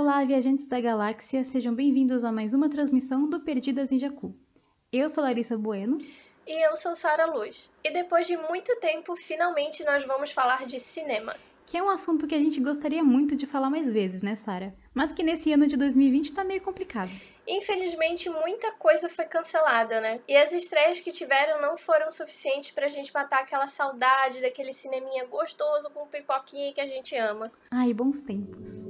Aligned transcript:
Olá, 0.00 0.24
viajantes 0.24 0.64
da 0.64 0.80
galáxia, 0.80 1.44
sejam 1.44 1.74
bem-vindos 1.74 2.24
a 2.24 2.32
mais 2.32 2.54
uma 2.54 2.70
transmissão 2.70 3.28
do 3.28 3.38
Perdidas 3.38 3.92
em 3.92 3.98
Jacu. 3.98 4.34
Eu 4.90 5.10
sou 5.10 5.22
Larissa 5.22 5.58
Bueno. 5.58 5.94
E 6.46 6.66
eu 6.66 6.74
sou 6.74 6.94
Sara 6.94 7.26
Luz. 7.26 7.68
E 7.84 7.92
depois 7.92 8.26
de 8.26 8.34
muito 8.34 8.74
tempo, 8.76 9.14
finalmente 9.14 9.84
nós 9.84 10.02
vamos 10.06 10.32
falar 10.32 10.64
de 10.64 10.80
cinema. 10.80 11.36
Que 11.66 11.76
é 11.76 11.82
um 11.82 11.90
assunto 11.90 12.26
que 12.26 12.34
a 12.34 12.38
gente 12.38 12.58
gostaria 12.60 13.04
muito 13.04 13.36
de 13.36 13.46
falar 13.46 13.68
mais 13.68 13.92
vezes, 13.92 14.22
né, 14.22 14.36
Sara? 14.36 14.74
Mas 14.94 15.12
que 15.12 15.22
nesse 15.22 15.52
ano 15.52 15.66
de 15.66 15.76
2020 15.76 16.32
tá 16.32 16.44
meio 16.44 16.62
complicado. 16.62 17.10
Infelizmente, 17.46 18.30
muita 18.30 18.72
coisa 18.72 19.06
foi 19.06 19.26
cancelada, 19.26 20.00
né? 20.00 20.20
E 20.26 20.34
as 20.34 20.50
estreias 20.50 20.98
que 20.98 21.12
tiveram 21.12 21.60
não 21.60 21.76
foram 21.76 22.10
suficientes 22.10 22.70
pra 22.70 22.88
gente 22.88 23.12
matar 23.12 23.40
aquela 23.40 23.66
saudade 23.66 24.40
daquele 24.40 24.72
cineminha 24.72 25.26
gostoso 25.26 25.90
com 25.90 26.06
pipoquinha 26.06 26.72
que 26.72 26.80
a 26.80 26.86
gente 26.86 27.14
ama. 27.16 27.52
Ai, 27.70 27.92
bons 27.92 28.20
tempos. 28.20 28.80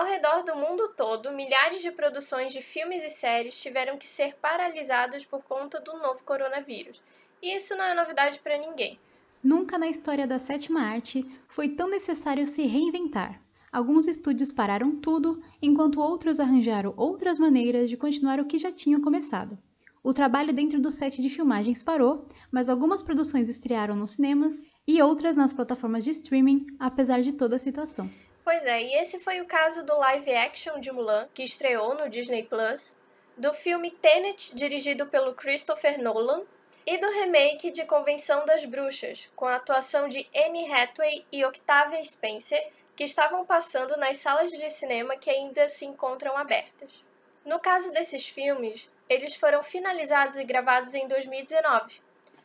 Ao 0.00 0.06
redor 0.06 0.42
do 0.44 0.56
mundo 0.56 0.88
todo, 0.96 1.30
milhares 1.30 1.82
de 1.82 1.92
produções 1.92 2.54
de 2.54 2.62
filmes 2.62 3.04
e 3.04 3.10
séries 3.10 3.60
tiveram 3.60 3.98
que 3.98 4.08
ser 4.08 4.34
paralisadas 4.36 5.26
por 5.26 5.42
conta 5.42 5.78
do 5.78 5.92
novo 5.98 6.24
coronavírus. 6.24 7.02
E 7.42 7.54
isso 7.54 7.76
não 7.76 7.84
é 7.84 7.92
novidade 7.92 8.40
para 8.40 8.56
ninguém. 8.56 8.98
Nunca 9.44 9.76
na 9.76 9.88
história 9.88 10.26
da 10.26 10.38
sétima 10.38 10.80
arte 10.80 11.30
foi 11.48 11.68
tão 11.68 11.86
necessário 11.86 12.46
se 12.46 12.62
reinventar. 12.62 13.42
Alguns 13.70 14.06
estúdios 14.06 14.50
pararam 14.50 14.96
tudo, 14.96 15.42
enquanto 15.60 16.00
outros 16.00 16.40
arranjaram 16.40 16.94
outras 16.96 17.38
maneiras 17.38 17.90
de 17.90 17.98
continuar 17.98 18.40
o 18.40 18.46
que 18.46 18.58
já 18.58 18.72
tinham 18.72 19.02
começado. 19.02 19.58
O 20.02 20.14
trabalho 20.14 20.54
dentro 20.54 20.80
do 20.80 20.90
set 20.90 21.20
de 21.20 21.28
filmagens 21.28 21.82
parou, 21.82 22.26
mas 22.50 22.70
algumas 22.70 23.02
produções 23.02 23.50
estrearam 23.50 23.94
nos 23.94 24.12
cinemas 24.12 24.62
e 24.88 25.02
outras 25.02 25.36
nas 25.36 25.52
plataformas 25.52 26.04
de 26.04 26.10
streaming, 26.12 26.66
apesar 26.78 27.20
de 27.20 27.34
toda 27.34 27.56
a 27.56 27.58
situação. 27.58 28.08
Pois 28.42 28.64
é, 28.64 28.82
e 28.82 28.94
esse 28.94 29.20
foi 29.20 29.40
o 29.40 29.46
caso 29.46 29.84
do 29.84 29.96
live 29.96 30.34
action 30.34 30.80
de 30.80 30.90
Mulan, 30.90 31.28
que 31.34 31.42
estreou 31.42 31.94
no 31.94 32.08
Disney 32.08 32.42
Plus, 32.42 32.96
do 33.36 33.52
filme 33.52 33.90
Tenet, 33.90 34.54
dirigido 34.54 35.06
pelo 35.06 35.34
Christopher 35.34 36.00
Nolan, 36.02 36.42
e 36.86 36.98
do 36.98 37.10
remake 37.10 37.70
de 37.70 37.84
Convenção 37.84 38.44
das 38.46 38.64
Bruxas, 38.64 39.28
com 39.36 39.46
a 39.46 39.56
atuação 39.56 40.08
de 40.08 40.28
Anne 40.34 40.72
Hathaway 40.72 41.24
e 41.30 41.44
Octavia 41.44 42.02
Spencer, 42.02 42.70
que 42.96 43.04
estavam 43.04 43.44
passando 43.44 43.96
nas 43.96 44.18
salas 44.18 44.50
de 44.50 44.70
cinema 44.70 45.16
que 45.16 45.30
ainda 45.30 45.68
se 45.68 45.84
encontram 45.84 46.36
abertas. 46.36 47.04
No 47.44 47.58
caso 47.58 47.92
desses 47.92 48.28
filmes, 48.28 48.90
eles 49.08 49.36
foram 49.36 49.62
finalizados 49.62 50.36
e 50.36 50.44
gravados 50.44 50.94
em 50.94 51.08
2019, 51.08 52.02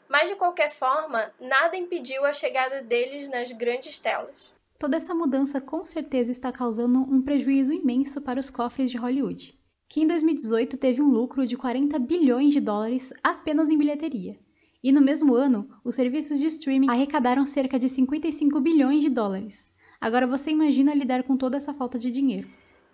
mas 0.08 0.30
de 0.30 0.36
qualquer 0.36 0.72
forma, 0.72 1.34
nada 1.40 1.76
impediu 1.76 2.26
a 2.26 2.34
chegada 2.34 2.82
deles 2.82 3.28
nas 3.28 3.52
grandes 3.52 4.00
telas. 4.00 4.55
Toda 4.78 4.98
essa 4.98 5.16
mudança 5.16 5.62
com 5.62 5.86
certeza 5.86 6.32
está 6.32 6.52
causando 6.52 7.00
um 7.00 7.22
prejuízo 7.22 7.72
imenso 7.72 8.22
para 8.22 8.40
os 8.40 8.50
cofres 8.50 8.92
de 8.92 8.98
Hollywood, 8.98 9.58
que 9.88 10.02
em 10.02 10.08
2018 10.08 10.76
teve 10.76 11.02
um 11.02 11.08
lucro 11.08 11.48
de 11.48 11.56
40 11.56 11.98
bilhões 12.00 12.52
de 12.52 12.60
dólares 12.60 13.14
apenas 13.24 13.70
em 13.70 13.78
bilheteria. 13.78 14.38
E 14.84 14.92
no 14.92 15.02
mesmo 15.02 15.34
ano, 15.34 15.70
os 15.84 15.96
serviços 15.96 16.40
de 16.40 16.48
streaming 16.48 16.90
arrecadaram 16.90 17.46
cerca 17.46 17.80
de 17.80 17.88
55 17.88 18.60
bilhões 18.60 19.02
de 19.02 19.10
dólares. 19.10 19.72
Agora 20.00 20.28
você 20.28 20.52
imagina 20.52 20.94
lidar 20.94 21.24
com 21.24 21.38
toda 21.38 21.56
essa 21.56 21.74
falta 21.74 21.98
de 21.98 22.12
dinheiro. 22.12 22.48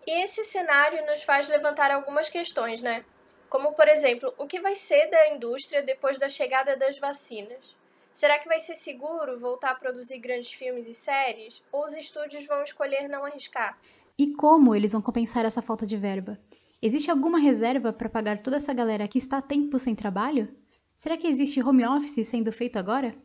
E 0.05 0.23
esse 0.23 0.43
cenário 0.45 1.03
nos 1.07 1.23
faz 1.23 1.49
levantar 1.49 1.89
algumas 1.89 2.29
questões, 2.29 2.81
né? 2.81 3.03
Como, 3.49 3.73
por 3.73 3.87
exemplo, 3.87 4.31
o 4.37 4.45
que 4.45 4.61
vai 4.61 4.75
ser 4.75 5.09
da 5.09 5.29
indústria 5.29 5.81
depois 5.81 6.19
da 6.19 6.29
chegada 6.29 6.77
das 6.77 6.99
vacinas? 6.99 7.75
Será 8.13 8.37
que 8.39 8.47
vai 8.47 8.59
ser 8.59 8.75
seguro 8.75 9.39
voltar 9.39 9.71
a 9.71 9.75
produzir 9.75 10.19
grandes 10.19 10.51
filmes 10.51 10.87
e 10.89 10.93
séries? 10.93 11.63
Ou 11.71 11.85
os 11.85 11.93
estúdios 11.93 12.45
vão 12.45 12.61
escolher 12.61 13.07
não 13.07 13.23
arriscar? 13.23 13.77
E 14.17 14.33
como 14.33 14.75
eles 14.75 14.91
vão 14.91 15.01
compensar 15.01 15.45
essa 15.45 15.61
falta 15.61 15.85
de 15.85 15.95
verba? 15.95 16.37
Existe 16.81 17.09
alguma 17.09 17.39
reserva 17.39 17.93
para 17.93 18.09
pagar 18.09 18.43
toda 18.43 18.57
essa 18.57 18.73
galera 18.73 19.07
que 19.07 19.17
está 19.17 19.41
tempo 19.41 19.79
sem 19.79 19.95
trabalho? 19.95 20.53
Será 20.93 21.15
que 21.15 21.25
existe 21.25 21.61
home 21.61 21.85
office 21.85 22.27
sendo 22.27 22.51
feito 22.51 22.77
agora? 22.77 23.15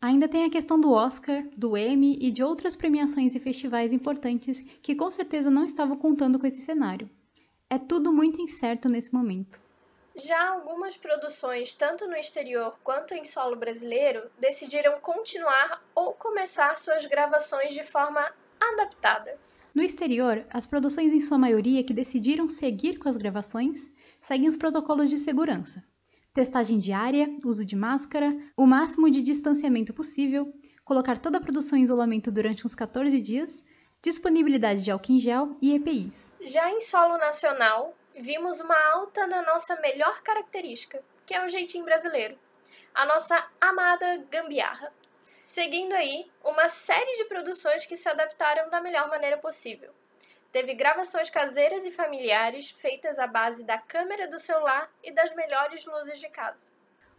Ainda 0.00 0.28
tem 0.28 0.44
a 0.44 0.50
questão 0.50 0.80
do 0.80 0.92
Oscar, 0.92 1.44
do 1.56 1.76
Emmy 1.76 2.16
e 2.20 2.30
de 2.30 2.44
outras 2.44 2.76
premiações 2.76 3.34
e 3.34 3.40
festivais 3.40 3.92
importantes 3.92 4.60
que 4.80 4.94
com 4.94 5.10
certeza 5.10 5.50
não 5.50 5.64
estavam 5.64 5.96
contando 5.96 6.38
com 6.38 6.46
esse 6.46 6.60
cenário. 6.60 7.10
É 7.68 7.76
tudo 7.76 8.12
muito 8.12 8.40
incerto 8.40 8.88
nesse 8.88 9.12
momento. 9.12 9.60
Já 10.18 10.48
algumas 10.48 10.96
produções, 10.96 11.74
tanto 11.74 12.06
no 12.08 12.16
exterior 12.16 12.76
quanto 12.82 13.14
em 13.14 13.24
solo 13.24 13.54
brasileiro, 13.54 14.28
decidiram 14.38 14.98
continuar 15.00 15.80
ou 15.94 16.12
começar 16.12 16.76
suas 16.76 17.06
gravações 17.06 17.72
de 17.72 17.84
forma 17.84 18.28
adaptada. 18.60 19.38
No 19.72 19.80
exterior, 19.80 20.44
as 20.50 20.66
produções, 20.66 21.12
em 21.12 21.20
sua 21.20 21.38
maioria, 21.38 21.84
que 21.84 21.94
decidiram 21.94 22.48
seguir 22.48 22.98
com 22.98 23.08
as 23.08 23.16
gravações, 23.16 23.88
seguem 24.20 24.48
os 24.48 24.56
protocolos 24.56 25.08
de 25.08 25.20
segurança. 25.20 25.84
Testagem 26.34 26.80
diária, 26.80 27.28
uso 27.44 27.64
de 27.64 27.76
máscara, 27.76 28.36
o 28.56 28.66
máximo 28.66 29.08
de 29.08 29.22
distanciamento 29.22 29.94
possível, 29.94 30.52
colocar 30.84 31.18
toda 31.18 31.38
a 31.38 31.40
produção 31.40 31.78
em 31.78 31.82
isolamento 31.82 32.32
durante 32.32 32.66
uns 32.66 32.74
14 32.74 33.20
dias, 33.20 33.64
disponibilidade 34.02 34.82
de 34.82 34.90
álcool 34.90 35.12
em 35.12 35.20
gel 35.20 35.56
e 35.62 35.74
EPIs. 35.74 36.32
Já 36.40 36.70
em 36.70 36.80
solo 36.80 37.18
nacional, 37.18 37.94
vimos 38.18 38.60
uma 38.60 38.76
alta 38.92 39.26
na 39.26 39.42
nossa 39.42 39.76
melhor 39.80 40.22
característica, 40.22 41.02
que 41.24 41.34
é 41.34 41.44
o 41.44 41.48
jeitinho 41.48 41.84
brasileiro, 41.84 42.38
a 42.94 43.06
nossa 43.06 43.48
amada 43.60 44.24
gambiarra. 44.30 44.92
Seguindo 45.46 45.92
aí, 45.92 46.30
uma 46.44 46.68
série 46.68 47.16
de 47.16 47.24
produções 47.24 47.86
que 47.86 47.96
se 47.96 48.08
adaptaram 48.08 48.68
da 48.70 48.80
melhor 48.80 49.08
maneira 49.08 49.38
possível. 49.38 49.90
Teve 50.50 50.74
gravações 50.74 51.30
caseiras 51.30 51.84
e 51.86 51.90
familiares 51.90 52.70
feitas 52.70 53.18
à 53.18 53.26
base 53.26 53.64
da 53.64 53.78
câmera 53.78 54.26
do 54.28 54.38
celular 54.38 54.90
e 55.02 55.12
das 55.12 55.34
melhores 55.34 55.84
luzes 55.86 56.18
de 56.18 56.28
casa. 56.28 56.72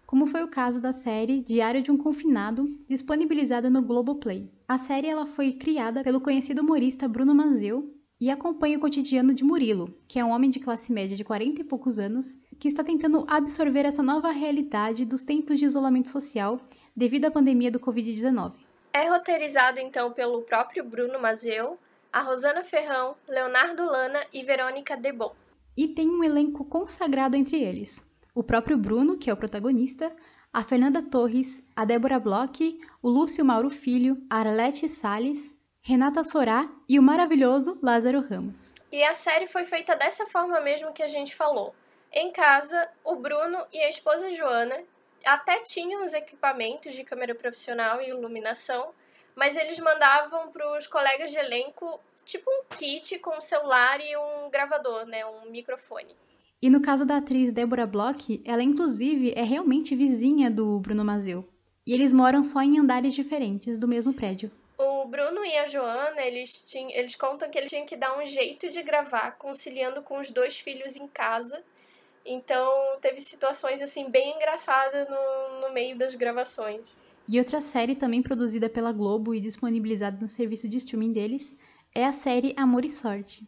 Como 0.06 0.26
foi 0.26 0.44
o 0.44 0.48
caso 0.48 0.82
da 0.82 0.92
série 0.92 1.40
Diário 1.40 1.84
de 1.84 1.92
um 1.92 1.98
Confinado, 1.98 2.66
disponibilizada 2.88 3.70
no 3.70 3.84
Globoplay. 3.84 4.50
A 4.68 4.80
série 4.80 5.08
ela 5.08 5.28
foi 5.28 5.54
criada 5.54 6.04
pelo 6.04 6.20
conhecido 6.20 6.62
humorista 6.62 7.08
Bruno 7.08 7.36
Manzeu 7.36 7.99
e 8.20 8.30
acompanha 8.30 8.78
o 8.78 8.82
cotidiano 8.82 9.34
de 9.34 9.44
Murilo, 9.44 9.96
que 10.08 10.20
é 10.20 10.26
um 10.26 10.32
homem 10.32 10.50
de 10.50 10.60
classe 10.60 10.92
média 10.92 11.16
de 11.16 11.24
40 11.24 11.62
e 11.62 11.64
poucos 11.64 11.98
anos, 11.98 12.36
que 12.60 12.68
está 12.68 12.84
tentando 12.84 13.26
absorver 13.28 13.86
essa 13.86 14.04
nova 14.04 14.32
realidade 14.32 15.06
dos 15.06 15.24
tempos 15.24 15.58
de 15.58 15.66
isolamento 15.66 16.10
social 16.10 16.60
devido 16.96 17.26
à 17.26 17.32
pandemia 17.32 17.72
do 17.72 17.80
Covid-19. 17.80 18.54
É 18.92 19.10
roteirizado 19.10 19.80
então 19.80 20.12
pelo 20.12 20.42
próprio 20.42 20.84
Bruno 20.84 21.20
Mazeu, 21.20 21.78
a 22.12 22.22
Rosana 22.22 22.64
Ferrão, 22.64 23.16
Leonardo 23.28 23.86
Lana 23.86 24.20
e 24.34 24.44
Verônica 24.44 24.98
Debon. 24.98 25.32
E 25.78 25.88
tem 25.88 26.10
um 26.10 26.24
elenco 26.24 26.66
consagrado 26.66 27.38
entre 27.38 27.62
eles. 27.62 28.02
O 28.36 28.44
próprio 28.44 28.78
Bruno, 28.78 29.18
que 29.18 29.30
é 29.30 29.34
o 29.34 29.38
protagonista, 29.38 30.12
a 30.52 30.64
Fernanda 30.64 31.02
Torres, 31.02 31.62
a 31.76 31.86
Débora 31.86 32.20
Bloch, 32.20 32.80
o 33.02 33.10
Lúcio 33.10 33.46
Mauro 33.46 33.70
Filho, 33.70 34.22
a 34.30 34.40
Arlete 34.40 34.90
Salles, 34.90 35.54
Renata 35.90 36.24
Sorá 36.24 36.62
e 36.88 37.00
o 37.00 37.02
maravilhoso 37.02 37.80
Lázaro 37.82 38.22
Ramos. 38.22 38.76
E 38.92 39.04
a 39.04 39.16
série 39.16 39.48
foi 39.48 39.66
feita 39.66 39.96
dessa 39.96 40.28
forma 40.28 40.62
mesmo 40.62 40.94
que 40.94 41.02
a 41.02 41.08
gente 41.08 41.36
falou. 41.36 41.74
Em 42.14 42.32
casa, 42.32 42.88
o 43.04 43.16
Bruno 43.16 43.58
e 43.74 43.82
a 43.82 43.90
esposa 43.90 44.32
Joana 44.32 44.84
até 45.26 45.60
tinham 45.64 46.06
os 46.06 46.14
equipamentos 46.14 46.94
de 46.94 47.04
câmera 47.04 47.34
profissional 47.34 48.00
e 48.00 48.10
iluminação, 48.10 48.92
mas 49.36 49.58
eles 49.58 49.80
mandavam 49.80 50.52
para 50.52 50.78
os 50.78 50.86
colegas 50.86 51.32
de 51.32 51.38
elenco 51.38 52.00
tipo 52.24 52.48
um 52.52 52.66
kit 52.76 53.18
com 53.18 53.36
um 53.36 53.42
celular 53.42 54.00
e 54.00 54.16
um 54.16 54.52
gravador, 54.52 55.08
né, 55.08 55.26
um 55.26 55.50
microfone. 55.50 56.16
E 56.62 56.70
no 56.70 56.84
caso 56.84 57.04
da 57.04 57.18
atriz 57.18 57.52
Débora 57.52 57.88
Bloch, 57.88 58.40
ela 58.46 58.62
inclusive 58.62 59.34
é 59.36 59.42
realmente 59.42 59.96
vizinha 59.96 60.52
do 60.52 60.80
Bruno 60.82 61.04
Mazeu. 61.04 61.50
E 61.84 61.94
eles 61.96 62.14
moram 62.14 62.44
só 62.44 62.62
em 62.62 62.78
andares 62.78 63.16
diferentes 63.16 63.80
do 63.80 63.88
mesmo 63.88 64.14
prédio. 64.14 64.52
O 64.82 65.06
Bruno 65.06 65.44
e 65.44 65.58
a 65.58 65.66
Joana, 65.66 66.22
eles, 66.22 66.64
tinham, 66.64 66.90
eles 66.92 67.14
contam 67.14 67.50
que 67.50 67.58
eles 67.58 67.70
tinham 67.70 67.86
que 67.86 67.98
dar 67.98 68.18
um 68.18 68.26
jeito 68.26 68.70
de 68.70 68.82
gravar, 68.82 69.32
conciliando 69.32 70.02
com 70.02 70.18
os 70.18 70.32
dois 70.32 70.58
filhos 70.58 70.96
em 70.96 71.06
casa. 71.06 71.62
Então, 72.26 72.98
teve 73.02 73.20
situações, 73.20 73.82
assim, 73.82 74.10
bem 74.10 74.38
engraçadas 74.38 75.06
no, 75.10 75.68
no 75.68 75.74
meio 75.74 75.98
das 75.98 76.16
gravações. 76.16 76.80
E 77.28 77.38
outra 77.38 77.60
série 77.60 77.94
também 77.94 78.24
produzida 78.24 78.70
pela 78.70 78.94
Globo 78.94 79.36
e 79.36 79.42
disponibilizada 79.42 80.18
no 80.22 80.30
serviço 80.30 80.70
de 80.70 80.78
streaming 80.78 81.12
deles 81.12 81.54
é 81.94 82.06
a 82.06 82.14
série 82.14 82.54
Amor 82.56 82.86
e 82.86 82.90
Sorte, 82.90 83.46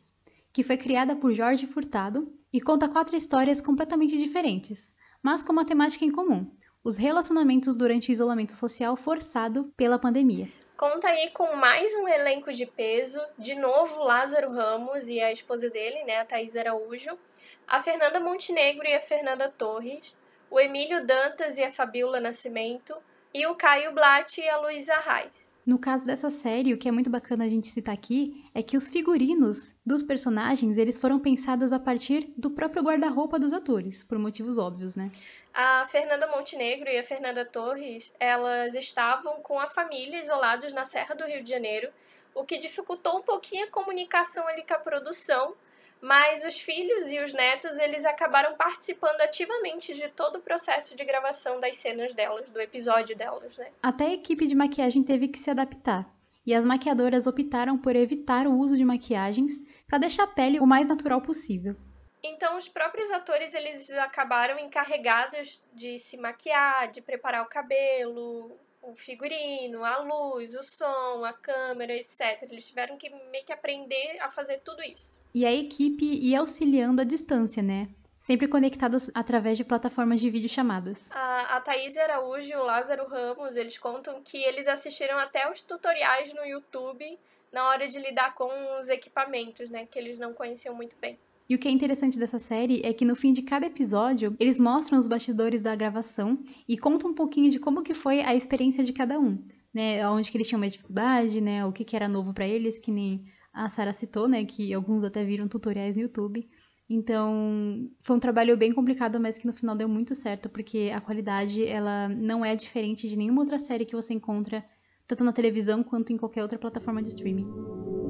que 0.52 0.64
foi 0.64 0.76
criada 0.76 1.16
por 1.16 1.32
Jorge 1.32 1.66
Furtado 1.66 2.30
e 2.52 2.60
conta 2.60 2.90
quatro 2.90 3.16
histórias 3.16 3.62
completamente 3.62 4.18
diferentes, 4.18 4.94
mas 5.24 5.42
com 5.42 5.54
uma 5.54 5.66
temática 5.66 6.04
em 6.04 6.12
comum: 6.12 6.52
os 6.84 6.98
relacionamentos 6.98 7.74
durante 7.74 8.10
o 8.10 8.12
isolamento 8.12 8.52
social 8.52 8.98
forçado 8.98 9.72
pela 9.78 9.98
pandemia. 9.98 10.50
Conta 10.82 11.10
aí 11.10 11.30
com 11.30 11.56
mais 11.56 11.94
um 11.94 12.08
elenco 12.08 12.52
de 12.52 12.66
peso, 12.66 13.22
de 13.38 13.54
novo 13.54 14.02
Lázaro 14.02 14.52
Ramos 14.52 15.08
e 15.10 15.22
a 15.22 15.32
esposa 15.32 15.70
dele, 15.70 16.04
né, 16.06 16.18
a 16.18 16.26
Thaís 16.26 16.56
Araújo, 16.56 17.20
a 17.68 17.84
Fernanda 17.84 18.20
Montenegro 18.20 18.88
e 18.88 18.96
a 18.96 19.00
Fernanda 19.00 19.48
Torres, 19.48 20.18
o 20.50 20.60
Emílio 20.60 21.06
Dantas 21.06 21.60
e 21.60 21.64
a 21.64 21.70
Fabiola 21.70 22.20
Nascimento, 22.20 22.98
e 23.34 23.46
o 23.48 23.56
Caio 23.56 23.94
Blatt 23.94 24.40
e 24.40 24.50
a 24.50 24.58
Luísa 24.58 24.96
Reis. 25.00 25.54
No 25.66 25.78
caso 25.78 26.06
dessa 26.06 26.30
série, 26.30 26.74
o 26.74 26.78
que 26.78 26.90
é 26.90 26.92
muito 26.92 27.10
bacana 27.10 27.46
a 27.46 27.50
gente 27.50 27.68
citar 27.68 27.94
aqui 27.94 28.44
é 28.54 28.62
que 28.62 28.76
os 28.76 28.90
figurinos 28.90 29.74
dos 29.86 30.02
personagens, 30.04 30.78
eles 30.78 31.00
foram 31.00 31.20
pensados 31.20 31.72
a 31.72 31.80
partir 31.80 32.34
do 32.36 32.50
próprio 32.50 32.84
guarda-roupa 32.84 33.40
dos 33.40 33.54
atores, 33.54 34.04
por 34.04 34.18
motivos 34.18 34.58
óbvios, 34.58 34.96
né? 34.96 35.12
A 35.54 35.86
Fernanda 35.86 36.28
Montenegro 36.28 36.90
e 36.90 36.98
a 36.98 37.04
Fernanda 37.04 37.46
Torres, 37.46 38.14
elas 38.20 38.74
estavam 38.74 39.36
com 39.42 39.60
a 39.60 39.68
família 39.68 40.20
isolados 40.20 40.74
na 40.74 40.84
Serra 40.84 41.14
do 41.14 41.26
Rio 41.26 41.44
de 41.44 41.50
Janeiro, 41.50 41.90
o 42.34 42.44
que 42.44 42.58
dificultou 42.58 43.18
um 43.18 43.22
pouquinho 43.22 43.66
a 43.66 43.70
comunicação 43.70 44.48
ali 44.48 44.64
com 44.64 44.74
a 44.74 44.80
produção, 44.80 45.56
mas 46.02 46.44
os 46.44 46.60
filhos 46.60 47.12
e 47.12 47.20
os 47.20 47.32
netos 47.32 47.78
eles 47.78 48.04
acabaram 48.04 48.56
participando 48.56 49.22
ativamente 49.22 49.94
de 49.94 50.10
todo 50.10 50.38
o 50.38 50.42
processo 50.42 50.96
de 50.96 51.06
gravação 51.06 51.60
das 51.60 51.78
cenas 51.78 52.14
delas, 52.14 52.50
do 52.50 52.60
episódio 52.60 53.16
delas, 53.16 53.58
né? 53.58 53.72
Até 53.82 54.06
a 54.06 54.14
equipe 54.14 54.48
de 54.48 54.56
maquiagem 54.56 55.04
teve 55.04 55.28
que 55.28 55.40
se 55.40 55.52
adaptar. 55.52 56.10
E 56.44 56.56
as 56.56 56.66
maquiadoras 56.66 57.28
optaram 57.28 57.78
por 57.78 57.96
evitar 57.96 58.48
o 58.48 58.58
uso 58.58 58.76
de 58.76 58.84
maquiagens 58.84 59.54
para 59.88 60.00
deixar 60.00 60.24
a 60.24 60.28
pele 60.28 60.60
o 60.60 60.66
mais 60.66 60.88
natural 60.88 61.22
possível. 61.22 61.76
Então 62.24 62.58
os 62.58 62.68
próprios 62.68 63.12
atores 63.12 63.54
eles 63.54 63.90
acabaram 63.92 64.60
encarregados 64.60 65.64
de 65.74 65.98
se 66.00 66.18
maquiar, 66.18 66.90
de 66.90 67.02
preparar 67.02 67.44
o 67.44 67.50
cabelo, 67.50 68.58
o 68.82 68.96
figurino, 68.96 69.86
a 69.86 69.98
luz, 70.00 70.56
o 70.56 70.64
som, 70.64 71.24
a 71.24 71.34
câmera, 71.34 71.94
etc. 71.96 72.44
Eles 72.50 72.68
tiveram 72.68 72.98
que 72.98 73.10
meio 73.32 73.46
que 73.46 73.54
aprender 73.54 74.18
a 74.20 74.30
fazer 74.30 74.60
tudo 74.60 74.82
isso. 74.84 75.22
E 75.34 75.46
a 75.46 75.52
equipe 75.54 76.06
ia 76.06 76.40
auxiliando 76.40 77.02
à 77.02 77.06
distância, 77.06 77.62
né? 77.62 77.90
Sempre 78.20 78.48
conectados 78.48 79.10
através 79.14 79.58
de 79.58 79.64
plataformas 79.64 80.20
de 80.20 80.30
videochamadas. 80.30 81.10
A, 81.10 81.58
a 81.58 81.62
Thaís 81.62 81.98
Araújo 81.98 82.52
e 82.52 82.56
o 82.56 82.64
Lázaro 82.64 83.08
Ramos, 83.08 83.56
eles 83.56 83.78
contam 83.78 84.22
que 84.22 84.38
eles 84.44 84.68
assistiram 84.68 85.18
até 85.18 85.50
os 85.50 85.64
tutoriais 85.64 86.34
no 86.34 86.46
YouTube 86.46 87.18
na 87.52 87.68
hora 87.68 87.88
de 87.88 88.00
lidar 88.00 88.36
com 88.36 88.50
os 88.80 88.90
equipamentos, 88.90 89.70
né? 89.70 89.86
Que 89.86 89.98
eles 89.98 90.20
não 90.20 90.34
conheciam 90.34 90.74
muito 90.76 90.96
bem. 90.98 91.18
E 91.52 91.56
o 91.56 91.60
que 91.60 91.68
é 91.68 91.72
interessante 91.72 92.18
dessa 92.18 92.40
série 92.40 92.80
é 92.82 92.94
que 92.94 93.04
no 93.04 93.14
fim 93.14 93.34
de 93.34 93.42
cada 93.42 93.66
episódio, 93.66 94.34
eles 94.40 94.58
mostram 94.58 94.98
os 94.98 95.06
bastidores 95.06 95.62
da 95.62 95.76
gravação 95.76 96.42
e 96.66 96.78
contam 96.78 97.12
um 97.12 97.14
pouquinho 97.14 97.52
de 97.52 97.60
como 97.60 97.84
que 97.84 97.94
foi 97.94 98.22
a 98.22 98.34
experiência 98.34 98.86
de 98.86 98.94
cada 98.94 99.20
um, 99.20 99.38
né? 99.74 100.08
Onde 100.08 100.32
que 100.32 100.38
eles 100.38 100.48
tinham 100.48 100.62
mais 100.62 100.72
dificuldade, 100.72 101.42
né? 101.42 101.66
O 101.66 101.74
que 101.74 101.84
que 101.84 101.94
era 101.94 102.08
novo 102.08 102.34
para 102.34 102.48
eles, 102.48 102.80
que 102.80 102.90
nem 102.90 103.26
a 103.52 103.70
Sara 103.70 103.92
citou, 103.92 104.30
né? 104.30 104.46
Que 104.46 104.74
alguns 104.74 105.04
até 105.04 105.26
viram 105.26 105.46
tutoriais 105.50 105.94
no 105.94 106.04
YouTube. 106.04 106.48
Então, 106.90 107.90
foi 108.00 108.16
um 108.16 108.20
trabalho 108.22 108.56
bem 108.56 108.72
complicado, 108.72 109.20
mas 109.20 109.38
que 109.38 109.46
no 109.46 109.52
final 109.52 109.76
deu 109.76 109.90
muito 109.90 110.16
certo, 110.16 110.48
porque 110.48 110.90
a 110.96 111.02
qualidade, 111.02 111.66
ela 111.66 112.08
não 112.08 112.46
é 112.46 112.56
diferente 112.56 113.10
de 113.10 113.18
nenhuma 113.18 113.42
outra 113.42 113.60
série 113.60 113.84
que 113.84 113.94
você 113.94 114.14
encontra, 114.14 114.64
tanto 115.06 115.22
na 115.22 115.34
televisão 115.34 115.84
quanto 115.84 116.14
em 116.14 116.18
qualquer 116.18 116.44
outra 116.44 116.58
plataforma 116.58 117.02
de 117.02 117.10
streaming. 117.10 118.01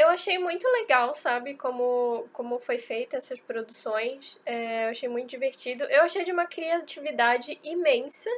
Eu 0.00 0.08
achei 0.08 0.38
muito 0.38 0.66
legal, 0.66 1.12
sabe, 1.12 1.52
como, 1.56 2.26
como 2.32 2.58
foi 2.58 2.78
feita 2.78 3.18
essas 3.18 3.38
produções. 3.38 4.40
É, 4.46 4.86
eu 4.86 4.88
achei 4.88 5.10
muito 5.10 5.28
divertido. 5.28 5.84
Eu 5.84 6.04
achei 6.04 6.24
de 6.24 6.32
uma 6.32 6.46
criatividade 6.46 7.60
imensa, 7.62 8.30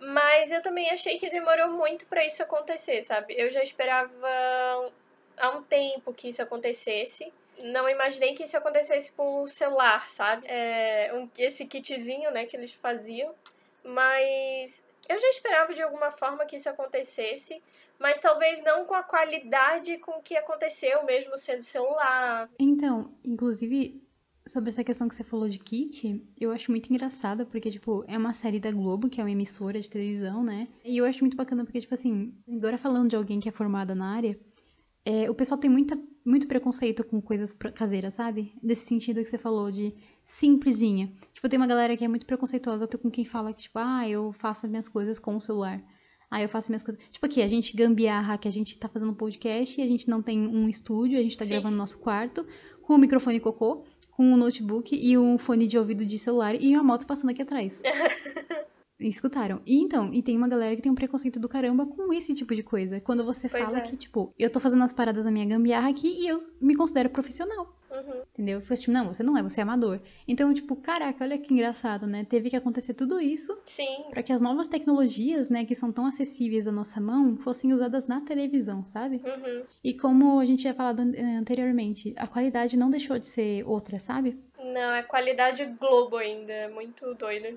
mas 0.00 0.50
eu 0.50 0.62
também 0.62 0.88
achei 0.88 1.18
que 1.18 1.28
demorou 1.28 1.72
muito 1.72 2.06
para 2.06 2.24
isso 2.24 2.42
acontecer, 2.42 3.02
sabe? 3.02 3.34
Eu 3.36 3.50
já 3.50 3.62
esperava 3.62 4.10
há 5.36 5.50
um 5.50 5.62
tempo 5.62 6.14
que 6.14 6.30
isso 6.30 6.40
acontecesse. 6.40 7.30
Não 7.58 7.86
imaginei 7.86 8.32
que 8.32 8.44
isso 8.44 8.56
acontecesse 8.56 9.12
por 9.12 9.46
celular, 9.46 10.08
sabe? 10.08 10.46
É, 10.48 11.10
um, 11.12 11.28
esse 11.36 11.66
kitzinho, 11.66 12.30
né, 12.30 12.46
que 12.46 12.56
eles 12.56 12.72
faziam. 12.72 13.34
Mas 13.84 14.82
eu 15.06 15.18
já 15.18 15.28
esperava 15.28 15.74
de 15.74 15.82
alguma 15.82 16.10
forma 16.10 16.46
que 16.46 16.56
isso 16.56 16.70
acontecesse, 16.70 17.62
mas 18.00 18.18
talvez 18.18 18.64
não 18.64 18.84
com 18.86 18.94
a 18.94 19.02
qualidade 19.02 19.98
com 19.98 20.20
que 20.22 20.36
aconteceu, 20.36 21.04
mesmo 21.04 21.36
sendo 21.36 21.62
celular. 21.62 22.48
Então, 22.58 23.12
inclusive, 23.22 24.02
sobre 24.48 24.70
essa 24.70 24.82
questão 24.82 25.06
que 25.06 25.14
você 25.14 25.22
falou 25.22 25.48
de 25.48 25.58
kit, 25.58 26.26
eu 26.38 26.50
acho 26.50 26.70
muito 26.70 26.90
engraçada, 26.90 27.44
porque, 27.44 27.70
tipo, 27.70 28.02
é 28.08 28.16
uma 28.16 28.32
série 28.32 28.58
da 28.58 28.72
Globo, 28.72 29.08
que 29.08 29.20
é 29.20 29.24
uma 29.24 29.30
emissora 29.30 29.78
de 29.78 29.90
televisão, 29.90 30.42
né? 30.42 30.66
E 30.84 30.96
eu 30.96 31.04
acho 31.04 31.20
muito 31.20 31.36
bacana, 31.36 31.64
porque, 31.64 31.80
tipo 31.80 31.94
assim, 31.94 32.34
agora 32.48 32.78
falando 32.78 33.10
de 33.10 33.16
alguém 33.16 33.38
que 33.38 33.48
é 33.48 33.52
formada 33.52 33.94
na 33.94 34.14
área, 34.14 34.40
é, 35.04 35.30
o 35.30 35.34
pessoal 35.34 35.58
tem 35.58 35.70
muita, 35.70 35.98
muito 36.24 36.46
preconceito 36.46 37.04
com 37.04 37.20
coisas 37.20 37.52
caseiras, 37.52 38.14
sabe? 38.14 38.54
Nesse 38.62 38.86
sentido 38.86 39.22
que 39.22 39.28
você 39.28 39.38
falou 39.38 39.70
de 39.70 39.94
simplesinha. 40.24 41.12
Tipo, 41.34 41.48
tem 41.48 41.58
uma 41.58 41.66
galera 41.66 41.96
que 41.96 42.04
é 42.04 42.08
muito 42.08 42.26
preconceituosa 42.26 42.86
com 42.86 43.10
quem 43.10 43.24
fala 43.24 43.52
que, 43.52 43.62
tipo, 43.62 43.78
ah, 43.78 44.08
eu 44.08 44.32
faço 44.32 44.66
as 44.66 44.70
minhas 44.70 44.88
coisas 44.88 45.18
com 45.18 45.36
o 45.36 45.40
celular. 45.40 45.82
Ah, 46.30 46.40
eu 46.40 46.48
faço 46.48 46.70
minhas 46.70 46.82
coisas. 46.82 47.02
Tipo 47.10 47.26
aqui, 47.26 47.42
a 47.42 47.48
gente 47.48 47.76
gambiarra 47.76 48.38
que 48.38 48.46
a 48.46 48.52
gente 48.52 48.78
tá 48.78 48.88
fazendo 48.88 49.10
um 49.10 49.14
podcast 49.14 49.80
e 49.80 49.82
a 49.82 49.86
gente 49.86 50.08
não 50.08 50.22
tem 50.22 50.38
um 50.46 50.68
estúdio, 50.68 51.18
a 51.18 51.22
gente 51.22 51.36
tá 51.36 51.44
Sim. 51.44 51.50
gravando 51.50 51.72
no 51.72 51.78
nosso 51.78 51.98
quarto, 51.98 52.46
com 52.82 52.94
o 52.94 52.98
microfone 52.98 53.40
cocô, 53.40 53.82
com 54.12 54.24
um 54.24 54.36
notebook 54.36 54.94
e 54.94 55.18
um 55.18 55.36
fone 55.38 55.66
de 55.66 55.76
ouvido 55.76 56.06
de 56.06 56.18
celular 56.18 56.54
e 56.54 56.72
uma 56.74 56.84
moto 56.84 57.06
passando 57.06 57.30
aqui 57.30 57.42
atrás. 57.42 57.82
escutaram. 59.08 59.62
E 59.64 59.80
então, 59.80 60.12
e 60.12 60.22
tem 60.22 60.36
uma 60.36 60.46
galera 60.46 60.76
que 60.76 60.82
tem 60.82 60.92
um 60.92 60.94
preconceito 60.94 61.40
do 61.40 61.48
caramba 61.48 61.86
com 61.86 62.12
esse 62.12 62.34
tipo 62.34 62.54
de 62.54 62.62
coisa. 62.62 63.00
Quando 63.00 63.24
você 63.24 63.48
pois 63.48 63.64
fala 63.64 63.78
é. 63.78 63.80
que, 63.80 63.96
tipo, 63.96 64.34
eu 64.38 64.50
tô 64.50 64.60
fazendo 64.60 64.84
as 64.84 64.92
paradas 64.92 65.24
da 65.24 65.30
minha 65.30 65.46
gambiarra 65.46 65.88
aqui 65.88 66.08
e 66.08 66.28
eu 66.28 66.38
me 66.60 66.74
considero 66.74 67.08
profissional. 67.08 67.79
Entendeu? 68.40 68.56
Eu 68.56 68.62
falei 68.62 68.82
assim, 68.82 68.90
não, 68.90 69.12
você 69.12 69.22
não 69.22 69.36
é, 69.36 69.42
você 69.42 69.60
é 69.60 69.62
amador. 69.62 70.00
Então, 70.26 70.54
tipo, 70.54 70.74
caraca, 70.74 71.22
olha 71.22 71.36
que 71.36 71.52
engraçado, 71.52 72.06
né? 72.06 72.24
Teve 72.24 72.48
que 72.48 72.56
acontecer 72.56 72.94
tudo 72.94 73.20
isso 73.20 73.54
Sim. 73.66 74.04
para 74.08 74.22
que 74.22 74.32
as 74.32 74.40
novas 74.40 74.66
tecnologias, 74.66 75.50
né, 75.50 75.66
que 75.66 75.74
são 75.74 75.92
tão 75.92 76.06
acessíveis 76.06 76.66
à 76.66 76.72
nossa 76.72 76.98
mão, 77.02 77.36
fossem 77.36 77.70
usadas 77.70 78.06
na 78.06 78.22
televisão, 78.22 78.82
sabe? 78.82 79.16
Uhum. 79.16 79.62
E 79.84 79.92
como 79.92 80.40
a 80.40 80.46
gente 80.46 80.62
já 80.62 80.72
falado 80.72 81.00
anteriormente, 81.00 82.14
a 82.16 82.26
qualidade 82.26 82.78
não 82.78 82.88
deixou 82.88 83.18
de 83.18 83.26
ser 83.26 83.62
outra, 83.66 84.00
sabe? 84.00 84.38
Não, 84.58 84.94
é 84.94 85.02
qualidade 85.02 85.62
Globo 85.78 86.16
ainda, 86.16 86.50
é 86.50 86.68
muito 86.68 87.14
doida. 87.16 87.52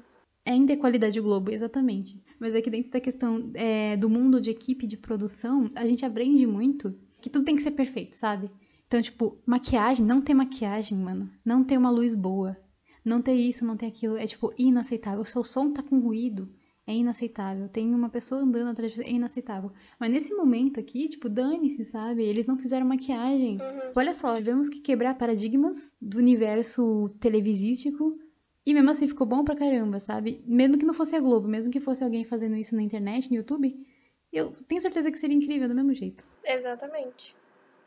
Ainda 0.46 0.74
é 0.74 0.76
qualidade 0.76 1.18
Globo, 1.22 1.50
exatamente. 1.50 2.22
Mas 2.38 2.54
aqui 2.54 2.70
dentro 2.70 2.92
da 2.92 3.00
questão 3.00 3.52
é, 3.54 3.96
do 3.96 4.10
mundo 4.10 4.42
de 4.42 4.50
equipe 4.50 4.86
de 4.86 4.98
produção, 4.98 5.72
a 5.76 5.86
gente 5.86 6.06
aprende 6.06 6.46
muito 6.46 6.94
que 7.22 7.30
tudo 7.30 7.46
tem 7.46 7.56
que 7.56 7.62
ser 7.62 7.72
perfeito, 7.72 8.18
sabe? 8.18 8.52
Então, 8.88 9.02
tipo, 9.02 9.38
maquiagem, 9.46 10.06
não 10.06 10.22
ter 10.22 10.34
maquiagem, 10.34 10.98
mano. 10.98 11.30
Não 11.44 11.64
ter 11.64 11.78
uma 11.78 11.90
luz 11.90 12.16
boa. 12.16 12.58
Não 13.04 13.22
ter 13.22 13.34
isso, 13.34 13.66
não 13.66 13.76
ter 13.76 13.88
aquilo. 13.88 14.18
É, 14.18 14.26
tipo, 14.26 14.54
inaceitável. 14.58 15.22
O 15.22 15.26
seu 15.26 15.44
som 15.44 15.72
tá 15.72 15.82
com 15.82 16.00
ruído. 16.00 16.50
É 16.86 16.94
inaceitável. 16.94 17.70
Tem 17.70 17.94
uma 17.94 18.10
pessoa 18.10 18.42
andando 18.42 18.70
atrás 18.70 18.92
de 18.92 18.98
você. 18.98 19.04
É 19.04 19.12
inaceitável. 19.12 19.72
Mas 20.00 20.12
nesse 20.12 20.34
momento 20.34 20.80
aqui, 20.80 21.08
tipo, 21.08 21.30
dane-se, 21.30 21.86
sabe? 21.86 22.24
Eles 22.24 22.46
não 22.46 22.58
fizeram 22.58 22.86
maquiagem. 22.86 23.58
Uhum. 23.58 23.92
Olha 23.96 24.14
só, 24.14 24.36
tivemos 24.36 24.70
que 24.70 24.80
quebrar 24.80 25.18
paradigmas 25.18 25.92
do 26.02 26.18
universo 26.18 27.10
televisístico 27.20 28.18
e 28.66 28.74
mesmo 28.74 28.90
assim 28.90 29.08
ficou 29.08 29.28
bom 29.28 29.44
pra 29.44 29.56
caramba, 29.56 30.00
sabe? 30.00 30.42
Mesmo 30.46 30.78
que 30.78 30.86
não 30.86 30.94
fosse 30.94 31.16
a 31.16 31.20
Globo, 31.20 31.48
mesmo 31.48 31.72
que 31.72 31.80
fosse 31.80 32.04
alguém 32.04 32.24
fazendo 32.24 32.56
isso 32.56 32.76
na 32.76 32.82
internet, 32.82 33.30
no 33.30 33.38
YouTube, 33.38 33.76
eu 34.32 34.54
tenho 34.68 34.82
certeza 34.82 35.12
que 35.12 35.18
seria 35.18 35.36
incrível 35.36 35.68
do 35.68 35.76
mesmo 35.76 35.94
jeito. 35.94 36.26
Exatamente. 36.46 37.36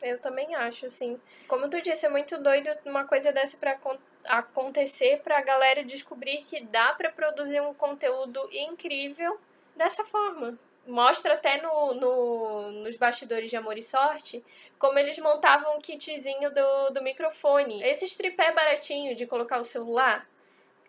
Eu 0.02 0.18
também 0.18 0.54
acho, 0.54 0.86
assim. 0.86 1.20
Como 1.48 1.68
tu 1.68 1.80
disse, 1.80 2.06
é 2.06 2.08
muito 2.08 2.38
doido 2.38 2.70
uma 2.84 3.04
coisa 3.04 3.32
dessa 3.32 3.56
pra 3.56 3.78
acontecer 4.24 5.20
pra 5.22 5.40
galera 5.40 5.84
descobrir 5.84 6.38
que 6.38 6.60
dá 6.64 6.92
para 6.92 7.10
produzir 7.10 7.60
um 7.60 7.72
conteúdo 7.72 8.40
incrível 8.52 9.38
dessa 9.74 10.04
forma. 10.04 10.58
Mostra 10.86 11.34
até 11.34 11.60
no, 11.60 11.94
no, 11.94 12.70
nos 12.82 12.96
bastidores 12.96 13.50
de 13.50 13.56
Amor 13.56 13.76
e 13.76 13.82
Sorte 13.82 14.44
como 14.78 14.98
eles 14.98 15.18
montavam 15.18 15.76
um 15.76 15.80
kitzinho 15.80 16.52
do, 16.52 16.90
do 16.90 17.02
microfone. 17.02 17.82
Esses 17.82 18.14
tripé 18.14 18.52
baratinho 18.52 19.14
de 19.16 19.26
colocar 19.26 19.58
o 19.58 19.64
celular 19.64 20.26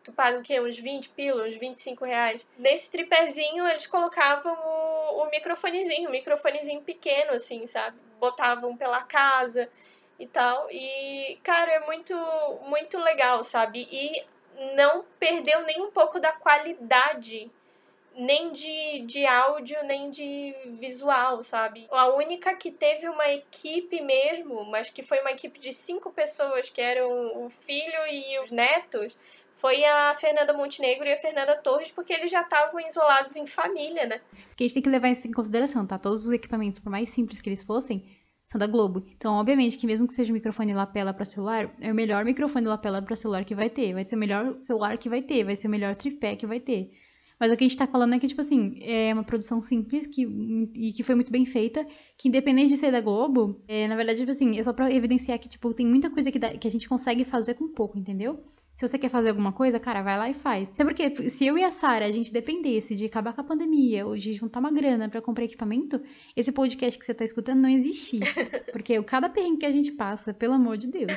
tu 0.08 0.14
paga 0.14 0.40
o 0.40 0.42
quê? 0.42 0.60
Uns 0.60 0.80
20 0.80 1.10
pila, 1.10 1.46
uns 1.46 1.56
25 1.56 2.06
reais. 2.06 2.48
Nesse 2.58 2.90
tripézinho, 2.90 3.68
eles 3.68 3.86
colocavam 3.88 4.54
o, 4.54 5.24
o 5.24 5.30
microfonezinho, 5.30 6.08
um 6.08 6.12
microfonezinho 6.12 6.82
pequeno, 6.82 7.34
assim, 7.34 7.68
sabe? 7.68 7.98
Botavam 8.20 8.76
pela 8.76 9.02
casa 9.04 9.70
e 10.20 10.28
tal. 10.28 10.68
E, 10.72 11.40
cara, 11.44 11.72
é 11.72 11.86
muito, 11.86 12.16
muito 12.64 12.98
legal, 13.00 13.44
sabe? 13.44 13.88
E 13.92 14.26
não 14.76 15.06
perdeu 15.20 15.62
nem 15.62 15.82
um 15.82 15.92
pouco 15.92 16.20
da 16.20 16.32
qualidade 16.32 17.52
nem 18.18 18.52
de, 18.52 19.02
de 19.02 19.26
áudio, 19.28 19.78
nem 19.84 20.10
de 20.10 20.56
visual, 20.66 21.44
sabe? 21.44 21.88
A 21.92 22.08
única 22.08 22.56
que 22.56 22.72
teve 22.72 23.08
uma 23.08 23.30
equipe 23.30 24.02
mesmo, 24.02 24.66
mas 24.66 24.90
que 24.90 25.04
foi 25.04 25.20
uma 25.22 25.32
equipe 25.32 25.60
de 25.60 25.72
cinco 25.72 26.12
pessoas, 26.12 26.68
que 26.68 26.82
eram 26.82 27.46
o 27.46 27.50
filho 27.50 28.08
e 28.10 28.40
os 28.40 28.50
netos, 28.50 29.16
foi 29.58 29.84
a 29.84 30.14
Fernanda 30.14 30.54
Montenegro 30.54 31.08
e 31.08 31.12
a 31.12 31.18
Fernanda 31.18 31.56
Torres, 31.58 31.92
porque 31.92 32.14
eles 32.14 32.32
já 32.32 32.42
estavam 32.42 32.80
isolados 32.80 33.36
em 33.36 33.46
família, 33.48 34.06
né? 34.06 34.22
Porque 34.50 34.64
a 34.64 34.68
gente 34.68 34.76
tem 34.76 34.84
que 34.84 34.90
levar 34.90 35.10
isso 35.10 35.28
em 35.28 35.32
consideração, 35.32 35.86
tá? 35.86 35.98
Todos 35.98 36.26
os 36.26 36.32
equipamentos, 36.32 36.78
por 36.78 36.92
mais 36.92 37.10
simples 37.10 37.42
que 37.42 37.50
eles 37.50 37.64
fossem, 37.64 38.06
são 38.46 38.60
da 38.60 38.68
Globo. 38.68 39.04
Então, 39.16 39.34
obviamente, 39.34 39.76
que 39.76 39.88
mesmo 39.88 40.08
que 40.08 40.14
seja 40.14 40.32
um 40.32 40.36
microfone 40.36 40.74
lapela 40.74 41.12
para 41.12 41.26
celular, 41.26 41.76
é 41.82 41.92
o 41.92 41.96
melhor 41.96 42.24
microfone 42.24 42.68
lapela 42.68 43.02
para 43.02 43.16
celular 43.16 43.44
que 43.44 43.56
vai 43.56 43.70
ter. 43.70 43.94
Vai 43.94 44.06
ser 44.06 44.16
o 44.16 44.20
melhor 44.20 44.62
celular 44.62 44.96
que 44.98 45.10
vai 45.10 45.24
ter, 45.24 45.44
vai 45.44 45.56
ser 45.56 45.68
o 45.68 45.72
melhor 45.72 45.98
tripé 45.98 46.36
que 46.36 46.46
vai 46.46 46.60
ter. 46.60 46.92
Mas 47.40 47.52
o 47.52 47.58
que 47.58 47.64
a 47.64 47.68
gente 47.68 47.78
tá 47.78 47.88
falando 47.88 48.14
é 48.14 48.20
que, 48.20 48.28
tipo 48.28 48.42
assim, 48.42 48.80
é 48.82 49.12
uma 49.14 49.24
produção 49.24 49.60
simples 49.60 50.06
que, 50.06 50.24
e 50.76 50.94
que 50.94 51.04
foi 51.04 51.16
muito 51.16 51.32
bem 51.32 51.46
feita, 51.46 51.86
que 52.16 52.28
independente 52.28 52.70
de 52.70 52.78
ser 52.78 52.92
da 52.92 53.02
Globo, 53.02 53.62
é, 53.68 53.88
na 53.88 53.96
verdade, 53.96 54.20
tipo 54.20 54.32
assim, 54.32 54.58
é 54.58 54.64
só 54.64 54.74
pra 54.74 54.92
evidenciar 54.92 55.38
que, 55.40 55.50
tipo, 55.50 55.74
tem 55.74 55.86
muita 55.86 56.10
coisa 56.10 56.32
que, 56.32 56.40
dá, 56.40 56.58
que 56.58 56.68
a 56.68 56.72
gente 56.72 56.90
consegue 56.90 57.24
fazer 57.26 57.54
com 57.56 57.68
pouco, 57.68 57.98
entendeu? 57.98 58.44
Se 58.78 58.88
você 58.88 58.96
quer 59.00 59.10
fazer 59.10 59.30
alguma 59.30 59.52
coisa, 59.52 59.80
cara, 59.80 60.04
vai 60.04 60.16
lá 60.20 60.30
e 60.30 60.36
faz. 60.36 60.70
Até 60.70 60.84
porque, 60.84 61.32
se 61.32 61.48
eu 61.48 61.58
e 61.58 61.64
a 61.64 61.72
Sara 61.72 62.06
a 62.06 62.12
gente 62.12 62.32
dependesse 62.32 62.94
de 62.94 63.08
acabar 63.08 63.34
com 63.34 63.42
a 63.42 63.44
pandemia 63.44 64.06
ou 64.06 64.16
de 64.16 64.34
juntar 64.34 64.60
uma 64.60 64.72
grana 64.72 65.10
para 65.10 65.20
comprar 65.20 65.46
equipamento, 65.46 66.00
esse 66.36 66.52
podcast 66.52 67.00
que 67.00 67.04
você 67.04 67.12
tá 67.12 67.26
escutando 67.26 67.60
não 67.60 67.70
existia. 67.70 68.20
Porque 68.72 69.02
cada 69.02 69.30
perrengue 69.30 69.62
que 69.62 69.66
a 69.66 69.72
gente 69.72 69.94
passa, 69.94 70.32
pelo 70.32 70.54
amor 70.54 70.78
de 70.78 70.92
Deus. 70.92 71.12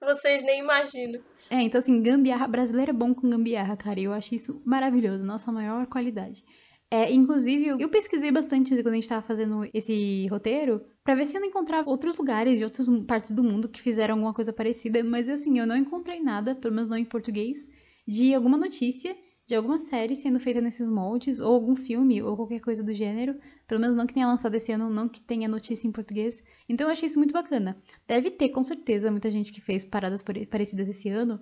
Vocês 0.00 0.42
nem 0.42 0.62
imaginam. 0.62 1.22
É, 1.48 1.62
então 1.62 1.78
assim, 1.78 2.02
gambiarra 2.02 2.48
brasileira 2.48 2.90
é 2.90 2.92
bom 2.92 3.14
com 3.14 3.30
gambiarra, 3.30 3.76
cara. 3.76 4.00
E 4.00 4.04
eu 4.04 4.12
acho 4.12 4.34
isso 4.34 4.60
maravilhoso, 4.66 5.22
nossa 5.22 5.52
maior 5.52 5.86
qualidade. 5.86 6.44
É, 6.90 7.12
inclusive, 7.12 7.82
eu 7.82 7.88
pesquisei 7.88 8.30
bastante 8.30 8.74
quando 8.76 8.92
a 8.92 8.94
gente 8.94 9.08
tava 9.08 9.26
fazendo 9.26 9.68
esse 9.74 10.26
roteiro, 10.28 10.80
para 11.02 11.14
ver 11.14 11.26
se 11.26 11.36
eu 11.36 11.40
não 11.40 11.48
encontrava 11.48 11.90
outros 11.90 12.16
lugares 12.16 12.58
de 12.58 12.64
outras 12.64 12.88
partes 13.06 13.32
do 13.32 13.42
mundo 13.42 13.68
que 13.68 13.80
fizeram 13.80 14.14
alguma 14.14 14.32
coisa 14.32 14.52
parecida, 14.52 15.02
mas 15.02 15.28
assim, 15.28 15.58
eu 15.58 15.66
não 15.66 15.76
encontrei 15.76 16.20
nada, 16.20 16.54
pelo 16.54 16.74
menos 16.74 16.88
não 16.88 16.96
em 16.96 17.04
português, 17.04 17.66
de 18.06 18.32
alguma 18.34 18.56
notícia 18.56 19.16
de 19.46 19.54
alguma 19.54 19.78
série 19.78 20.16
sendo 20.16 20.40
feita 20.40 20.60
nesses 20.60 20.88
moldes, 20.88 21.40
ou 21.40 21.52
algum 21.52 21.76
filme, 21.76 22.22
ou 22.22 22.36
qualquer 22.36 22.60
coisa 22.60 22.82
do 22.82 22.94
gênero. 22.94 23.38
Pelo 23.66 23.80
menos 23.80 23.94
não 23.94 24.06
que 24.06 24.14
tenha 24.14 24.26
lançado 24.26 24.54
esse 24.54 24.72
ano, 24.72 24.88
não 24.88 25.08
que 25.08 25.20
tenha 25.20 25.46
notícia 25.48 25.86
em 25.86 25.92
português. 25.92 26.42
Então 26.68 26.86
eu 26.86 26.92
achei 26.92 27.06
isso 27.06 27.18
muito 27.18 27.32
bacana. 27.32 27.76
Deve 28.06 28.30
ter, 28.30 28.48
com 28.48 28.64
certeza, 28.64 29.10
muita 29.10 29.30
gente 29.30 29.52
que 29.52 29.60
fez 29.60 29.84
paradas 29.84 30.22
parecidas 30.50 30.88
esse 30.88 31.08
ano. 31.10 31.40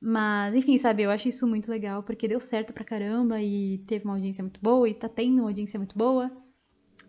Mas, 0.00 0.54
enfim, 0.54 0.78
sabe, 0.78 1.02
eu 1.02 1.10
acho 1.10 1.28
isso 1.28 1.46
muito 1.46 1.70
legal, 1.70 2.02
porque 2.02 2.26
deu 2.26 2.40
certo 2.40 2.72
pra 2.72 2.82
caramba 2.82 3.40
e 3.42 3.78
teve 3.86 4.04
uma 4.06 4.14
audiência 4.14 4.42
muito 4.42 4.58
boa, 4.60 4.88
e 4.88 4.94
tá 4.94 5.08
tendo 5.08 5.40
uma 5.40 5.50
audiência 5.50 5.78
muito 5.78 5.96
boa, 5.96 6.30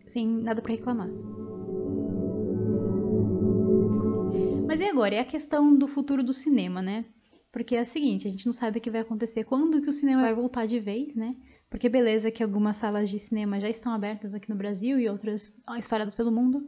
sem 0.06 0.28
nada 0.28 0.62
para 0.62 0.74
reclamar. 0.74 1.10
Mas 4.68 4.82
e 4.82 4.84
agora? 4.84 5.16
É 5.16 5.20
a 5.20 5.26
questão 5.26 5.74
do 5.74 5.88
futuro 5.88 6.22
do 6.22 6.34
cinema, 6.34 6.82
né? 6.82 7.06
Porque 7.52 7.76
é 7.76 7.82
o 7.82 7.86
seguinte, 7.86 8.28
a 8.28 8.32
gente 8.32 8.46
não 8.46 8.54
sabe 8.54 8.80
o 8.80 8.82
que 8.82 8.90
vai 8.90 9.02
acontecer, 9.02 9.46
quando 9.46 9.82
que 9.82 9.90
o 9.90 9.94
cinema 9.94 10.22
vai 10.22 10.34
voltar 10.34 10.66
de 10.66 10.80
vez, 10.80 11.16
né? 11.16 11.36
Porque 11.70 11.88
beleza 11.88 12.30
que 12.30 12.44
algumas 12.44 12.76
salas 12.76 13.10
de 13.10 13.18
cinema 13.20 13.60
já 13.60 13.70
estão 13.70 13.94
abertas 13.94 14.34
aqui 14.34 14.50
no 14.50 14.56
Brasil 14.58 15.00
e 15.00 15.08
outras 15.08 15.54
espalhadas 15.78 16.14
pelo 16.14 16.32
mundo, 16.32 16.68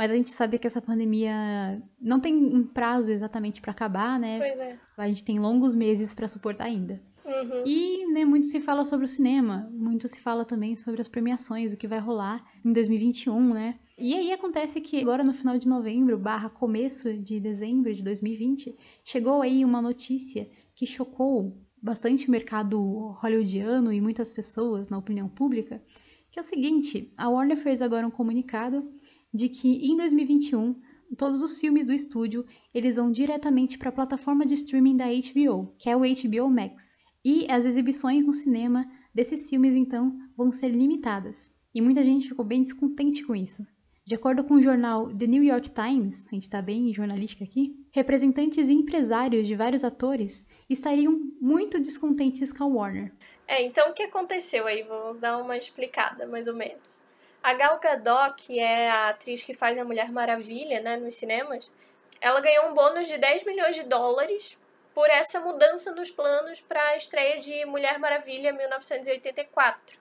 mas 0.00 0.10
a 0.10 0.14
gente 0.14 0.30
sabe 0.30 0.58
que 0.58 0.66
essa 0.66 0.80
pandemia 0.80 1.78
não 2.00 2.18
tem 2.18 2.34
um 2.34 2.66
prazo 2.66 3.12
exatamente 3.12 3.60
para 3.60 3.70
acabar, 3.70 4.18
né? 4.18 4.38
Pois 4.38 4.58
é. 4.66 4.78
A 4.96 5.06
gente 5.06 5.22
tem 5.22 5.38
longos 5.38 5.74
meses 5.74 6.14
para 6.14 6.26
suportar 6.26 6.64
ainda. 6.64 7.02
Uhum. 7.22 7.64
E 7.66 8.06
né, 8.10 8.24
muito 8.24 8.46
se 8.46 8.60
fala 8.60 8.82
sobre 8.82 9.04
o 9.04 9.08
cinema, 9.08 9.70
muito 9.70 10.08
se 10.08 10.18
fala 10.18 10.42
também 10.42 10.74
sobre 10.74 11.02
as 11.02 11.08
premiações, 11.08 11.74
o 11.74 11.76
que 11.76 11.86
vai 11.86 11.98
rolar 11.98 12.42
em 12.64 12.72
2021, 12.72 13.52
né? 13.52 13.78
E 13.98 14.14
aí 14.14 14.32
acontece 14.32 14.80
que 14.80 14.98
agora 14.98 15.22
no 15.22 15.34
final 15.34 15.58
de 15.58 15.68
novembro, 15.68 16.16
barra 16.16 16.48
começo 16.48 17.12
de 17.12 17.38
dezembro 17.38 17.94
de 17.94 18.02
2020, 18.02 18.74
chegou 19.04 19.42
aí 19.42 19.62
uma 19.66 19.82
notícia 19.82 20.48
que 20.74 20.86
chocou 20.86 21.54
bastante 21.82 22.26
o 22.26 22.30
mercado 22.30 22.80
hollywoodiano 23.20 23.92
e 23.92 24.00
muitas 24.00 24.32
pessoas 24.32 24.88
na 24.88 24.96
opinião 24.96 25.28
pública, 25.28 25.82
que 26.30 26.38
é 26.38 26.42
o 26.42 26.46
seguinte, 26.46 27.12
a 27.18 27.28
Warner 27.28 27.58
fez 27.58 27.82
agora 27.82 28.06
um 28.06 28.10
comunicado 28.10 28.88
de 29.32 29.48
que 29.48 29.68
em 29.90 29.96
2021 29.96 30.74
todos 31.16 31.42
os 31.42 31.58
filmes 31.58 31.84
do 31.84 31.92
estúdio 31.92 32.44
eles 32.72 32.96
vão 32.96 33.10
diretamente 33.10 33.78
para 33.78 33.88
a 33.88 33.92
plataforma 33.92 34.46
de 34.46 34.54
streaming 34.54 34.96
da 34.96 35.06
HBO, 35.06 35.74
que 35.78 35.90
é 35.90 35.96
o 35.96 36.00
HBO 36.00 36.50
Max. 36.50 36.98
E 37.24 37.50
as 37.50 37.64
exibições 37.64 38.24
no 38.24 38.32
cinema 38.32 38.86
desses 39.14 39.48
filmes 39.48 39.74
então 39.74 40.16
vão 40.36 40.50
ser 40.50 40.68
limitadas. 40.68 41.52
E 41.74 41.80
muita 41.80 42.04
gente 42.04 42.28
ficou 42.28 42.44
bem 42.44 42.62
descontente 42.62 43.24
com 43.24 43.34
isso. 43.34 43.66
De 44.04 44.14
acordo 44.14 44.42
com 44.42 44.54
o 44.54 44.62
jornal 44.62 45.14
The 45.14 45.26
New 45.26 45.44
York 45.44 45.70
Times, 45.70 46.26
a 46.26 46.34
gente 46.34 46.44
está 46.44 46.60
bem 46.60 46.92
jornalística 46.92 47.44
aqui, 47.44 47.76
representantes 47.92 48.68
e 48.68 48.72
empresários 48.72 49.46
de 49.46 49.54
vários 49.54 49.84
atores 49.84 50.44
estariam 50.68 51.20
muito 51.40 51.78
descontentes 51.78 52.52
com 52.52 52.64
a 52.64 52.66
Warner. 52.66 53.12
É, 53.46 53.62
então 53.64 53.90
o 53.90 53.92
que 53.92 54.02
aconteceu 54.02 54.66
aí? 54.66 54.82
Vou 54.82 55.14
dar 55.14 55.38
uma 55.38 55.56
explicada, 55.56 56.26
mais 56.26 56.48
ou 56.48 56.54
menos. 56.54 57.00
A 57.42 57.54
Gal 57.54 57.78
Gadot, 57.78 58.34
que 58.36 58.58
é 58.58 58.90
a 58.90 59.08
atriz 59.08 59.42
que 59.42 59.54
faz 59.54 59.78
a 59.78 59.84
Mulher 59.84 60.10
Maravilha, 60.10 60.80
né, 60.80 60.96
nos 60.96 61.14
cinemas, 61.14 61.72
ela 62.20 62.40
ganhou 62.40 62.66
um 62.66 62.74
bônus 62.74 63.08
de 63.08 63.16
10 63.16 63.44
milhões 63.44 63.76
de 63.76 63.84
dólares 63.84 64.58
por 64.92 65.08
essa 65.08 65.40
mudança 65.40 65.92
nos 65.92 66.10
planos 66.10 66.60
para 66.60 66.82
a 66.88 66.96
estreia 66.96 67.38
de 67.38 67.64
Mulher 67.64 67.98
Maravilha 67.98 68.52
1984 68.52 70.00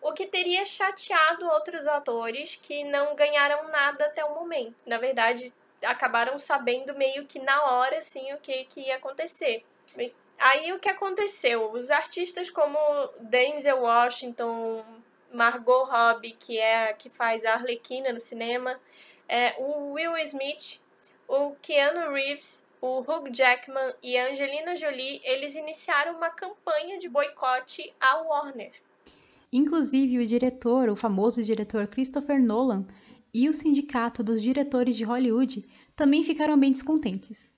o 0.00 0.12
que 0.12 0.26
teria 0.26 0.64
chateado 0.64 1.46
outros 1.50 1.86
atores 1.86 2.58
que 2.60 2.84
não 2.84 3.14
ganharam 3.14 3.68
nada 3.68 4.06
até 4.06 4.24
o 4.24 4.34
momento. 4.34 4.74
Na 4.86 4.98
verdade, 4.98 5.52
acabaram 5.84 6.38
sabendo 6.38 6.94
meio 6.94 7.26
que 7.26 7.38
na 7.38 7.64
hora 7.70 7.98
assim 7.98 8.32
o 8.32 8.38
que, 8.38 8.64
que 8.64 8.80
ia 8.80 8.96
acontecer. 8.96 9.64
Aí 10.38 10.72
o 10.72 10.78
que 10.78 10.88
aconteceu? 10.88 11.70
Os 11.72 11.90
artistas 11.90 12.48
como 12.48 12.78
Denzel 13.18 13.82
Washington, 13.82 14.84
Margot 15.32 15.84
Robbie, 15.84 16.36
que 16.38 16.58
é 16.58 16.92
que 16.92 17.08
faz 17.08 17.44
a 17.44 17.54
Arlequina 17.54 18.12
no 18.12 18.20
cinema, 18.20 18.78
é, 19.28 19.54
o 19.58 19.92
Will 19.92 20.16
Smith, 20.18 20.80
o 21.28 21.52
Keanu 21.62 22.12
Reeves, 22.12 22.66
o 22.80 23.00
Hugh 23.00 23.30
Jackman 23.32 23.94
e 24.02 24.16
a 24.16 24.30
Angelina 24.30 24.74
Jolie, 24.74 25.20
eles 25.22 25.54
iniciaram 25.54 26.16
uma 26.16 26.30
campanha 26.30 26.98
de 26.98 27.08
boicote 27.08 27.92
à 28.00 28.16
Warner. 28.22 28.72
Inclusive, 29.52 30.18
o 30.18 30.26
diretor, 30.26 30.88
o 30.88 30.96
famoso 30.96 31.42
diretor 31.42 31.86
Christopher 31.86 32.42
Nolan, 32.42 32.86
e 33.32 33.48
o 33.48 33.54
sindicato 33.54 34.22
dos 34.22 34.42
diretores 34.42 34.96
de 34.96 35.04
Hollywood 35.04 35.64
também 35.94 36.24
ficaram 36.24 36.58
bem 36.58 36.72
descontentes. 36.72 37.54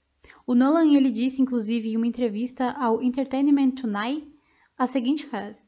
O 0.46 0.54
Nolan 0.54 0.94
ele 0.94 1.10
disse, 1.10 1.40
inclusive, 1.40 1.90
em 1.90 1.96
uma 1.96 2.06
entrevista 2.06 2.70
ao 2.72 3.02
Entertainment 3.02 3.70
Tonight, 3.72 4.30
a 4.76 4.86
seguinte 4.86 5.26
frase: 5.26 5.62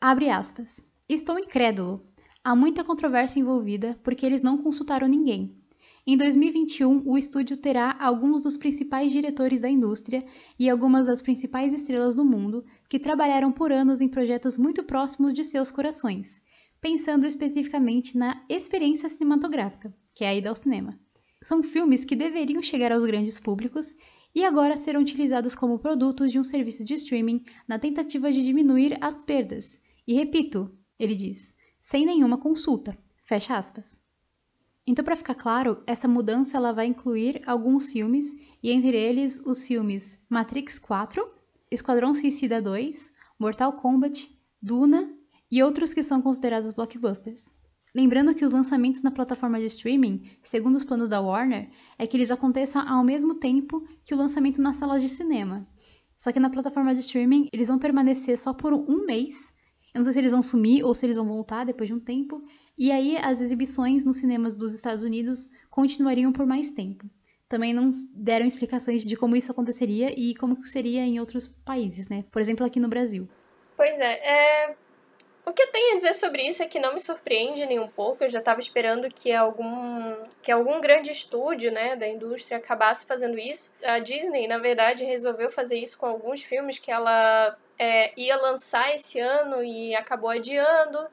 Abre 0.00 0.30
aspas. 0.30 0.84
Estou 1.06 1.38
incrédulo. 1.38 2.02
Há 2.42 2.56
muita 2.56 2.82
controvérsia 2.82 3.38
envolvida 3.38 4.00
porque 4.02 4.24
eles 4.24 4.42
não 4.42 4.56
consultaram 4.56 5.06
ninguém. 5.06 5.54
Em 6.06 6.16
2021, 6.16 7.02
o 7.04 7.18
estúdio 7.18 7.58
terá 7.58 7.94
alguns 8.00 8.42
dos 8.42 8.56
principais 8.56 9.12
diretores 9.12 9.60
da 9.60 9.68
indústria 9.68 10.24
e 10.58 10.66
algumas 10.68 11.04
das 11.04 11.20
principais 11.20 11.74
estrelas 11.74 12.14
do 12.14 12.24
mundo 12.24 12.64
que 12.88 12.98
trabalharam 12.98 13.52
por 13.52 13.70
anos 13.70 14.00
em 14.00 14.08
projetos 14.08 14.56
muito 14.56 14.82
próximos 14.82 15.34
de 15.34 15.44
seus 15.44 15.70
corações, 15.70 16.40
pensando 16.80 17.26
especificamente 17.26 18.16
na 18.16 18.42
experiência 18.48 19.10
cinematográfica, 19.10 19.94
que 20.14 20.24
é 20.24 20.28
a 20.28 20.34
ida 20.34 20.48
ao 20.48 20.56
cinema. 20.56 20.98
São 21.42 21.62
filmes 21.62 22.02
que 22.02 22.16
deveriam 22.16 22.62
chegar 22.62 22.92
aos 22.92 23.04
grandes 23.04 23.38
públicos 23.38 23.94
e 24.34 24.42
agora 24.42 24.74
serão 24.74 25.02
utilizados 25.02 25.54
como 25.54 25.78
produtos 25.78 26.32
de 26.32 26.38
um 26.38 26.44
serviço 26.44 26.82
de 26.82 26.94
streaming 26.94 27.44
na 27.68 27.78
tentativa 27.78 28.32
de 28.32 28.42
diminuir 28.42 28.96
as 29.02 29.22
perdas. 29.22 29.78
E 30.06 30.14
repito, 30.14 30.70
ele 30.98 31.14
diz, 31.14 31.54
sem 31.80 32.06
nenhuma 32.06 32.38
consulta. 32.38 32.96
Fecha 33.24 33.56
aspas. 33.56 33.98
Então, 34.86 35.04
para 35.04 35.16
ficar 35.16 35.34
claro, 35.34 35.82
essa 35.86 36.06
mudança 36.06 36.56
ela 36.56 36.72
vai 36.72 36.86
incluir 36.86 37.42
alguns 37.46 37.88
filmes, 37.88 38.36
e 38.62 38.70
entre 38.70 38.96
eles 38.96 39.40
os 39.44 39.62
filmes 39.62 40.18
Matrix 40.28 40.78
4, 40.78 41.26
Esquadrão 41.70 42.14
Suicida 42.14 42.60
2, 42.60 43.10
Mortal 43.38 43.72
Kombat, 43.72 44.30
Duna 44.60 45.10
e 45.50 45.62
outros 45.62 45.94
que 45.94 46.02
são 46.02 46.20
considerados 46.20 46.72
blockbusters. 46.72 47.48
Lembrando 47.94 48.34
que 48.34 48.44
os 48.44 48.50
lançamentos 48.50 49.02
na 49.02 49.10
plataforma 49.10 49.58
de 49.58 49.66
streaming, 49.66 50.28
segundo 50.42 50.74
os 50.74 50.84
planos 50.84 51.08
da 51.08 51.20
Warner, 51.20 51.70
é 51.96 52.06
que 52.06 52.16
eles 52.16 52.30
aconteçam 52.30 52.86
ao 52.86 53.04
mesmo 53.04 53.36
tempo 53.36 53.86
que 54.04 54.12
o 54.12 54.16
lançamento 54.16 54.60
nas 54.60 54.76
salas 54.76 55.00
de 55.00 55.08
cinema. 55.08 55.64
Só 56.16 56.32
que 56.32 56.40
na 56.40 56.50
plataforma 56.50 56.92
de 56.92 57.00
streaming, 57.00 57.48
eles 57.52 57.68
vão 57.68 57.78
permanecer 57.78 58.36
só 58.36 58.52
por 58.52 58.72
um 58.72 59.06
mês. 59.06 59.53
Eu 59.94 60.00
não 60.00 60.04
sei 60.04 60.14
se 60.14 60.18
eles 60.18 60.32
vão 60.32 60.42
sumir 60.42 60.84
ou 60.84 60.92
se 60.92 61.06
eles 61.06 61.16
vão 61.16 61.26
voltar 61.26 61.64
depois 61.64 61.88
de 61.88 61.94
um 61.94 62.00
tempo, 62.00 62.44
e 62.76 62.90
aí 62.90 63.16
as 63.16 63.40
exibições 63.40 64.04
nos 64.04 64.16
cinemas 64.16 64.56
dos 64.56 64.74
Estados 64.74 65.02
Unidos 65.02 65.48
continuariam 65.70 66.32
por 66.32 66.44
mais 66.44 66.68
tempo. 66.68 67.08
Também 67.48 67.72
não 67.72 67.90
deram 68.12 68.44
explicações 68.44 69.04
de 69.04 69.16
como 69.16 69.36
isso 69.36 69.52
aconteceria 69.52 70.12
e 70.18 70.34
como 70.34 70.62
seria 70.64 71.02
em 71.06 71.20
outros 71.20 71.46
países, 71.46 72.08
né? 72.08 72.24
Por 72.32 72.42
exemplo, 72.42 72.66
aqui 72.66 72.80
no 72.80 72.88
Brasil. 72.88 73.28
Pois 73.76 73.96
é, 74.00 74.68
é... 74.68 74.76
O 75.46 75.52
que 75.52 75.62
eu 75.62 75.70
tenho 75.70 75.92
a 75.92 75.96
dizer 75.96 76.14
sobre 76.14 76.42
isso 76.42 76.62
é 76.62 76.66
que 76.66 76.78
não 76.78 76.94
me 76.94 77.00
surpreende 77.00 77.66
nem 77.66 77.78
um 77.78 77.86
pouco. 77.86 78.24
Eu 78.24 78.30
já 78.30 78.38
estava 78.38 78.60
esperando 78.60 79.08
que 79.08 79.30
algum, 79.30 80.16
que 80.42 80.50
algum 80.50 80.80
grande 80.80 81.10
estúdio 81.10 81.70
né, 81.70 81.96
da 81.96 82.08
indústria 82.08 82.56
acabasse 82.56 83.04
fazendo 83.04 83.38
isso. 83.38 83.74
A 83.84 83.98
Disney, 83.98 84.48
na 84.48 84.56
verdade, 84.56 85.04
resolveu 85.04 85.50
fazer 85.50 85.76
isso 85.76 85.98
com 85.98 86.06
alguns 86.06 86.42
filmes 86.42 86.78
que 86.78 86.90
ela 86.90 87.56
é, 87.78 88.12
ia 88.18 88.36
lançar 88.36 88.94
esse 88.94 89.20
ano 89.20 89.62
e 89.62 89.94
acabou 89.94 90.30
adiando. 90.30 91.06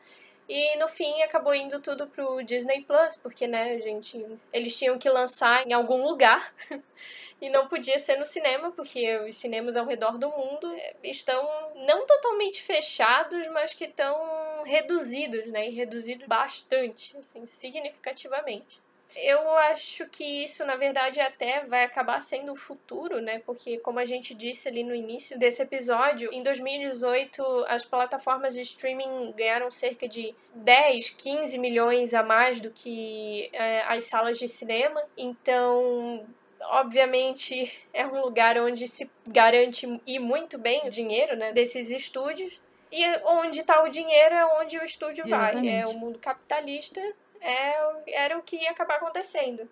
E 0.53 0.75
no 0.75 0.89
fim 0.89 1.21
acabou 1.21 1.55
indo 1.55 1.79
tudo 1.79 2.05
pro 2.07 2.43
Disney 2.43 2.81
Plus, 2.81 3.15
porque, 3.15 3.47
né, 3.47 3.79
gente, 3.79 4.21
eles 4.51 4.77
tinham 4.77 4.99
que 4.99 5.09
lançar 5.09 5.65
em 5.65 5.71
algum 5.71 6.03
lugar 6.05 6.53
e 7.39 7.49
não 7.49 7.69
podia 7.69 7.97
ser 7.97 8.17
no 8.17 8.25
cinema, 8.25 8.69
porque 8.69 9.17
os 9.19 9.37
cinemas 9.37 9.77
ao 9.77 9.85
redor 9.85 10.17
do 10.17 10.29
mundo 10.29 10.67
estão 11.01 11.41
não 11.87 12.05
totalmente 12.05 12.61
fechados, 12.61 13.47
mas 13.47 13.73
que 13.73 13.85
estão 13.85 14.61
reduzidos, 14.65 15.47
né? 15.47 15.69
E 15.69 15.71
reduzidos 15.71 16.27
bastante, 16.27 17.15
assim, 17.15 17.45
significativamente. 17.45 18.81
Eu 19.15 19.49
acho 19.57 20.07
que 20.07 20.23
isso, 20.43 20.65
na 20.65 20.75
verdade, 20.75 21.19
até 21.19 21.65
vai 21.65 21.83
acabar 21.83 22.21
sendo 22.21 22.53
o 22.53 22.55
futuro, 22.55 23.21
né? 23.21 23.39
Porque, 23.45 23.77
como 23.79 23.99
a 23.99 24.05
gente 24.05 24.33
disse 24.33 24.69
ali 24.69 24.83
no 24.83 24.95
início 24.95 25.37
desse 25.37 25.61
episódio, 25.61 26.31
em 26.33 26.41
2018 26.41 27.65
as 27.67 27.85
plataformas 27.85 28.53
de 28.53 28.61
streaming 28.61 29.33
ganharam 29.35 29.69
cerca 29.69 30.07
de 30.07 30.33
10, 30.55 31.09
15 31.11 31.57
milhões 31.57 32.13
a 32.13 32.23
mais 32.23 32.59
do 32.59 32.71
que 32.71 33.49
é, 33.51 33.81
as 33.81 34.05
salas 34.05 34.39
de 34.39 34.47
cinema. 34.47 35.01
Então, 35.17 36.25
obviamente, 36.63 37.85
é 37.93 38.07
um 38.07 38.21
lugar 38.21 38.57
onde 38.57 38.87
se 38.87 39.09
garante 39.27 40.01
e 40.07 40.19
muito 40.19 40.57
bem 40.57 40.87
o 40.87 40.89
dinheiro 40.89 41.35
né, 41.35 41.51
desses 41.51 41.89
estúdios. 41.89 42.61
E 42.91 43.05
onde 43.25 43.61
está 43.61 43.83
o 43.83 43.89
dinheiro 43.89 44.35
é 44.35 44.45
onde 44.61 44.77
o 44.77 44.83
estúdio 44.83 45.25
Exatamente. 45.25 45.69
vai. 45.69 45.81
É 45.81 45.87
o 45.87 45.93
mundo 45.93 46.19
capitalista 46.19 47.01
é, 47.41 47.75
era 48.07 48.37
o 48.37 48.41
que 48.41 48.55
ia 48.57 48.71
acabar 48.71 48.95
acontecendo. 48.95 49.67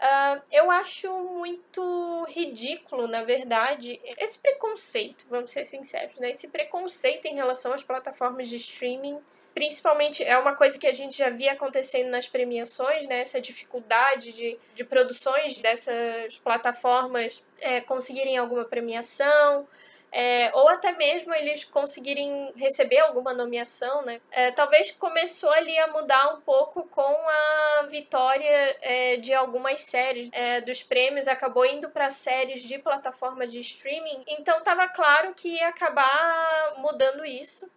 Uh, 0.00 0.40
eu 0.50 0.70
acho 0.70 1.12
muito 1.12 2.24
ridículo, 2.30 3.06
na 3.06 3.22
verdade, 3.22 4.00
esse 4.18 4.38
preconceito, 4.38 5.26
vamos 5.28 5.50
ser 5.50 5.66
sinceros, 5.66 6.16
né? 6.16 6.30
Esse 6.30 6.48
preconceito 6.48 7.26
em 7.26 7.34
relação 7.34 7.74
às 7.74 7.82
plataformas 7.82 8.48
de 8.48 8.56
streaming, 8.56 9.20
principalmente 9.52 10.24
é 10.24 10.38
uma 10.38 10.54
coisa 10.54 10.78
que 10.78 10.86
a 10.86 10.92
gente 10.92 11.18
já 11.18 11.28
via 11.28 11.52
acontecendo 11.52 12.08
nas 12.08 12.26
premiações, 12.26 13.06
né? 13.06 13.20
Essa 13.20 13.42
dificuldade 13.42 14.32
de, 14.32 14.58
de 14.74 14.84
produções 14.84 15.58
dessas 15.58 16.38
plataformas 16.38 17.44
é, 17.60 17.82
conseguirem 17.82 18.38
alguma 18.38 18.64
premiação 18.64 19.68
é, 20.12 20.50
ou 20.54 20.68
até 20.68 20.92
mesmo 20.92 21.32
eles 21.34 21.64
conseguirem 21.64 22.52
receber 22.56 22.98
alguma 22.98 23.32
nomeação, 23.32 24.02
né? 24.02 24.20
É, 24.30 24.50
talvez 24.50 24.90
começou 24.90 25.50
ali 25.52 25.78
a 25.78 25.88
mudar 25.88 26.34
um 26.34 26.40
pouco 26.40 26.84
com 26.84 27.02
a 27.02 27.86
vitória 27.88 28.76
é, 28.82 29.16
de 29.16 29.32
algumas 29.32 29.80
séries 29.82 30.28
é, 30.32 30.60
dos 30.60 30.82
prêmios, 30.82 31.28
acabou 31.28 31.64
indo 31.64 31.90
para 31.90 32.10
séries 32.10 32.62
de 32.62 32.78
plataformas 32.78 33.52
de 33.52 33.60
streaming, 33.60 34.22
então 34.26 34.58
estava 34.58 34.88
claro 34.88 35.32
que 35.34 35.48
ia 35.48 35.68
acabar 35.68 36.74
mudando 36.78 37.24
isso 37.24 37.70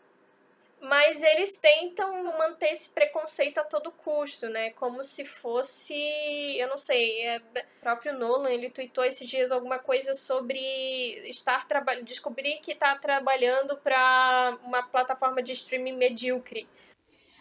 mas 0.83 1.23
eles 1.23 1.57
tentam 1.57 2.37
manter 2.37 2.73
esse 2.73 2.89
preconceito 2.89 3.57
a 3.57 3.63
todo 3.63 3.89
custo, 3.89 4.49
né? 4.49 4.71
Como 4.71 5.01
se 5.01 5.23
fosse, 5.23 5.95
eu 6.57 6.67
não 6.67 6.77
sei, 6.77 7.21
é, 7.21 7.37
o 7.37 7.41
próprio 7.79 8.17
Nolan, 8.19 8.49
ele 8.49 8.69
tweetou 8.69 9.05
esses 9.05 9.27
dias 9.27 9.49
alguma 9.49 9.79
coisa 9.79 10.13
sobre 10.13 10.59
estar 11.29 11.65
trabalhando, 11.69 12.03
descobrir 12.03 12.59
que 12.61 12.73
está 12.73 12.95
trabalhando 12.95 13.77
para 13.77 14.57
uma 14.65 14.83
plataforma 14.83 15.41
de 15.41 15.53
streaming 15.53 15.95
medíocre. 15.95 16.67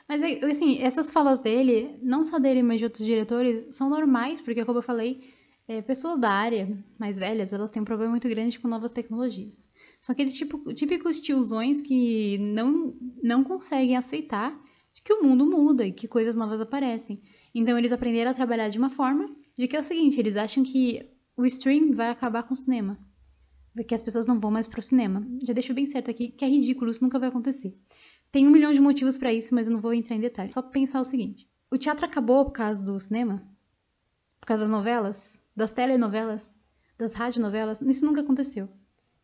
Mas 0.07 0.23
assim, 0.23 0.81
essas 0.81 1.11
falas 1.11 1.41
dele, 1.41 1.99
não 2.01 2.25
só 2.25 2.39
dele, 2.39 2.63
mas 2.63 2.79
de 2.79 2.85
outros 2.85 3.05
diretores, 3.05 3.75
são 3.75 3.91
normais, 3.91 4.41
porque 4.41 4.65
como 4.65 4.79
eu 4.79 4.83
falei, 4.83 5.35
é, 5.67 5.83
pessoas 5.83 6.17
da 6.17 6.31
área 6.31 6.69
mais 6.97 7.19
velhas, 7.19 7.53
elas 7.53 7.73
têm 7.73 7.83
um 7.83 7.85
problema 7.85 8.11
muito 8.13 8.29
grande 8.29 8.61
com 8.61 8.69
novas 8.69 8.93
tecnologias. 8.93 9.67
São 10.03 10.13
aqueles 10.13 10.35
tipo, 10.35 10.75
típicos 10.75 11.21
tiozões 11.21 11.81
que 11.81 12.37
não, 12.39 12.93
não 13.23 13.45
conseguem 13.45 13.97
aceitar 13.97 14.53
que 15.05 15.13
o 15.13 15.23
mundo 15.23 15.47
muda 15.47 15.87
e 15.87 15.93
que 15.93 16.09
coisas 16.09 16.35
novas 16.35 16.61
aparecem. 16.61 17.23
Então 17.55 17.79
eles 17.79 17.93
aprenderam 17.93 18.33
a 18.33 18.35
trabalhar 18.35 18.69
de 18.69 18.79
uma 18.79 18.91
forma 18.91 19.33
de 19.57 19.69
que 19.69 19.77
é 19.77 19.79
o 19.79 19.85
seguinte, 19.85 20.19
eles 20.19 20.37
acham 20.37 20.65
que 20.65 21.09
o 21.37 21.47
stream 21.47 21.93
vai 21.93 22.11
acabar 22.11 22.43
com 22.43 22.53
o 22.53 22.57
cinema. 22.57 22.99
Que 23.87 23.95
as 23.95 24.03
pessoas 24.03 24.27
não 24.27 24.41
vão 24.41 24.51
mais 24.51 24.67
pro 24.67 24.83
cinema. 24.83 25.25
Já 25.47 25.53
deixo 25.53 25.73
bem 25.73 25.87
certo 25.87 26.11
aqui 26.11 26.31
que 26.33 26.45
é 26.45 26.49
ridículo, 26.49 26.91
isso 26.91 27.05
nunca 27.05 27.21
vai 27.21 27.29
acontecer. 27.29 27.73
Tem 28.33 28.45
um 28.45 28.51
milhão 28.51 28.75
de 28.75 28.81
motivos 28.81 29.17
para 29.17 29.33
isso, 29.33 29.55
mas 29.55 29.69
eu 29.69 29.73
não 29.73 29.81
vou 29.81 29.95
entrar 29.95 30.17
em 30.17 30.21
detalhes. 30.21 30.51
Só 30.51 30.63
pensar 30.63 31.01
o 31.01 31.05
seguinte: 31.05 31.49
o 31.71 31.79
teatro 31.79 32.05
acabou 32.05 32.45
por 32.45 32.53
causa 32.53 32.81
do 32.81 32.99
cinema? 32.99 33.41
Por 34.41 34.49
causa 34.49 34.65
das 34.65 34.73
novelas? 34.73 35.41
Das 35.55 35.71
telenovelas? 35.71 36.53
Das 36.99 37.15
radionovelas? 37.15 37.81
Isso 37.81 38.05
nunca 38.05 38.21
aconteceu. 38.21 38.69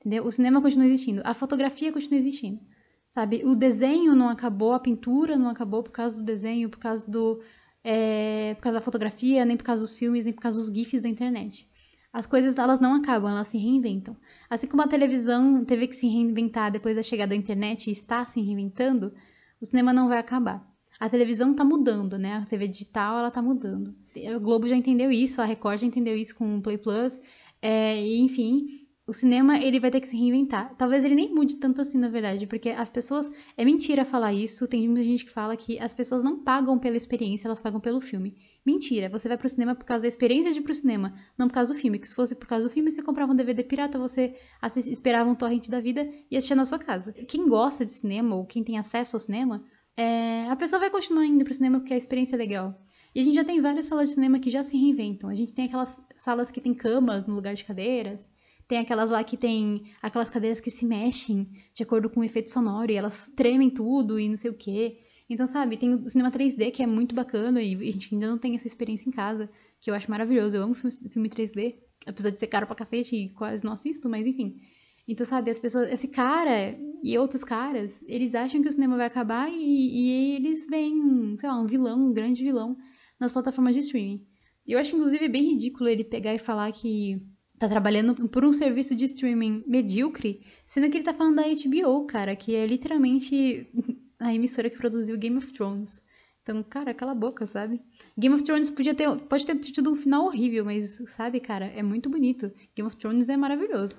Entendeu? 0.00 0.24
O 0.24 0.32
cinema 0.32 0.62
continua 0.62 0.86
existindo, 0.86 1.22
a 1.24 1.34
fotografia 1.34 1.92
continua 1.92 2.18
existindo. 2.18 2.60
Sabe? 3.08 3.42
O 3.44 3.54
desenho 3.54 4.14
não 4.14 4.28
acabou, 4.28 4.72
a 4.72 4.80
pintura 4.80 5.38
não 5.38 5.48
acabou 5.48 5.82
por 5.82 5.90
causa 5.90 6.16
do 6.16 6.22
desenho, 6.22 6.68
por 6.68 6.78
causa 6.78 7.10
do. 7.10 7.40
É, 7.82 8.54
por 8.56 8.62
causa 8.62 8.78
da 8.78 8.84
fotografia, 8.84 9.44
nem 9.44 9.56
por 9.56 9.64
causa 9.64 9.82
dos 9.82 9.94
filmes, 9.94 10.24
nem 10.24 10.34
por 10.34 10.42
causa 10.42 10.58
dos 10.58 10.68
GIFs 10.68 11.02
da 11.02 11.08
internet. 11.08 11.66
As 12.12 12.26
coisas 12.26 12.58
elas 12.58 12.80
não 12.80 12.94
acabam, 12.94 13.30
elas 13.30 13.48
se 13.48 13.58
reinventam. 13.58 14.16
Assim 14.48 14.66
como 14.66 14.82
a 14.82 14.88
televisão 14.88 15.64
teve 15.64 15.86
que 15.86 15.96
se 15.96 16.06
reinventar 16.06 16.70
depois 16.70 16.96
da 16.96 17.02
chegada 17.02 17.30
da 17.30 17.36
internet 17.36 17.88
e 17.88 17.92
está 17.92 18.26
se 18.26 18.40
reinventando, 18.40 19.14
o 19.60 19.64
cinema 19.64 19.92
não 19.92 20.08
vai 20.08 20.18
acabar. 20.18 20.66
A 20.98 21.08
televisão 21.08 21.52
está 21.52 21.64
mudando, 21.64 22.18
né? 22.18 22.34
A 22.34 22.46
TV 22.46 22.66
digital 22.66 23.18
ela 23.18 23.28
está 23.28 23.40
mudando. 23.40 23.94
O 24.36 24.40
Globo 24.40 24.66
já 24.66 24.74
entendeu 24.74 25.12
isso, 25.12 25.40
a 25.40 25.44
Record 25.44 25.80
já 25.80 25.86
entendeu 25.86 26.16
isso 26.16 26.34
com 26.34 26.58
o 26.58 26.62
Play 26.62 26.78
Plus, 26.78 27.20
é, 27.62 28.00
enfim, 28.18 28.87
o 29.08 29.12
cinema, 29.14 29.58
ele 29.58 29.80
vai 29.80 29.90
ter 29.90 30.02
que 30.02 30.08
se 30.08 30.14
reinventar. 30.14 30.74
Talvez 30.76 31.02
ele 31.02 31.14
nem 31.14 31.34
mude 31.34 31.56
tanto 31.56 31.80
assim, 31.80 31.96
na 31.96 32.10
verdade, 32.10 32.46
porque 32.46 32.68
as 32.68 32.90
pessoas. 32.90 33.30
É 33.56 33.64
mentira 33.64 34.04
falar 34.04 34.34
isso. 34.34 34.68
Tem 34.68 34.86
muita 34.86 35.02
gente 35.02 35.24
que 35.24 35.30
fala 35.30 35.56
que 35.56 35.78
as 35.78 35.94
pessoas 35.94 36.22
não 36.22 36.44
pagam 36.44 36.78
pela 36.78 36.94
experiência, 36.94 37.48
elas 37.48 37.58
pagam 37.58 37.80
pelo 37.80 38.02
filme. 38.02 38.34
Mentira. 38.66 39.08
Você 39.08 39.26
vai 39.26 39.38
pro 39.38 39.48
cinema 39.48 39.74
por 39.74 39.86
causa 39.86 40.02
da 40.02 40.08
experiência 40.08 40.52
de 40.52 40.58
ir 40.58 40.62
pro 40.62 40.74
cinema, 40.74 41.14
não 41.38 41.48
por 41.48 41.54
causa 41.54 41.72
do 41.72 41.80
filme. 41.80 41.98
Que 41.98 42.06
se 42.06 42.14
fosse 42.14 42.34
por 42.34 42.46
causa 42.46 42.64
do 42.64 42.70
filme, 42.70 42.90
você 42.90 43.02
comprava 43.02 43.32
um 43.32 43.34
DVD 43.34 43.64
pirata, 43.64 43.98
você 43.98 44.36
assist, 44.60 44.90
esperava 44.90 45.30
um 45.30 45.34
torrent 45.34 45.68
da 45.70 45.80
vida 45.80 46.06
e 46.30 46.36
assistia 46.36 46.54
na 46.54 46.66
sua 46.66 46.78
casa. 46.78 47.14
Quem 47.14 47.48
gosta 47.48 47.86
de 47.86 47.92
cinema, 47.92 48.36
ou 48.36 48.44
quem 48.44 48.62
tem 48.62 48.78
acesso 48.78 49.16
ao 49.16 49.20
cinema, 49.20 49.64
é... 49.96 50.46
a 50.50 50.56
pessoa 50.56 50.80
vai 50.80 50.90
continuar 50.90 51.24
indo 51.24 51.44
pro 51.44 51.54
cinema 51.54 51.80
porque 51.80 51.94
a 51.94 51.96
experiência 51.96 52.36
é 52.36 52.38
legal. 52.38 52.78
E 53.14 53.20
a 53.22 53.24
gente 53.24 53.36
já 53.36 53.44
tem 53.44 53.58
várias 53.62 53.86
salas 53.86 54.10
de 54.10 54.16
cinema 54.16 54.38
que 54.38 54.50
já 54.50 54.62
se 54.62 54.76
reinventam. 54.76 55.30
A 55.30 55.34
gente 55.34 55.54
tem 55.54 55.64
aquelas 55.64 55.98
salas 56.14 56.50
que 56.50 56.60
tem 56.60 56.74
camas 56.74 57.26
no 57.26 57.34
lugar 57.34 57.54
de 57.54 57.64
cadeiras. 57.64 58.28
Tem 58.68 58.78
aquelas 58.78 59.10
lá 59.10 59.24
que 59.24 59.36
tem 59.36 59.84
aquelas 60.02 60.28
cadeiras 60.28 60.60
que 60.60 60.70
se 60.70 60.84
mexem 60.84 61.48
de 61.74 61.82
acordo 61.82 62.10
com 62.10 62.20
o 62.20 62.24
efeito 62.24 62.50
sonoro 62.50 62.92
e 62.92 62.96
elas 62.96 63.32
tremem 63.34 63.70
tudo 63.70 64.20
e 64.20 64.28
não 64.28 64.36
sei 64.36 64.50
o 64.50 64.54
quê. 64.54 64.98
Então, 65.28 65.46
sabe, 65.46 65.78
tem 65.78 65.94
o 65.94 66.08
cinema 66.08 66.30
3D 66.30 66.70
que 66.70 66.82
é 66.82 66.86
muito 66.86 67.14
bacana 67.14 67.62
e 67.62 67.74
a 67.74 67.92
gente 67.92 68.14
ainda 68.14 68.28
não 68.28 68.36
tem 68.36 68.54
essa 68.54 68.66
experiência 68.66 69.08
em 69.08 69.12
casa, 69.12 69.48
que 69.80 69.90
eu 69.90 69.94
acho 69.94 70.10
maravilhoso. 70.10 70.54
Eu 70.54 70.62
amo 70.62 70.74
filme 70.74 71.30
3D, 71.30 71.76
apesar 72.06 72.28
de 72.28 72.38
ser 72.38 72.46
caro 72.46 72.66
pra 72.66 72.76
cacete 72.76 73.16
e 73.16 73.30
quase 73.30 73.64
não 73.64 73.72
assisto, 73.72 74.06
mas 74.08 74.26
enfim. 74.26 74.60
Então, 75.06 75.24
sabe, 75.24 75.50
as 75.50 75.58
pessoas, 75.58 75.90
esse 75.90 76.06
cara 76.06 76.78
e 77.02 77.16
outros 77.16 77.42
caras, 77.42 78.04
eles 78.06 78.34
acham 78.34 78.60
que 78.60 78.68
o 78.68 78.72
cinema 78.72 78.98
vai 78.98 79.06
acabar 79.06 79.50
e, 79.50 79.54
e 79.56 80.34
eles 80.36 80.66
veem, 80.66 81.34
sei 81.38 81.48
lá, 81.48 81.58
um 81.58 81.66
vilão, 81.66 82.08
um 82.08 82.12
grande 82.12 82.44
vilão 82.44 82.76
nas 83.18 83.32
plataformas 83.32 83.74
de 83.74 83.80
streaming. 83.80 84.26
Eu 84.66 84.78
acho, 84.78 84.94
inclusive, 84.94 85.26
bem 85.28 85.44
ridículo 85.52 85.88
ele 85.88 86.04
pegar 86.04 86.34
e 86.34 86.38
falar 86.38 86.70
que 86.72 87.22
tá 87.58 87.68
trabalhando 87.68 88.28
por 88.28 88.44
um 88.44 88.52
serviço 88.52 88.94
de 88.94 89.04
streaming 89.04 89.64
medíocre, 89.66 90.40
sendo 90.64 90.88
que 90.90 90.96
ele 90.96 91.04
tá 91.04 91.12
falando 91.12 91.36
da 91.36 91.42
HBO, 91.42 92.06
cara, 92.06 92.36
que 92.36 92.54
é 92.54 92.66
literalmente 92.66 93.66
a 94.18 94.34
emissora 94.34 94.70
que 94.70 94.76
produziu 94.76 95.18
Game 95.18 95.36
of 95.36 95.52
Thrones. 95.52 96.02
Então, 96.42 96.62
cara, 96.62 96.94
cala 96.94 97.12
a 97.12 97.14
boca, 97.14 97.46
sabe? 97.46 97.80
Game 98.16 98.34
of 98.34 98.42
Thrones 98.42 98.70
podia 98.70 98.94
ter, 98.94 99.06
pode 99.28 99.44
ter 99.44 99.54
tido 99.56 99.92
um 99.92 99.96
final 99.96 100.24
horrível, 100.24 100.64
mas, 100.64 100.98
sabe, 101.08 101.40
cara, 101.40 101.66
é 101.66 101.82
muito 101.82 102.08
bonito. 102.08 102.50
Game 102.74 102.86
of 102.86 102.96
Thrones 102.96 103.28
é 103.28 103.36
maravilhoso. 103.36 103.98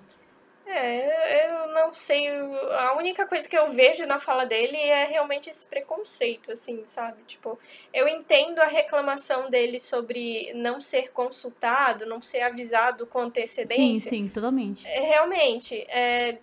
É, 0.72 1.50
eu 1.50 1.74
não 1.74 1.92
sei. 1.94 2.30
A 2.30 2.96
única 2.96 3.26
coisa 3.26 3.50
que 3.50 3.58
eu 3.58 3.72
vejo 3.72 4.06
na 4.06 4.20
fala 4.20 4.46
dele 4.46 4.78
é 4.78 5.06
realmente 5.06 5.50
esse 5.50 5.66
preconceito, 5.66 6.52
assim, 6.52 6.84
sabe? 6.86 7.24
Tipo, 7.26 7.58
eu 7.92 8.08
entendo 8.08 8.60
a 8.60 8.68
reclamação 8.68 9.50
dele 9.50 9.80
sobre 9.80 10.54
não 10.54 10.80
ser 10.80 11.12
consultado, 11.12 12.06
não 12.06 12.22
ser 12.22 12.42
avisado 12.42 13.08
com 13.08 13.20
antecedência. 13.20 14.10
Sim, 14.10 14.28
sim, 14.28 14.30
totalmente. 14.30 14.88
É, 14.88 15.00
realmente, 15.00 15.76
é, 15.90 16.38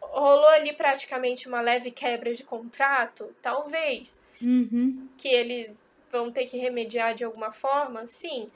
rolou 0.00 0.48
ali 0.48 0.74
praticamente 0.74 1.48
uma 1.48 1.62
leve 1.62 1.90
quebra 1.90 2.34
de 2.34 2.44
contrato, 2.44 3.34
talvez. 3.40 4.20
Uhum. 4.42 5.08
Que 5.16 5.28
eles 5.28 5.82
vão 6.12 6.30
ter 6.30 6.44
que 6.44 6.58
remediar 6.58 7.14
de 7.14 7.24
alguma 7.24 7.50
forma, 7.50 8.06
sim. 8.06 8.50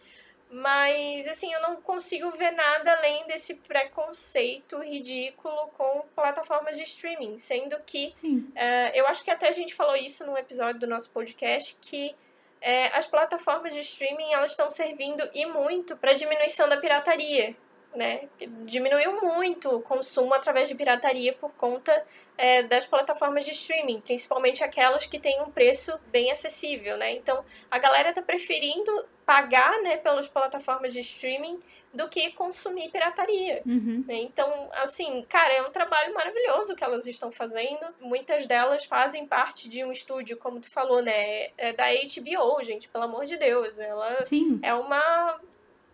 Mas, 0.50 1.28
assim, 1.28 1.52
eu 1.52 1.60
não 1.60 1.76
consigo 1.76 2.30
ver 2.30 2.52
nada 2.52 2.92
além 2.94 3.26
desse 3.26 3.54
preconceito 3.54 4.78
ridículo 4.78 5.68
com 5.76 6.04
plataformas 6.14 6.76
de 6.76 6.84
streaming. 6.84 7.36
Sendo 7.36 7.78
que, 7.84 8.12
uh, 8.24 8.90
eu 8.94 9.06
acho 9.08 9.22
que 9.22 9.30
até 9.30 9.48
a 9.48 9.52
gente 9.52 9.74
falou 9.74 9.94
isso 9.94 10.24
num 10.26 10.38
episódio 10.38 10.80
do 10.80 10.86
nosso 10.86 11.10
podcast, 11.10 11.76
que 11.80 12.14
uh, 12.62 12.98
as 12.98 13.06
plataformas 13.06 13.74
de 13.74 13.80
streaming, 13.80 14.32
elas 14.32 14.52
estão 14.52 14.70
servindo 14.70 15.28
e 15.34 15.44
muito 15.44 15.96
para 15.96 16.14
diminuição 16.14 16.68
da 16.68 16.78
pirataria. 16.78 17.54
Né? 17.94 18.28
Diminuiu 18.64 19.20
muito 19.20 19.76
o 19.76 19.82
consumo 19.82 20.34
através 20.34 20.68
de 20.68 20.74
pirataria 20.74 21.32
por 21.32 21.50
conta 21.52 22.04
é, 22.36 22.62
das 22.62 22.86
plataformas 22.86 23.44
de 23.44 23.52
streaming, 23.52 24.00
principalmente 24.00 24.62
aquelas 24.62 25.06
que 25.06 25.18
têm 25.18 25.40
um 25.42 25.50
preço 25.50 25.98
bem 26.10 26.30
acessível, 26.30 26.96
né? 26.96 27.12
Então 27.12 27.44
a 27.70 27.78
galera 27.78 28.12
tá 28.12 28.22
preferindo 28.22 29.06
pagar, 29.28 29.82
né, 29.82 29.98
pelas 29.98 30.26
plataformas 30.26 30.94
de 30.94 31.00
streaming 31.00 31.60
do 31.92 32.08
que 32.08 32.30
consumir 32.32 32.90
pirataria. 32.90 33.60
Uhum. 33.66 34.02
Né? 34.08 34.22
Então, 34.22 34.70
assim, 34.76 35.22
cara, 35.28 35.52
é 35.52 35.60
um 35.60 35.70
trabalho 35.70 36.14
maravilhoso 36.14 36.74
que 36.74 36.82
elas 36.82 37.06
estão 37.06 37.30
fazendo. 37.30 37.94
Muitas 38.00 38.46
delas 38.46 38.86
fazem 38.86 39.26
parte 39.26 39.68
de 39.68 39.84
um 39.84 39.92
estúdio, 39.92 40.38
como 40.38 40.60
tu 40.60 40.70
falou, 40.70 41.02
né, 41.02 41.48
é 41.58 41.74
da 41.74 41.88
HBO, 41.90 42.62
gente, 42.62 42.88
pelo 42.88 43.04
amor 43.04 43.26
de 43.26 43.36
Deus. 43.36 43.78
Ela 43.78 44.22
Sim. 44.22 44.60
é 44.62 44.72
uma 44.72 45.38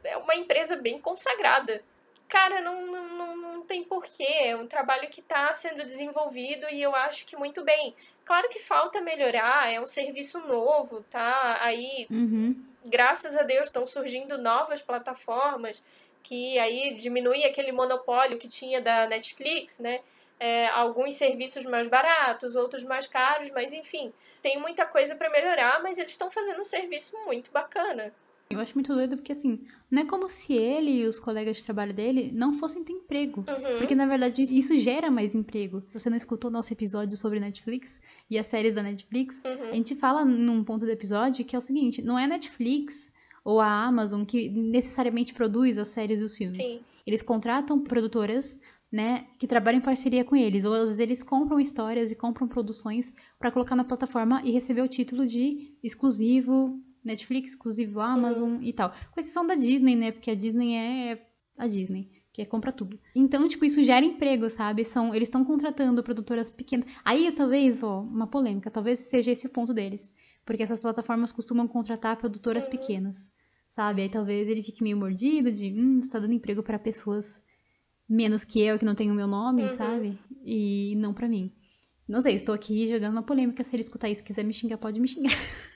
é 0.05 0.17
uma 0.17 0.35
empresa 0.35 0.77
bem 0.77 1.01
consagrada. 1.01 1.83
Cara, 2.29 2.61
não, 2.61 2.87
não, 2.87 3.37
não 3.37 3.63
tem 3.63 3.85
porquê. 3.85 4.25
É 4.25 4.57
um 4.57 4.67
trabalho 4.67 5.09
que 5.09 5.21
está 5.21 5.53
sendo 5.53 5.85
desenvolvido 5.85 6.67
e 6.71 6.81
eu 6.83 6.95
acho 6.95 7.27
que 7.27 7.37
muito 7.37 7.63
bem. 7.63 7.95
Claro 8.25 8.49
que 8.49 8.59
falta 8.59 9.01
melhorar, 9.01 9.73
é 9.73 9.81
um 9.81 9.87
serviço 9.87 10.39
novo, 10.41 11.05
tá? 11.11 11.59
Aí, 11.61 12.07
Uhum. 12.11 12.55
graças 12.85 13.37
a 13.37 13.43
Deus, 13.43 13.67
estão 13.67 13.87
surgindo 13.87 14.39
novas 14.39 14.81
plataformas 14.83 15.83
que 16.23 16.59
aí 16.59 16.95
diminui 16.95 17.45
aquele 17.45 17.71
monopólio 17.71 18.39
que 18.39 18.49
tinha 18.49 18.81
da 18.81 19.07
Netflix, 19.07 19.79
né? 19.79 20.01
É, 20.41 20.67
alguns 20.69 21.15
serviços 21.15 21.65
mais 21.67 21.87
baratos, 21.87 22.57
outros 22.57 22.83
mais 22.83 23.07
caros, 23.07 23.51
mas 23.51 23.73
enfim, 23.73 24.13
tem 24.43 24.59
muita 24.59 24.85
coisa 24.87 25.15
para 25.15 25.31
melhorar, 25.31 25.83
mas 25.83 25.99
eles 25.99 26.13
estão 26.13 26.31
fazendo 26.31 26.61
um 26.61 26.65
serviço 26.65 27.17
muito 27.25 27.51
bacana. 27.53 28.13
Eu 28.55 28.61
acho 28.61 28.75
muito 28.75 28.95
doido 28.95 29.17
porque, 29.17 29.33
assim, 29.33 29.61
não 29.91 30.03
é 30.03 30.05
como 30.05 30.29
se 30.29 30.53
ele 30.53 30.91
e 31.03 31.07
os 31.07 31.19
colegas 31.19 31.57
de 31.59 31.65
trabalho 31.65 31.93
dele 31.93 32.31
não 32.33 32.53
fossem 32.55 32.83
ter 32.85 32.93
emprego. 32.93 33.41
Uhum. 33.49 33.79
Porque, 33.79 33.95
na 33.95 34.07
verdade, 34.07 34.43
isso- 34.43 34.79
gera 34.79 35.11
mais 35.11 35.35
emprego. 35.35 35.83
Você 35.93 36.09
não 36.09 36.17
escutou 36.17 36.51
nosso 36.51 36.73
episódio 36.73 37.17
sobre 37.17 37.39
Netflix 37.41 38.01
e 38.31 38.39
as 38.39 38.47
séries 38.47 38.75
da 38.75 38.83
Netflix, 38.83 39.43
Uhum. 39.45 39.69
a 39.71 39.73
gente 39.75 39.95
fala 39.95 40.25
num 40.25 40.63
ponto 40.65 40.85
do 40.87 40.91
episódio 40.91 41.45
que 41.45 41.55
é 41.55 41.59
o 41.59 41.63
seguinte: 41.63 42.01
não 42.03 42.19
é 42.19 42.25
a 42.25 42.29
Netflix 42.29 43.11
ou 43.45 43.61
a 43.61 43.85
Amazon 43.85 44.25
que 44.25 44.49
necessariamente 44.49 45.35
produz 45.35 45.77
as 45.79 45.89
séries 45.89 46.21
e 46.21 46.25
os 46.25 46.37
filmes. 46.37 46.57
Sim. 46.57 46.81
Eles 47.07 47.21
contratam 47.23 47.79
produtoras, 47.81 48.57
né, 48.91 49.27
que 49.39 49.47
trabalham 49.47 49.79
em 49.79 49.83
parceria 49.83 50.25
com 50.25 50.35
eles. 50.37 50.65
Ou 50.65 50.73
às 50.73 50.81
vezes 50.89 50.99
eles 51.01 51.23
compram 51.23 51.59
histórias 51.61 52.11
e 52.13 52.15
compram 52.17 52.47
produções 52.49 53.13
pra 53.39 53.51
colocar 53.51 53.75
na 53.77 53.85
plataforma 53.85 54.41
e 54.45 54.51
receber 54.53 54.83
o 54.83 54.89
título 54.89 55.27
de 55.27 55.75
exclusivo 55.83 56.81
Netflix, 57.05 57.51
exclusivo 57.51 58.01
Amazon 58.01 58.59
e 58.63 58.73
tal. 58.73 58.91
Com 59.13 59.21
exceção 59.21 59.47
da 59.47 59.55
Disney, 59.55 59.95
né, 59.95 60.11
porque 60.13 60.31
a 60.31 60.35
Disney 60.35 60.75
é 60.75 61.27
a 61.59 61.67
Disney. 61.67 62.11
Que 62.33 62.43
é 62.43 62.45
compra 62.45 62.73
tudo. 62.73 62.99
Então, 63.15 63.47
tipo, 63.47 63.65
isso 63.65 63.85
gera 63.85 64.05
emprego, 64.05 64.51
sabe? 64.51 64.85
São, 64.85 65.15
eles 65.15 65.29
estão 65.29 65.45
contratando 65.45 66.03
produtoras 66.03 66.51
pequenas. 66.51 66.85
Aí, 67.05 67.31
talvez, 67.31 67.81
ó, 67.81 68.01
uma 68.01 68.27
polêmica, 68.27 68.69
talvez 68.73 68.99
seja 68.99 69.31
esse 69.31 69.47
o 69.47 69.51
ponto 69.51 69.73
deles. 69.73 70.11
Porque 70.45 70.61
essas 70.65 70.81
plataformas 70.81 71.31
costumam 71.31 71.69
contratar 71.69 72.17
produtoras 72.17 72.65
Uhum. 72.65 72.71
pequenas, 72.73 73.31
sabe? 73.69 74.03
Aí 74.03 74.09
talvez 74.09 74.49
ele 74.49 74.65
fique 74.65 74.83
meio 74.83 74.97
mordido 74.97 75.53
de, 75.53 75.73
hum, 75.73 76.03
você 76.03 76.09
tá 76.11 76.19
dando 76.19 76.33
emprego 76.35 76.61
pra 76.61 76.77
pessoas 76.77 77.41
menos 78.09 78.43
que 78.43 78.61
eu, 78.61 78.81
que 78.81 78.85
não 78.85 78.97
tem 78.97 79.13
o 79.13 79.15
meu 79.15 79.29
nome, 79.29 79.63
Uhum. 79.63 79.71
sabe? 79.71 80.19
E 80.45 80.97
não 80.97 81.15
pra 81.15 81.29
mim. 81.29 81.49
Não 82.09 82.21
sei, 82.21 82.35
estou 82.35 82.53
aqui 82.53 82.89
jogando 82.89 83.13
uma 83.13 83.23
polêmica. 83.23 83.63
Se 83.63 83.77
ele 83.77 83.83
escutar 83.85 84.11
isso 84.11 84.23
e 84.23 84.25
quiser 84.25 84.45
me 84.45 84.53
xingar, 84.53 84.77
pode 84.79 84.99
me 84.99 85.07
xingar. 85.07 85.31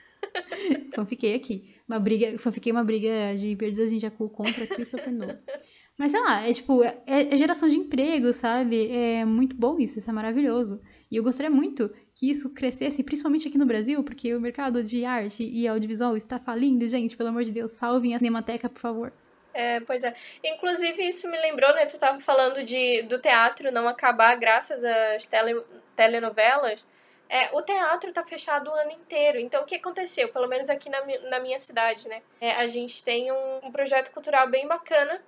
Fanfiquei 0.99 1.35
aqui. 1.35 1.61
Uma 1.87 1.97
briga, 1.97 2.37
fanfiquei 2.37 2.71
uma 2.73 2.83
briga 2.83 3.35
de 3.37 3.55
perdidas 3.55 3.91
em 3.93 3.99
Jacu 3.99 4.27
contra 4.29 4.67
Christopher 4.67 5.13
Nolan. 5.13 5.37
Mas 5.97 6.11
sei 6.11 6.19
lá, 6.21 6.47
é 6.47 6.53
tipo, 6.53 6.81
é, 6.83 6.93
é 7.05 7.35
geração 7.35 7.67
de 7.67 7.77
emprego, 7.77 8.31
sabe? 8.31 8.89
É 8.89 9.25
muito 9.25 9.55
bom 9.55 9.77
isso, 9.79 9.97
isso 9.97 10.09
é 10.09 10.13
maravilhoso. 10.13 10.79
E 11.11 11.15
eu 11.17 11.23
gostaria 11.23 11.49
muito 11.49 11.89
que 12.15 12.29
isso 12.29 12.49
crescesse, 12.51 13.03
principalmente 13.03 13.47
aqui 13.47 13.57
no 13.57 13.65
Brasil, 13.65 14.01
porque 14.03 14.33
o 14.33 14.39
mercado 14.39 14.81
de 14.81 15.03
arte 15.03 15.43
e 15.43 15.67
audiovisual 15.67 16.15
está 16.15 16.39
falindo, 16.39 16.87
gente. 16.87 17.17
Pelo 17.17 17.29
amor 17.29 17.43
de 17.43 17.51
Deus, 17.51 17.71
salvem 17.71 18.15
a 18.15 18.19
Cinemateca, 18.19 18.69
por 18.69 18.79
favor. 18.79 19.13
É, 19.53 19.81
pois 19.81 20.03
é. 20.03 20.13
Inclusive, 20.43 21.01
isso 21.03 21.29
me 21.29 21.37
lembrou, 21.37 21.73
né? 21.73 21.85
Tu 21.85 21.97
tava 21.97 22.19
falando 22.19 22.63
de, 22.63 23.01
do 23.03 23.19
teatro 23.19 23.71
não 23.71 23.87
acabar 23.87 24.35
graças 24.35 24.83
às 24.83 25.27
tele, 25.27 25.61
telenovelas. 25.97 26.87
É, 27.29 27.55
o 27.55 27.61
teatro 27.61 28.11
tá 28.11 28.23
fechado 28.23 28.71
o 28.71 28.73
ano 28.73 28.91
inteiro. 28.91 29.39
Então, 29.39 29.61
o 29.61 29.65
que 29.65 29.75
aconteceu? 29.75 30.29
Pelo 30.29 30.47
menos 30.47 30.67
aqui 30.67 30.89
na, 30.89 30.99
na 31.29 31.39
minha 31.39 31.59
cidade, 31.59 32.09
né? 32.09 32.23
É, 32.41 32.51
a 32.53 32.65
gente 32.65 33.03
tem 33.03 33.31
um, 33.31 33.59
um 33.63 33.71
projeto 33.71 34.11
cultural 34.11 34.47
bem 34.47 34.67
bacana. 34.67 35.21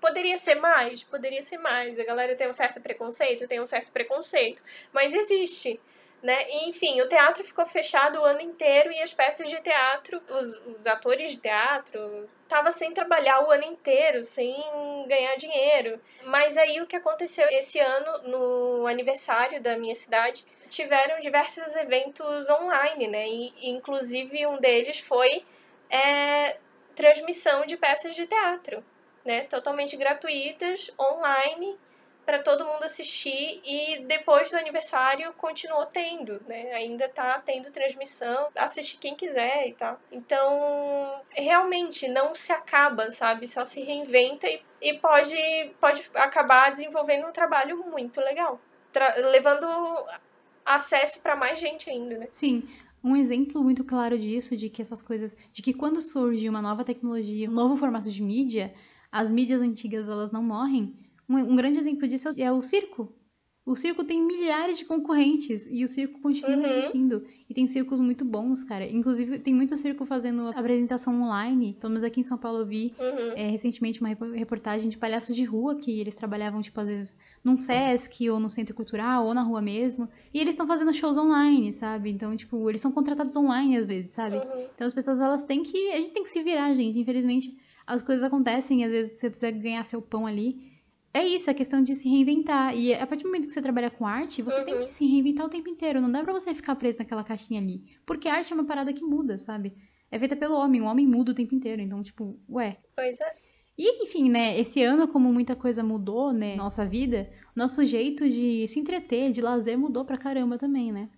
Poderia 0.00 0.38
ser 0.38 0.54
mais? 0.54 1.02
Poderia 1.02 1.42
ser 1.42 1.58
mais. 1.58 1.98
A 1.98 2.04
galera 2.04 2.36
tem 2.36 2.48
um 2.48 2.52
certo 2.52 2.80
preconceito? 2.80 3.48
Tem 3.48 3.60
um 3.60 3.66
certo 3.66 3.90
preconceito. 3.90 4.62
Mas 4.92 5.12
existe. 5.12 5.80
Né? 6.22 6.46
E, 6.50 6.68
enfim, 6.68 7.00
o 7.00 7.08
teatro 7.08 7.42
ficou 7.42 7.64
fechado 7.64 8.20
o 8.20 8.24
ano 8.24 8.42
inteiro 8.42 8.92
e 8.92 9.00
as 9.00 9.12
peças 9.12 9.48
de 9.48 9.58
teatro, 9.60 10.20
os, 10.28 10.78
os 10.78 10.86
atores 10.86 11.30
de 11.30 11.38
teatro, 11.38 12.28
tava 12.46 12.70
sem 12.70 12.92
trabalhar 12.92 13.46
o 13.46 13.50
ano 13.50 13.64
inteiro, 13.64 14.22
sem 14.22 14.54
ganhar 15.06 15.36
dinheiro. 15.36 15.98
Mas 16.24 16.58
aí 16.58 16.78
o 16.80 16.86
que 16.86 16.96
aconteceu 16.96 17.46
esse 17.48 17.78
ano, 17.78 18.28
no 18.28 18.86
aniversário 18.86 19.62
da 19.62 19.78
minha 19.78 19.96
cidade, 19.96 20.44
tiveram 20.68 21.18
diversos 21.20 21.74
eventos 21.74 22.50
online, 22.50 23.08
né? 23.08 23.26
E, 23.26 23.70
inclusive 23.70 24.46
um 24.46 24.58
deles 24.58 25.00
foi 25.00 25.44
é, 25.88 26.58
transmissão 26.94 27.64
de 27.64 27.76
peças 27.76 28.14
de 28.14 28.26
teatro, 28.26 28.84
né? 29.24 29.42
Totalmente 29.42 29.96
gratuitas, 29.96 30.90
online, 30.98 31.78
para 32.30 32.38
todo 32.44 32.64
mundo 32.64 32.84
assistir 32.84 33.60
e 33.64 34.04
depois 34.06 34.52
do 34.52 34.56
aniversário 34.56 35.32
continuou 35.36 35.84
tendo, 35.86 36.40
né? 36.46 36.72
Ainda 36.74 37.08
tá 37.08 37.42
tendo 37.44 37.72
transmissão, 37.72 38.46
assiste 38.54 38.98
quem 38.98 39.16
quiser 39.16 39.66
e 39.66 39.72
tal. 39.72 39.98
Então, 40.12 41.20
realmente 41.32 42.06
não 42.06 42.32
se 42.32 42.52
acaba, 42.52 43.10
sabe? 43.10 43.48
Só 43.48 43.64
se 43.64 43.80
reinventa 43.82 44.46
e, 44.46 44.62
e 44.80 44.94
pode, 44.94 45.36
pode 45.80 46.08
acabar 46.14 46.70
desenvolvendo 46.70 47.26
um 47.26 47.32
trabalho 47.32 47.84
muito 47.90 48.20
legal, 48.20 48.60
levando 49.32 49.66
acesso 50.64 51.20
para 51.20 51.34
mais 51.34 51.58
gente 51.58 51.90
ainda, 51.90 52.16
né? 52.16 52.26
Sim, 52.30 52.62
um 53.02 53.16
exemplo 53.16 53.60
muito 53.64 53.82
claro 53.82 54.16
disso, 54.16 54.56
de 54.56 54.70
que 54.70 54.80
essas 54.80 55.02
coisas, 55.02 55.36
de 55.50 55.62
que 55.62 55.74
quando 55.74 56.00
surge 56.00 56.48
uma 56.48 56.62
nova 56.62 56.84
tecnologia, 56.84 57.50
um 57.50 57.54
novo 57.54 57.76
formato 57.76 58.08
de 58.08 58.22
mídia, 58.22 58.72
as 59.10 59.32
mídias 59.32 59.60
antigas 59.60 60.06
elas 60.06 60.30
não 60.30 60.44
morrem. 60.44 60.94
Um, 61.30 61.52
um 61.52 61.56
grande 61.56 61.78
exemplo 61.78 62.08
disso 62.08 62.28
é 62.36 62.50
o 62.50 62.60
circo. 62.60 63.12
O 63.64 63.76
circo 63.76 64.02
tem 64.02 64.20
milhares 64.20 64.78
de 64.78 64.84
concorrentes 64.86 65.68
e 65.70 65.84
o 65.84 65.88
circo 65.88 66.18
continua 66.20 66.56
Uhum. 66.56 66.64
existindo. 66.64 67.22
E 67.48 67.54
tem 67.54 67.68
circos 67.68 68.00
muito 68.00 68.24
bons, 68.24 68.64
cara. 68.64 68.84
Inclusive, 68.90 69.38
tem 69.38 69.54
muito 69.54 69.76
circo 69.76 70.04
fazendo 70.06 70.48
apresentação 70.48 71.22
online. 71.22 71.76
Pelo 71.78 71.90
menos 71.92 72.02
aqui 72.02 72.20
em 72.20 72.24
São 72.24 72.38
Paulo 72.38 72.60
eu 72.60 72.66
vi 72.66 72.94
Uhum. 72.98 73.32
é, 73.36 73.48
recentemente 73.50 74.00
uma 74.00 74.08
repo- 74.08 74.32
reportagem 74.32 74.88
de 74.88 74.96
palhaços 74.98 75.36
de 75.36 75.44
rua 75.44 75.76
que 75.76 76.00
eles 76.00 76.14
trabalhavam, 76.16 76.60
tipo, 76.62 76.80
às 76.80 76.88
vezes 76.88 77.16
num 77.44 77.58
Sesc 77.58 78.28
ou 78.30 78.40
no 78.40 78.50
centro 78.50 78.74
cultural 78.74 79.26
ou 79.26 79.34
na 79.34 79.42
rua 79.42 79.60
mesmo. 79.62 80.08
E 80.34 80.40
eles 80.40 80.54
estão 80.54 80.66
fazendo 80.66 80.92
shows 80.92 81.16
online, 81.18 81.72
sabe? 81.72 82.10
Então, 82.10 82.34
tipo, 82.36 82.68
eles 82.68 82.80
são 82.80 82.90
contratados 82.90 83.36
online 83.36 83.76
às 83.76 83.86
vezes, 83.86 84.10
sabe? 84.10 84.36
Uhum. 84.36 84.66
Então 84.74 84.86
as 84.86 84.94
pessoas, 84.94 85.20
elas 85.20 85.44
têm 85.44 85.62
que. 85.62 85.90
A 85.92 86.00
gente 86.00 86.12
tem 86.12 86.24
que 86.24 86.30
se 86.30 86.42
virar, 86.42 86.72
gente. 86.74 86.98
Infelizmente, 86.98 87.56
as 87.86 88.02
coisas 88.02 88.24
acontecem 88.24 88.80
e 88.80 88.84
às 88.84 88.90
vezes 88.90 89.20
você 89.20 89.28
precisa 89.30 89.50
ganhar 89.52 89.84
seu 89.84 90.00
pão 90.00 90.26
ali. 90.26 90.69
É 91.12 91.26
isso, 91.26 91.50
é 91.50 91.54
questão 91.54 91.82
de 91.82 91.94
se 91.94 92.08
reinventar. 92.08 92.76
E 92.76 92.94
a 92.94 93.06
partir 93.06 93.24
do 93.24 93.28
momento 93.28 93.46
que 93.46 93.52
você 93.52 93.60
trabalha 93.60 93.90
com 93.90 94.06
arte, 94.06 94.42
você 94.42 94.62
tem 94.64 94.74
Uhum. 94.74 94.80
que 94.80 94.92
se 94.92 95.04
reinventar 95.04 95.44
o 95.46 95.48
tempo 95.48 95.68
inteiro. 95.68 96.00
Não 96.00 96.10
dá 96.10 96.22
pra 96.22 96.32
você 96.32 96.54
ficar 96.54 96.76
preso 96.76 96.98
naquela 96.98 97.24
caixinha 97.24 97.60
ali. 97.60 97.82
Porque 98.06 98.28
a 98.28 98.34
arte 98.34 98.52
é 98.52 98.54
uma 98.54 98.64
parada 98.64 98.92
que 98.92 99.02
muda, 99.04 99.36
sabe? 99.36 99.74
É 100.10 100.18
feita 100.18 100.36
pelo 100.36 100.54
homem, 100.54 100.80
o 100.80 100.84
homem 100.84 101.06
muda 101.06 101.32
o 101.32 101.34
tempo 101.34 101.54
inteiro. 101.54 101.82
Então, 101.82 102.02
tipo, 102.02 102.38
ué, 102.48 102.78
Pois 102.94 103.20
é. 103.20 103.30
e, 103.76 104.04
enfim, 104.04 104.28
né, 104.30 104.58
esse 104.58 104.82
ano, 104.82 105.08
como 105.08 105.32
muita 105.32 105.56
coisa 105.56 105.82
mudou, 105.82 106.32
né, 106.32 106.54
nossa 106.56 106.84
vida, 106.86 107.28
nosso 107.56 107.84
jeito 107.84 108.28
de 108.28 108.66
se 108.68 108.78
entreter, 108.78 109.32
de 109.32 109.40
lazer, 109.40 109.76
mudou 109.78 110.04
pra 110.04 110.16
caramba 110.18 110.58
também, 110.58 110.92
né? 110.92 111.08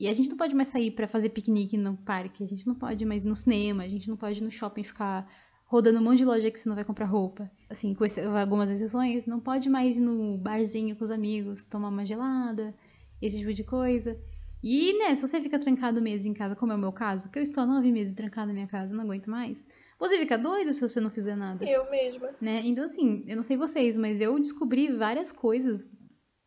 E 0.00 0.06
a 0.08 0.14
gente 0.14 0.28
não 0.30 0.36
pode 0.36 0.54
mais 0.54 0.68
sair 0.68 0.92
pra 0.92 1.08
fazer 1.08 1.30
piquenique 1.30 1.76
no 1.76 1.96
parque, 1.96 2.42
a 2.44 2.46
gente 2.46 2.64
não 2.66 2.74
pode 2.74 3.04
mais 3.04 3.24
ir 3.24 3.28
no 3.28 3.34
cinema, 3.34 3.82
a 3.82 3.88
gente 3.88 4.08
não 4.08 4.16
pode 4.16 4.38
ir 4.40 4.44
no 4.44 4.50
shopping 4.50 4.84
ficar 4.84 5.28
rodando 5.68 6.00
um 6.00 6.02
monte 6.02 6.18
de 6.18 6.24
loja 6.24 6.50
que 6.50 6.58
você 6.58 6.66
não 6.68 6.74
vai 6.74 6.84
comprar 6.84 7.04
roupa. 7.04 7.50
Assim, 7.68 7.94
com 7.94 8.04
algumas 8.36 8.70
exceções, 8.70 9.26
não 9.26 9.38
pode 9.38 9.68
mais 9.68 9.98
ir 9.98 10.00
no 10.00 10.38
barzinho 10.38 10.96
com 10.96 11.04
os 11.04 11.10
amigos, 11.10 11.62
tomar 11.62 11.88
uma 11.88 12.06
gelada, 12.06 12.74
esse 13.20 13.38
tipo 13.38 13.52
de 13.52 13.62
coisa. 13.62 14.18
E, 14.62 14.98
né, 14.98 15.14
se 15.14 15.28
você 15.28 15.40
fica 15.40 15.58
trancado 15.58 16.00
meses 16.00 16.24
em 16.24 16.32
casa, 16.32 16.56
como 16.56 16.72
é 16.72 16.74
o 16.74 16.78
meu 16.78 16.90
caso, 16.90 17.30
que 17.30 17.38
eu 17.38 17.42
estou 17.42 17.62
há 17.62 17.66
nove 17.66 17.92
meses 17.92 18.14
trancado 18.14 18.48
na 18.48 18.54
minha 18.54 18.66
casa, 18.66 18.94
não 18.94 19.04
aguento 19.04 19.30
mais, 19.30 19.64
você 20.00 20.18
fica 20.18 20.38
doido 20.38 20.72
se 20.72 20.80
você 20.80 21.00
não 21.00 21.10
fizer 21.10 21.36
nada 21.36 21.68
Eu 21.68 21.88
mesma. 21.90 22.30
né? 22.40 22.62
Então, 22.64 22.84
assim, 22.84 23.22
eu 23.26 23.36
não 23.36 23.42
sei 23.42 23.56
vocês, 23.56 23.98
mas 23.98 24.20
eu 24.20 24.38
descobri 24.38 24.90
várias 24.90 25.30
coisas 25.30 25.86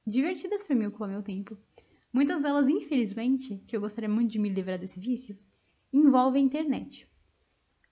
divertidas 0.05 0.63
pra 0.63 0.75
mim 0.75 0.88
ocupar 0.88 1.07
meu 1.07 1.21
tempo. 1.21 1.55
Muitas 2.12 2.41
delas, 2.41 2.67
infelizmente, 2.67 3.63
que 3.67 3.77
eu 3.77 3.79
gostaria 3.79 4.10
muito 4.10 4.31
de 4.31 4.39
me 4.39 4.49
livrar 4.49 4.79
desse 4.79 4.99
vício, 4.99 5.38
envolvem 5.93 6.43
a 6.43 6.45
internet. 6.45 7.07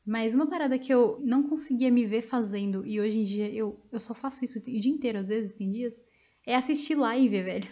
Mas 0.09 0.33
uma 0.33 0.47
parada 0.47 0.79
que 0.79 0.91
eu 0.91 1.19
não 1.23 1.43
conseguia 1.43 1.91
me 1.91 2.03
ver 2.03 2.23
fazendo, 2.23 2.83
e 2.83 2.99
hoje 2.99 3.19
em 3.19 3.23
dia 3.23 3.47
eu, 3.53 3.79
eu 3.91 3.99
só 3.99 4.15
faço 4.15 4.43
isso 4.43 4.57
o 4.57 4.61
dia 4.61 4.91
inteiro, 4.91 5.19
às 5.19 5.27
vezes, 5.27 5.53
tem 5.53 5.69
dias, 5.69 6.01
é 6.47 6.55
assistir 6.55 6.95
live, 6.95 7.43
velho. 7.43 7.67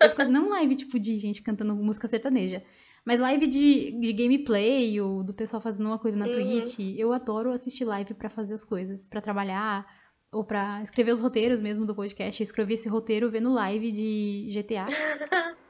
Fico, 0.00 0.22
não 0.30 0.50
live, 0.50 0.76
tipo, 0.76 0.96
de 0.96 1.16
gente 1.16 1.42
cantando 1.42 1.74
música 1.74 2.06
sertaneja. 2.06 2.62
Mas 3.04 3.18
live 3.18 3.48
de, 3.48 3.98
de 3.98 4.12
gameplay, 4.12 5.00
ou 5.00 5.24
do 5.24 5.34
pessoal 5.34 5.60
fazendo 5.60 5.86
uma 5.86 5.98
coisa 5.98 6.16
na 6.16 6.26
uhum. 6.26 6.32
Twitch. 6.32 6.78
Eu 6.96 7.12
adoro 7.12 7.50
assistir 7.50 7.84
live 7.84 8.14
para 8.14 8.30
fazer 8.30 8.54
as 8.54 8.62
coisas, 8.62 9.04
para 9.04 9.20
trabalhar, 9.20 9.84
ou 10.30 10.44
para 10.44 10.80
escrever 10.84 11.10
os 11.10 11.18
roteiros 11.18 11.60
mesmo 11.60 11.84
do 11.84 11.96
podcast. 11.96 12.40
Eu 12.40 12.44
escrevi 12.44 12.74
esse 12.74 12.88
roteiro 12.88 13.28
vendo 13.28 13.52
live 13.52 13.90
de 13.90 14.46
GTA. 14.52 14.84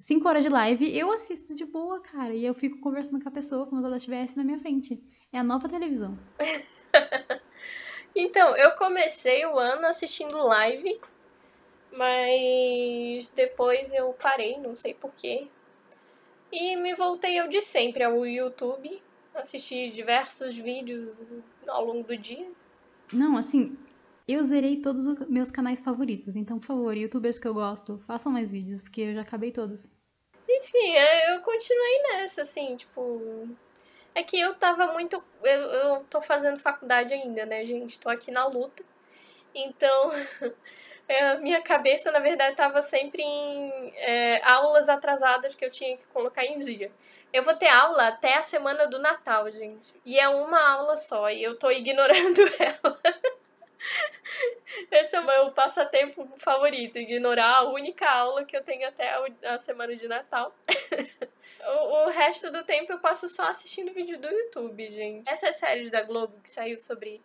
Cinco 0.00 0.26
horas 0.26 0.42
de 0.42 0.48
live, 0.48 0.98
eu 0.98 1.12
assisto 1.12 1.54
de 1.54 1.66
boa, 1.66 2.00
cara. 2.00 2.34
E 2.34 2.42
eu 2.44 2.54
fico 2.54 2.80
conversando 2.80 3.22
com 3.22 3.28
a 3.28 3.32
pessoa 3.32 3.66
como 3.66 3.82
se 3.82 3.86
ela 3.86 3.98
estivesse 3.98 4.34
na 4.34 4.42
minha 4.42 4.58
frente. 4.58 4.98
É 5.32 5.38
a 5.38 5.44
nova 5.44 5.68
televisão. 5.68 6.18
então, 8.14 8.56
eu 8.56 8.72
comecei 8.72 9.46
o 9.46 9.58
ano 9.58 9.86
assistindo 9.86 10.36
live, 10.38 11.00
mas 11.92 13.28
depois 13.28 13.92
eu 13.92 14.12
parei, 14.14 14.58
não 14.58 14.74
sei 14.74 14.92
porquê. 14.94 15.46
E 16.50 16.74
me 16.76 16.94
voltei 16.94 17.38
eu 17.38 17.48
de 17.48 17.60
sempre 17.60 18.02
ao 18.02 18.26
YouTube, 18.26 19.00
assisti 19.34 19.88
diversos 19.90 20.56
vídeos 20.56 21.16
ao 21.68 21.84
longo 21.84 22.02
do 22.02 22.16
dia. 22.16 22.50
Não, 23.12 23.36
assim, 23.36 23.78
eu 24.26 24.42
zerei 24.42 24.76
todos 24.80 25.06
os 25.06 25.28
meus 25.28 25.50
canais 25.50 25.80
favoritos, 25.80 26.34
então, 26.34 26.58
por 26.58 26.66
favor, 26.66 26.96
youtubers 26.96 27.38
que 27.38 27.46
eu 27.46 27.54
gosto, 27.54 28.02
façam 28.06 28.32
mais 28.32 28.50
vídeos, 28.50 28.82
porque 28.82 29.00
eu 29.00 29.14
já 29.14 29.22
acabei 29.22 29.52
todos. 29.52 29.88
Enfim, 30.48 30.92
é, 30.92 31.34
eu 31.34 31.40
continuei 31.40 32.02
nessa, 32.02 32.42
assim, 32.42 32.74
tipo. 32.74 33.48
É 34.14 34.22
que 34.22 34.38
eu 34.38 34.54
tava 34.54 34.92
muito. 34.92 35.22
Eu, 35.42 35.60
eu 35.60 36.04
tô 36.10 36.20
fazendo 36.20 36.58
faculdade 36.58 37.14
ainda, 37.14 37.46
né, 37.46 37.64
gente? 37.64 37.98
Tô 37.98 38.08
aqui 38.08 38.30
na 38.30 38.46
luta. 38.46 38.82
Então, 39.54 40.10
é, 41.08 41.36
minha 41.38 41.62
cabeça, 41.62 42.10
na 42.10 42.18
verdade, 42.18 42.56
tava 42.56 42.82
sempre 42.82 43.22
em 43.22 43.92
é, 43.96 44.42
aulas 44.44 44.88
atrasadas 44.88 45.54
que 45.54 45.64
eu 45.64 45.70
tinha 45.70 45.96
que 45.96 46.06
colocar 46.08 46.44
em 46.44 46.58
dia. 46.58 46.90
Eu 47.32 47.42
vou 47.44 47.54
ter 47.56 47.68
aula 47.68 48.08
até 48.08 48.36
a 48.36 48.42
semana 48.42 48.86
do 48.86 48.98
Natal, 48.98 49.50
gente. 49.50 49.94
E 50.04 50.18
é 50.18 50.28
uma 50.28 50.60
aula 50.72 50.96
só, 50.96 51.30
e 51.30 51.42
eu 51.42 51.56
tô 51.58 51.70
ignorando 51.70 52.40
ela. 52.58 53.00
Esse 54.90 55.16
é 55.16 55.20
o 55.20 55.26
meu 55.26 55.50
passatempo 55.52 56.28
favorito, 56.36 56.98
ignorar 56.98 57.56
a 57.56 57.70
única 57.70 58.08
aula 58.08 58.44
que 58.44 58.56
eu 58.56 58.62
tenho 58.62 58.86
até 58.86 59.12
a 59.44 59.58
semana 59.58 59.94
de 59.96 60.06
Natal. 60.06 60.54
o, 61.66 62.06
o, 62.06 62.10
resto 62.10 62.50
do 62.50 62.64
tempo 62.64 62.92
eu 62.92 62.98
passo 62.98 63.28
só 63.28 63.48
assistindo 63.48 63.92
vídeo 63.92 64.18
do 64.18 64.28
YouTube, 64.28 64.90
gente. 64.90 65.28
Essas 65.28 65.56
séries 65.56 65.90
da 65.90 66.02
Globo 66.02 66.34
que 66.42 66.50
saiu 66.50 66.78
sobre 66.78 67.20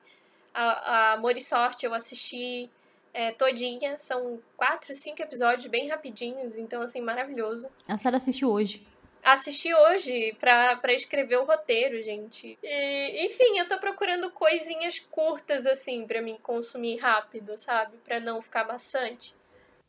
a, 0.54 0.64
a 0.64 1.14
Amor 1.14 1.38
e 1.38 1.42
Sorte, 1.42 1.86
eu 1.86 1.94
assisti 1.94 2.70
é, 3.14 3.32
todinha. 3.32 3.98
São 3.98 4.42
quatro, 4.58 4.94
cinco 4.94 5.22
episódios 5.22 5.68
bem 5.68 5.88
rapidinhos, 5.88 6.58
então, 6.58 6.82
assim, 6.82 7.02
maravilhoso. 7.02 7.70
A 7.88 7.98
Sara 7.98 8.18
assistiu 8.18 8.50
hoje 8.50 8.86
assisti 9.26 9.74
hoje 9.74 10.36
pra 10.40 10.94
escrever 10.94 11.38
o 11.38 11.46
roteiro, 11.46 12.02
gente. 12.02 12.58
E, 12.64 13.26
enfim, 13.26 13.58
eu 13.58 13.68
tô 13.68 13.78
procurando 13.80 14.32
coisinhas 14.32 15.00
curtas, 15.12 15.66
assim, 15.66 16.06
para 16.06 16.22
mim 16.22 16.38
consumir 16.42 16.98
rápido, 16.98 17.58
sabe? 17.58 17.98
para 18.04 18.20
não 18.20 18.42
ficar 18.42 18.66
maçante. 18.68 19.36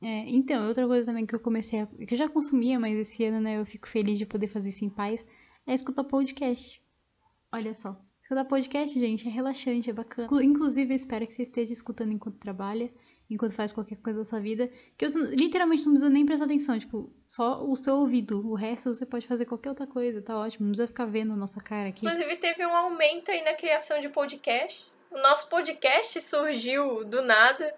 É, 0.02 0.24
então, 0.28 0.66
outra 0.68 0.86
coisa 0.86 1.06
também 1.06 1.24
que 1.24 1.34
eu 1.34 1.40
comecei 1.40 1.80
a. 1.80 1.86
que 1.86 2.14
eu 2.14 2.18
já 2.18 2.28
consumia, 2.28 2.78
mas 2.78 2.98
esse 2.98 3.24
ano, 3.24 3.40
né, 3.40 3.58
eu 3.58 3.66
fico 3.66 3.88
feliz 3.88 4.18
de 4.18 4.26
poder 4.26 4.46
fazer 4.46 4.68
isso 4.68 4.84
em 4.84 4.90
paz, 4.90 5.24
é 5.66 5.74
escutar 5.74 6.04
podcast. 6.04 6.82
Olha 7.52 7.72
só. 7.72 7.96
Escutar 8.22 8.44
podcast, 8.44 8.98
gente, 8.98 9.26
é 9.26 9.30
relaxante, 9.30 9.88
é 9.88 9.92
bacana. 9.92 10.28
Inclusive, 10.42 10.92
eu 10.92 10.96
espero 10.96 11.26
que 11.26 11.32
você 11.32 11.42
esteja 11.42 11.72
escutando 11.72 12.12
enquanto 12.12 12.38
trabalha 12.38 12.90
enquanto 13.28 13.54
faz 13.54 13.72
qualquer 13.72 13.96
coisa 13.96 14.20
da 14.20 14.24
sua 14.24 14.40
vida, 14.40 14.70
que 14.96 15.08
você 15.08 15.18
literalmente 15.20 15.84
não 15.84 15.92
precisa 15.92 16.10
nem 16.10 16.24
prestar 16.24 16.44
atenção, 16.44 16.78
tipo, 16.78 17.10
só 17.26 17.64
o 17.64 17.74
seu 17.74 17.96
ouvido, 17.96 18.46
o 18.46 18.54
resto 18.54 18.94
você 18.94 19.04
pode 19.04 19.26
fazer 19.26 19.44
qualquer 19.44 19.70
outra 19.70 19.86
coisa, 19.86 20.22
tá 20.22 20.38
ótimo, 20.38 20.66
não 20.66 20.72
precisa 20.72 20.88
ficar 20.88 21.06
vendo 21.06 21.32
a 21.32 21.36
nossa 21.36 21.60
cara 21.60 21.88
aqui. 21.88 22.06
Inclusive 22.06 22.36
teve 22.36 22.64
um 22.64 22.74
aumento 22.74 23.30
aí 23.30 23.42
na 23.42 23.54
criação 23.54 24.00
de 24.00 24.08
podcast. 24.08 24.86
O 25.10 25.18
nosso 25.18 25.48
podcast 25.48 26.20
surgiu 26.20 27.04
do 27.04 27.22
nada, 27.22 27.74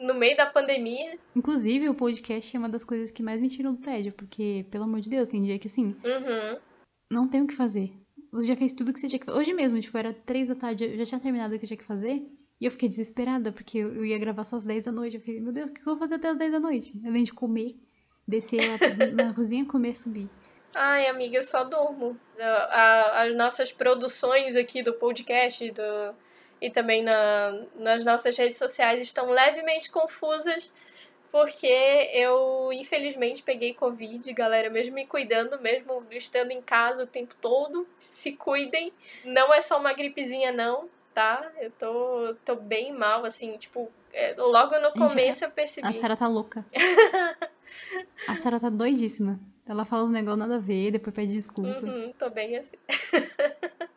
no 0.00 0.14
meio 0.14 0.36
da 0.36 0.46
pandemia. 0.46 1.18
Inclusive, 1.34 1.88
o 1.88 1.94
podcast 1.94 2.54
é 2.54 2.58
uma 2.58 2.68
das 2.68 2.84
coisas 2.84 3.10
que 3.10 3.22
mais 3.22 3.40
me 3.40 3.48
tiram 3.48 3.74
do 3.74 3.80
tédio, 3.80 4.12
porque, 4.12 4.66
pelo 4.70 4.84
amor 4.84 5.00
de 5.00 5.10
Deus, 5.10 5.28
tem 5.28 5.42
dia 5.42 5.58
que 5.58 5.68
assim, 5.68 5.96
uhum. 6.04 6.58
não 7.10 7.28
tem 7.28 7.42
o 7.42 7.46
que 7.46 7.54
fazer. 7.54 7.92
Você 8.32 8.48
já 8.48 8.56
fez 8.56 8.72
tudo 8.72 8.92
que 8.92 8.98
você 8.98 9.08
tinha 9.08 9.18
que 9.18 9.26
fazer. 9.26 9.38
Hoje 9.38 9.52
mesmo, 9.52 9.80
tipo, 9.80 9.96
era 9.96 10.12
três 10.12 10.48
da 10.48 10.54
tarde, 10.54 10.84
eu 10.84 10.98
já 10.98 11.06
tinha 11.06 11.20
terminado 11.20 11.54
o 11.54 11.58
que 11.58 11.64
eu 11.64 11.68
tinha 11.68 11.78
que 11.78 11.84
fazer. 11.84 12.22
E 12.60 12.66
eu 12.66 12.70
fiquei 12.70 12.88
desesperada, 12.88 13.50
porque 13.50 13.78
eu 13.78 14.04
ia 14.04 14.18
gravar 14.18 14.44
só 14.44 14.56
às 14.56 14.64
10 14.64 14.84
da 14.84 14.92
noite. 14.92 15.16
Eu 15.16 15.20
fiquei, 15.20 15.40
meu 15.40 15.52
Deus, 15.52 15.70
o 15.70 15.72
que 15.72 15.80
eu 15.80 15.84
vou 15.86 15.98
fazer 15.98 16.14
até 16.14 16.28
às 16.28 16.36
10 16.38 16.52
da 16.52 16.60
noite? 16.60 17.00
Além 17.04 17.24
de 17.24 17.32
comer, 17.32 17.76
descer 18.26 18.60
na 19.14 19.34
cozinha, 19.34 19.64
comer, 19.64 19.96
subir. 19.96 20.30
Ai, 20.74 21.06
amiga, 21.06 21.36
eu 21.36 21.42
só 21.42 21.64
durmo. 21.64 22.18
As 23.12 23.34
nossas 23.34 23.72
produções 23.72 24.56
aqui 24.56 24.82
do 24.82 24.92
podcast 24.92 25.70
do, 25.70 26.14
e 26.60 26.70
também 26.70 27.02
na, 27.02 27.66
nas 27.76 28.04
nossas 28.04 28.36
redes 28.36 28.58
sociais 28.58 29.00
estão 29.00 29.30
levemente 29.30 29.90
confusas, 29.90 30.72
porque 31.30 31.66
eu, 32.12 32.72
infelizmente, 32.72 33.42
peguei 33.42 33.74
Covid, 33.74 34.32
galera, 34.32 34.70
mesmo 34.70 34.94
me 34.94 35.04
cuidando, 35.04 35.60
mesmo 35.60 36.04
estando 36.12 36.52
em 36.52 36.62
casa 36.62 37.02
o 37.02 37.06
tempo 37.06 37.34
todo. 37.40 37.86
Se 37.98 38.32
cuidem. 38.32 38.92
Não 39.24 39.52
é 39.52 39.60
só 39.60 39.78
uma 39.78 39.92
gripezinha, 39.92 40.52
não 40.52 40.88
tá? 41.14 41.50
Eu 41.60 41.70
tô, 41.70 42.34
tô 42.44 42.56
bem 42.56 42.92
mal, 42.92 43.24
assim, 43.24 43.56
tipo, 43.56 43.90
é, 44.12 44.34
logo 44.36 44.78
no 44.80 44.92
começo 44.92 45.44
eu 45.44 45.50
percebi. 45.50 45.86
A 45.86 45.92
Sarah 45.92 46.16
tá 46.16 46.26
louca. 46.26 46.66
a 48.28 48.36
Sarah 48.36 48.58
tá 48.58 48.68
doidíssima. 48.68 49.38
Ela 49.66 49.84
fala 49.84 50.04
uns 50.04 50.10
negócios 50.10 50.40
nada 50.40 50.56
a 50.56 50.60
ver, 50.60 50.90
depois 50.90 51.14
pede 51.14 51.32
desculpa. 51.32 51.86
Uhum, 51.86 52.12
tô 52.18 52.28
bem 52.28 52.56
assim. 52.56 52.76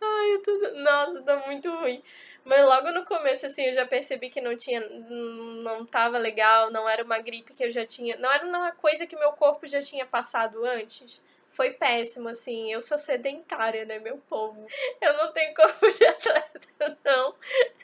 Ai, 0.00 0.34
eu 0.34 0.42
tô... 0.42 0.80
Nossa, 0.80 1.22
tá 1.22 1.44
muito 1.46 1.70
ruim. 1.70 2.02
Mas 2.44 2.64
logo 2.64 2.90
no 2.92 3.04
começo, 3.04 3.46
assim, 3.46 3.62
eu 3.62 3.72
já 3.72 3.86
percebi 3.86 4.28
que 4.28 4.40
não 4.40 4.56
tinha. 4.56 4.80
Não 4.80 5.84
tava 5.84 6.18
legal, 6.18 6.70
não 6.70 6.88
era 6.88 7.02
uma 7.02 7.18
gripe 7.18 7.52
que 7.52 7.64
eu 7.64 7.70
já 7.70 7.84
tinha. 7.86 8.16
Não 8.18 8.30
era 8.30 8.46
uma 8.46 8.72
coisa 8.72 9.06
que 9.06 9.16
meu 9.16 9.32
corpo 9.32 9.66
já 9.66 9.80
tinha 9.80 10.04
passado 10.04 10.64
antes 10.64 11.22
foi 11.48 11.70
péssimo, 11.72 12.28
assim. 12.28 12.70
Eu 12.70 12.80
sou 12.80 12.98
sedentária, 12.98 13.84
né, 13.84 13.98
meu 13.98 14.18
povo? 14.18 14.66
Eu 15.00 15.14
não 15.14 15.32
tenho 15.32 15.54
corpo 15.54 15.90
de 15.90 16.04
atleta, 16.06 16.98
não. 17.04 17.34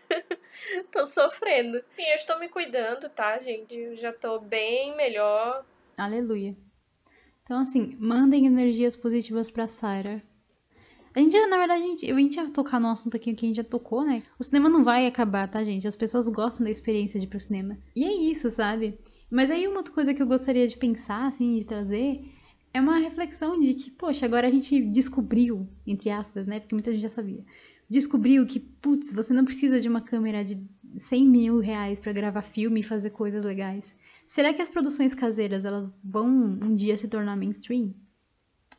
tô 0.92 1.06
sofrendo. 1.06 1.78
Enfim, 1.78 2.08
eu 2.10 2.16
estou 2.16 2.38
me 2.38 2.48
cuidando, 2.48 3.08
tá, 3.08 3.38
gente? 3.38 3.78
Eu 3.78 3.96
já 3.96 4.12
tô 4.12 4.38
bem 4.38 4.94
melhor. 4.96 5.64
Aleluia. 5.96 6.56
Então, 7.42 7.60
assim, 7.60 7.96
mandem 7.98 8.46
energias 8.46 8.96
positivas 8.96 9.50
pra 9.50 9.68
Sarah. 9.68 10.22
A 11.14 11.20
gente, 11.20 11.38
na 11.46 11.58
verdade, 11.58 11.82
a 11.82 11.86
gente, 11.86 12.10
a 12.10 12.14
gente 12.16 12.36
ia 12.36 12.50
tocar 12.50 12.80
num 12.80 12.88
assunto 12.88 13.16
aqui 13.16 13.32
que 13.34 13.46
a 13.46 13.48
gente 13.48 13.56
já 13.56 13.64
tocou, 13.64 14.04
né? 14.04 14.24
O 14.38 14.42
cinema 14.42 14.68
não 14.68 14.82
vai 14.82 15.06
acabar, 15.06 15.48
tá, 15.48 15.62
gente? 15.62 15.86
As 15.86 15.94
pessoas 15.94 16.28
gostam 16.28 16.64
da 16.64 16.70
experiência 16.70 17.20
de 17.20 17.26
ir 17.26 17.28
pro 17.28 17.38
cinema. 17.38 17.78
E 17.94 18.04
é 18.04 18.12
isso, 18.12 18.50
sabe? 18.50 18.98
Mas 19.30 19.48
aí 19.48 19.68
uma 19.68 19.76
outra 19.76 19.94
coisa 19.94 20.12
que 20.12 20.20
eu 20.20 20.26
gostaria 20.26 20.66
de 20.66 20.76
pensar, 20.76 21.26
assim, 21.26 21.56
de 21.56 21.64
trazer, 21.64 22.20
é 22.74 22.80
uma 22.80 22.98
reflexão 22.98 23.58
de 23.60 23.72
que, 23.72 23.90
poxa, 23.92 24.26
agora 24.26 24.48
a 24.48 24.50
gente 24.50 24.80
descobriu, 24.80 25.68
entre 25.86 26.10
aspas, 26.10 26.44
né? 26.44 26.58
Porque 26.58 26.74
muita 26.74 26.90
gente 26.90 27.02
já 27.02 27.08
sabia. 27.08 27.44
Descobriu 27.88 28.44
que, 28.44 28.58
putz, 28.58 29.12
você 29.12 29.32
não 29.32 29.44
precisa 29.44 29.78
de 29.78 29.88
uma 29.88 30.00
câmera 30.00 30.44
de 30.44 30.60
100 30.98 31.26
mil 31.26 31.60
reais 31.60 32.00
para 32.00 32.12
gravar 32.12 32.42
filme 32.42 32.80
e 32.80 32.82
fazer 32.82 33.10
coisas 33.10 33.44
legais. 33.44 33.94
Será 34.26 34.52
que 34.52 34.60
as 34.60 34.68
produções 34.68 35.14
caseiras 35.14 35.64
elas 35.64 35.88
vão 36.02 36.26
um 36.26 36.74
dia 36.74 36.96
se 36.96 37.06
tornar 37.06 37.36
mainstream? 37.36 37.94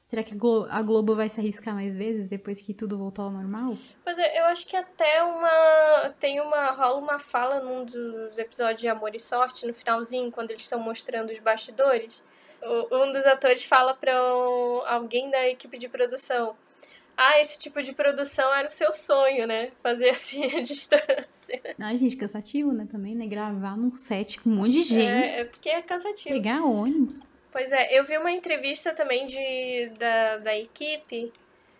Será 0.05 0.23
que 0.23 0.35
a 0.69 0.81
Globo 0.81 1.15
vai 1.15 1.29
se 1.29 1.39
arriscar 1.39 1.73
mais 1.73 1.95
vezes 1.95 2.27
depois 2.27 2.61
que 2.61 2.73
tudo 2.73 2.97
voltou 2.97 3.25
ao 3.25 3.31
normal? 3.31 3.77
É, 4.05 4.39
eu 4.41 4.45
acho 4.45 4.67
que 4.67 4.75
até 4.75 5.23
uma. 5.23 6.13
Tem 6.19 6.39
uma. 6.41 6.71
rola 6.71 6.99
uma 6.99 7.17
fala 7.17 7.61
num 7.61 7.85
dos 7.85 8.37
episódios 8.37 8.81
de 8.81 8.87
Amor 8.87 9.15
e 9.15 9.19
Sorte, 9.19 9.65
no 9.65 9.73
finalzinho, 9.73 10.31
quando 10.31 10.51
eles 10.51 10.63
estão 10.63 10.79
mostrando 10.79 11.31
os 11.31 11.39
bastidores 11.39 12.21
um 12.91 13.11
dos 13.11 13.25
atores 13.25 13.63
fala 13.63 13.93
para 13.93 14.15
alguém 14.87 15.29
da 15.29 15.47
equipe 15.47 15.77
de 15.77 15.87
produção: 15.87 16.55
Ah, 17.15 17.39
esse 17.39 17.59
tipo 17.59 17.81
de 17.81 17.93
produção 17.93 18.53
era 18.53 18.67
o 18.67 18.71
seu 18.71 18.91
sonho, 18.91 19.47
né? 19.47 19.71
Fazer 19.81 20.09
assim 20.09 20.45
a 20.55 20.61
distância. 20.61 21.61
Ai, 21.79 21.97
gente, 21.97 22.17
cansativo, 22.17 22.71
né? 22.71 22.87
Também, 22.91 23.15
né? 23.15 23.25
Gravar 23.25 23.77
num 23.77 23.93
set 23.93 24.39
com 24.39 24.49
um 24.49 24.55
monte 24.55 24.71
de 24.71 24.81
gente. 24.83 25.05
É, 25.05 25.39
é 25.41 25.45
porque 25.45 25.69
é 25.69 25.81
cansativo. 25.81 26.35
Pegar 26.35 26.63
ônibus. 26.63 27.23
Pois 27.51 27.71
é, 27.71 27.97
eu 27.97 28.03
vi 28.03 28.17
uma 28.17 28.31
entrevista 28.31 28.93
também 28.93 29.25
de, 29.25 29.89
da, 29.97 30.37
da 30.39 30.57
equipe 30.57 31.31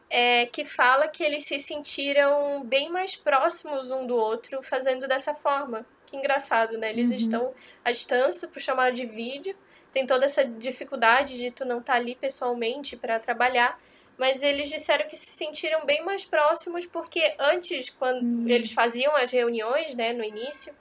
é, 0.10 0.46
que 0.46 0.64
fala 0.64 1.08
que 1.08 1.24
eles 1.24 1.46
se 1.46 1.60
sentiram 1.60 2.64
bem 2.64 2.90
mais 2.90 3.16
próximos 3.16 3.92
um 3.92 4.08
do 4.08 4.16
outro 4.16 4.62
fazendo 4.64 5.08
dessa 5.08 5.34
forma. 5.34 5.86
Que 6.06 6.16
engraçado, 6.16 6.78
né? 6.78 6.92
Eles 6.92 7.10
uhum. 7.10 7.16
estão 7.16 7.54
à 7.84 7.92
distância 7.92 8.48
por 8.48 8.62
chamar 8.62 8.92
de 8.92 9.06
vídeo 9.06 9.56
tem 9.96 10.06
toda 10.06 10.26
essa 10.26 10.44
dificuldade 10.44 11.38
de 11.38 11.50
tu 11.52 11.64
não 11.64 11.80
estar 11.80 11.94
tá 11.94 12.00
ali 12.00 12.16
pessoalmente 12.16 12.98
para 12.98 13.18
trabalhar, 13.18 13.80
mas 14.18 14.44
eles 14.44 14.68
disseram 14.68 15.08
que 15.08 15.16
se 15.16 15.28
sentiram 15.28 15.86
bem 15.86 16.04
mais 16.04 16.26
próximos 16.26 16.86
porque 16.86 17.34
antes, 17.40 17.90
quando 17.92 18.22
hum. 18.22 18.46
eles 18.46 18.74
faziam 18.74 19.16
as 19.16 19.32
reuniões, 19.32 19.96
né, 19.96 20.12
no 20.12 20.22
início 20.22 20.76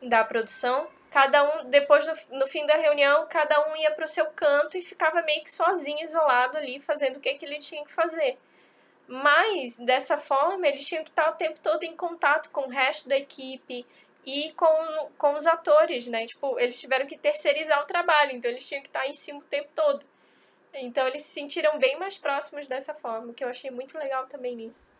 da 0.00 0.22
produção, 0.22 0.86
cada 1.10 1.42
um, 1.42 1.68
depois 1.68 2.06
no, 2.06 2.38
no 2.38 2.46
fim 2.46 2.64
da 2.66 2.76
reunião, 2.76 3.26
cada 3.28 3.68
um 3.68 3.76
ia 3.76 3.90
para 3.90 4.04
o 4.04 4.08
seu 4.08 4.26
canto 4.26 4.78
e 4.78 4.80
ficava 4.80 5.22
meio 5.22 5.42
que 5.42 5.50
sozinho, 5.50 6.04
isolado 6.04 6.56
ali, 6.56 6.78
fazendo 6.78 7.16
o 7.16 7.20
que, 7.20 7.34
que 7.34 7.44
ele 7.44 7.58
tinha 7.58 7.84
que 7.84 7.90
fazer. 7.90 8.38
Mas, 9.08 9.76
dessa 9.76 10.16
forma, 10.16 10.68
eles 10.68 10.86
tinham 10.86 11.02
que 11.02 11.10
estar 11.10 11.28
o 11.30 11.34
tempo 11.34 11.58
todo 11.58 11.82
em 11.82 11.96
contato 11.96 12.48
com 12.50 12.60
o 12.60 12.68
resto 12.68 13.08
da 13.08 13.16
equipe 13.16 13.84
e 14.26 14.52
com, 14.52 14.66
com 15.16 15.34
os 15.36 15.46
atores, 15.46 16.06
né? 16.08 16.26
Tipo, 16.26 16.58
eles 16.58 16.80
tiveram 16.80 17.06
que 17.06 17.16
terceirizar 17.16 17.82
o 17.82 17.86
trabalho, 17.86 18.32
então 18.32 18.50
eles 18.50 18.66
tinham 18.66 18.82
que 18.82 18.88
estar 18.88 19.06
em 19.06 19.12
cima 19.12 19.38
o 19.38 19.44
tempo 19.44 19.68
todo. 19.74 20.04
Então 20.74 21.06
eles 21.06 21.22
se 21.22 21.32
sentiram 21.32 21.78
bem 21.78 21.98
mais 21.98 22.16
próximos 22.16 22.66
dessa 22.66 22.94
forma, 22.94 23.32
que 23.32 23.42
eu 23.42 23.48
achei 23.48 23.70
muito 23.70 23.98
legal 23.98 24.26
também 24.26 24.54
nisso. 24.54 24.90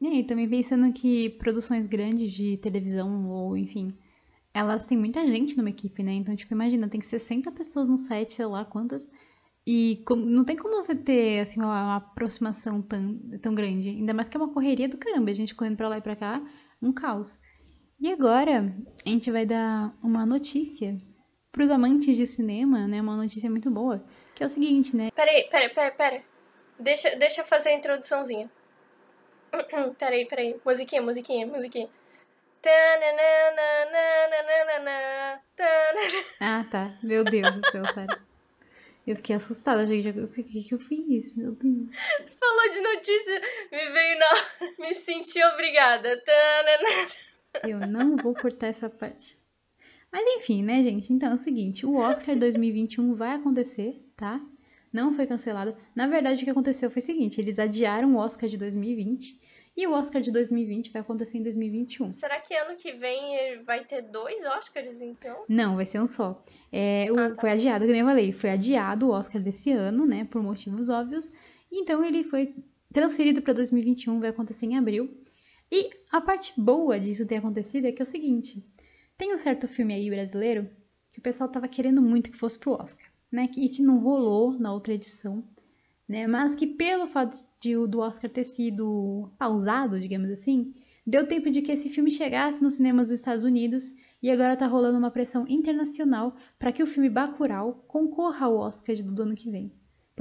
E 0.00 0.24
também 0.24 0.48
pensando 0.48 0.92
que 0.92 1.30
produções 1.30 1.86
grandes 1.86 2.32
de 2.32 2.56
televisão 2.56 3.30
ou 3.30 3.56
enfim, 3.56 3.96
elas 4.52 4.84
têm 4.84 4.98
muita 4.98 5.24
gente 5.26 5.56
numa 5.56 5.70
equipe, 5.70 6.02
né? 6.02 6.12
Então, 6.12 6.34
tipo, 6.36 6.52
imagina, 6.52 6.88
tem 6.88 7.00
60 7.00 7.50
pessoas 7.52 7.88
no 7.88 7.96
set, 7.96 8.32
sei 8.32 8.46
lá 8.46 8.64
quantas. 8.64 9.08
E 9.66 10.02
com, 10.06 10.16
não 10.16 10.44
tem 10.44 10.56
como 10.56 10.74
você 10.76 10.94
ter, 10.94 11.40
assim, 11.40 11.60
uma, 11.60 11.84
uma, 11.84 11.96
aproximação 11.96 12.82
tão, 12.82 13.16
tão 13.40 13.54
grande. 13.54 13.90
Ainda 13.90 14.12
mais 14.12 14.28
que 14.28 14.36
é 14.36 14.40
uma 14.40 14.52
correria 14.52 14.88
do 14.88 14.98
caramba, 14.98 15.30
a 15.30 15.34
gente 15.34 15.54
correndo 15.54 15.76
pra 15.76 15.88
lá 15.88 15.98
e 15.98 16.02
pra 16.02 16.16
cá, 16.16 16.42
um 16.80 16.92
caos. 16.92 17.38
E 18.02 18.10
agora, 18.10 18.74
a 19.06 19.08
gente 19.08 19.30
vai 19.30 19.46
dar 19.46 19.94
uma 20.02 20.26
notícia 20.26 20.98
pros 21.52 21.70
amantes 21.70 22.16
de 22.16 22.26
cinema, 22.26 22.88
né? 22.88 23.00
Uma 23.00 23.16
notícia 23.16 23.48
muito 23.48 23.70
boa. 23.70 24.04
Que 24.34 24.42
é 24.42 24.46
o 24.46 24.48
seguinte, 24.48 24.96
né? 24.96 25.12
Peraí, 25.14 25.44
peraí, 25.48 25.68
peraí, 25.68 25.92
peraí. 25.92 26.22
Deixa, 26.76 27.14
deixa 27.14 27.42
eu 27.42 27.44
fazer 27.44 27.68
a 27.68 27.74
introduçãozinha. 27.74 28.50
peraí, 29.96 30.26
peraí. 30.26 30.60
Musiquinha, 30.66 31.00
musiquinha, 31.00 31.46
musiquinha. 31.46 31.88
Ah, 36.40 36.64
tá. 36.72 36.98
Meu 37.04 37.22
Deus 37.22 37.54
do 37.54 37.70
céu, 37.70 37.86
sério. 37.94 38.20
Eu 39.06 39.14
fiquei 39.14 39.36
assustada, 39.36 39.86
gente. 39.86 40.08
O 40.18 40.26
que, 40.26 40.42
que 40.42 40.74
eu 40.74 40.80
fiz? 40.80 41.36
Meu 41.36 41.52
Deus. 41.52 41.96
Tu 42.26 42.32
falou 42.32 42.68
de 42.68 42.80
notícia, 42.80 43.40
me 43.70 43.90
veio 43.90 44.18
na. 44.18 44.26
Me 44.88 44.92
senti 44.92 45.40
obrigada. 45.44 46.20
Eu 47.64 47.80
não 47.86 48.16
vou 48.16 48.34
cortar 48.34 48.68
essa 48.68 48.88
parte. 48.88 49.36
Mas 50.10 50.26
enfim, 50.36 50.62
né, 50.62 50.82
gente? 50.82 51.12
Então 51.12 51.30
é 51.30 51.34
o 51.34 51.38
seguinte: 51.38 51.86
o 51.86 51.96
Oscar 51.96 52.36
2021 52.38 53.14
vai 53.14 53.34
acontecer, 53.34 54.04
tá? 54.16 54.40
Não 54.92 55.14
foi 55.14 55.26
cancelado. 55.26 55.74
Na 55.94 56.06
verdade, 56.06 56.42
o 56.42 56.44
que 56.44 56.50
aconteceu 56.50 56.90
foi 56.90 57.00
o 57.00 57.04
seguinte: 57.04 57.40
eles 57.40 57.58
adiaram 57.58 58.14
o 58.14 58.18
Oscar 58.18 58.48
de 58.48 58.58
2020 58.58 59.40
e 59.74 59.86
o 59.86 59.92
Oscar 59.92 60.20
de 60.20 60.30
2020 60.30 60.90
vai 60.90 61.00
acontecer 61.00 61.38
em 61.38 61.42
2021. 61.42 62.10
Será 62.10 62.38
que 62.40 62.54
ano 62.54 62.76
que 62.76 62.92
vem 62.92 63.62
vai 63.62 63.84
ter 63.84 64.02
dois 64.02 64.44
Oscars, 64.44 65.00
então? 65.00 65.44
Não, 65.48 65.76
vai 65.76 65.86
ser 65.86 65.98
um 66.00 66.06
só. 66.06 66.44
É, 66.70 67.06
o, 67.10 67.18
ah, 67.18 67.30
tá. 67.30 67.40
Foi 67.40 67.50
adiado, 67.50 67.86
que 67.86 67.90
nem 67.90 68.00
eu 68.02 68.06
falei, 68.06 68.32
foi 68.32 68.50
adiado 68.50 69.08
o 69.08 69.10
Oscar 69.10 69.40
desse 69.40 69.72
ano, 69.72 70.04
né, 70.04 70.26
por 70.30 70.42
motivos 70.42 70.90
óbvios. 70.90 71.30
Então 71.70 72.04
ele 72.04 72.22
foi 72.22 72.54
transferido 72.92 73.40
para 73.40 73.54
2021, 73.54 74.20
vai 74.20 74.28
acontecer 74.28 74.66
em 74.66 74.76
abril. 74.76 75.08
E 75.72 75.90
a 76.12 76.20
parte 76.20 76.52
boa 76.56 77.00
disso 77.00 77.26
ter 77.26 77.36
acontecido 77.36 77.86
é 77.86 77.92
que 77.92 78.00
é 78.00 78.04
o 78.04 78.06
seguinte: 78.06 78.64
tem 79.18 79.34
um 79.34 79.38
certo 79.38 79.66
filme 79.66 79.94
aí 79.94 80.08
brasileiro 80.08 80.70
que 81.10 81.18
o 81.18 81.22
pessoal 81.22 81.50
tava 81.50 81.66
querendo 81.66 82.00
muito 82.00 82.30
que 82.30 82.36
fosse 82.36 82.58
pro 82.58 82.72
Oscar, 82.72 83.06
né? 83.30 83.48
E 83.56 83.68
que 83.68 83.82
não 83.82 83.98
rolou 83.98 84.52
na 84.52 84.72
outra 84.72 84.94
edição 84.94 85.42
né? 86.12 86.26
Mas 86.26 86.54
que 86.54 86.66
pelo 86.66 87.06
fato 87.06 87.42
de 87.58 87.74
do 87.86 88.00
Oscar 88.00 88.30
ter 88.30 88.44
sido 88.44 89.30
pausado, 89.38 89.98
digamos 89.98 90.30
assim, 90.30 90.74
deu 91.06 91.26
tempo 91.26 91.50
de 91.50 91.62
que 91.62 91.72
esse 91.72 91.88
filme 91.88 92.10
chegasse 92.10 92.62
nos 92.62 92.74
cinemas 92.74 93.08
dos 93.08 93.18
Estados 93.18 93.44
Unidos 93.44 93.94
e 94.22 94.30
agora 94.30 94.56
tá 94.56 94.66
rolando 94.66 94.98
uma 94.98 95.10
pressão 95.10 95.46
internacional 95.48 96.36
para 96.58 96.70
que 96.70 96.82
o 96.82 96.86
filme 96.86 97.08
Bacurau 97.08 97.84
concorra 97.88 98.46
ao 98.46 98.56
Oscar 98.56 98.94
do 98.96 99.22
ano 99.22 99.34
que 99.34 99.50
vem. 99.50 99.72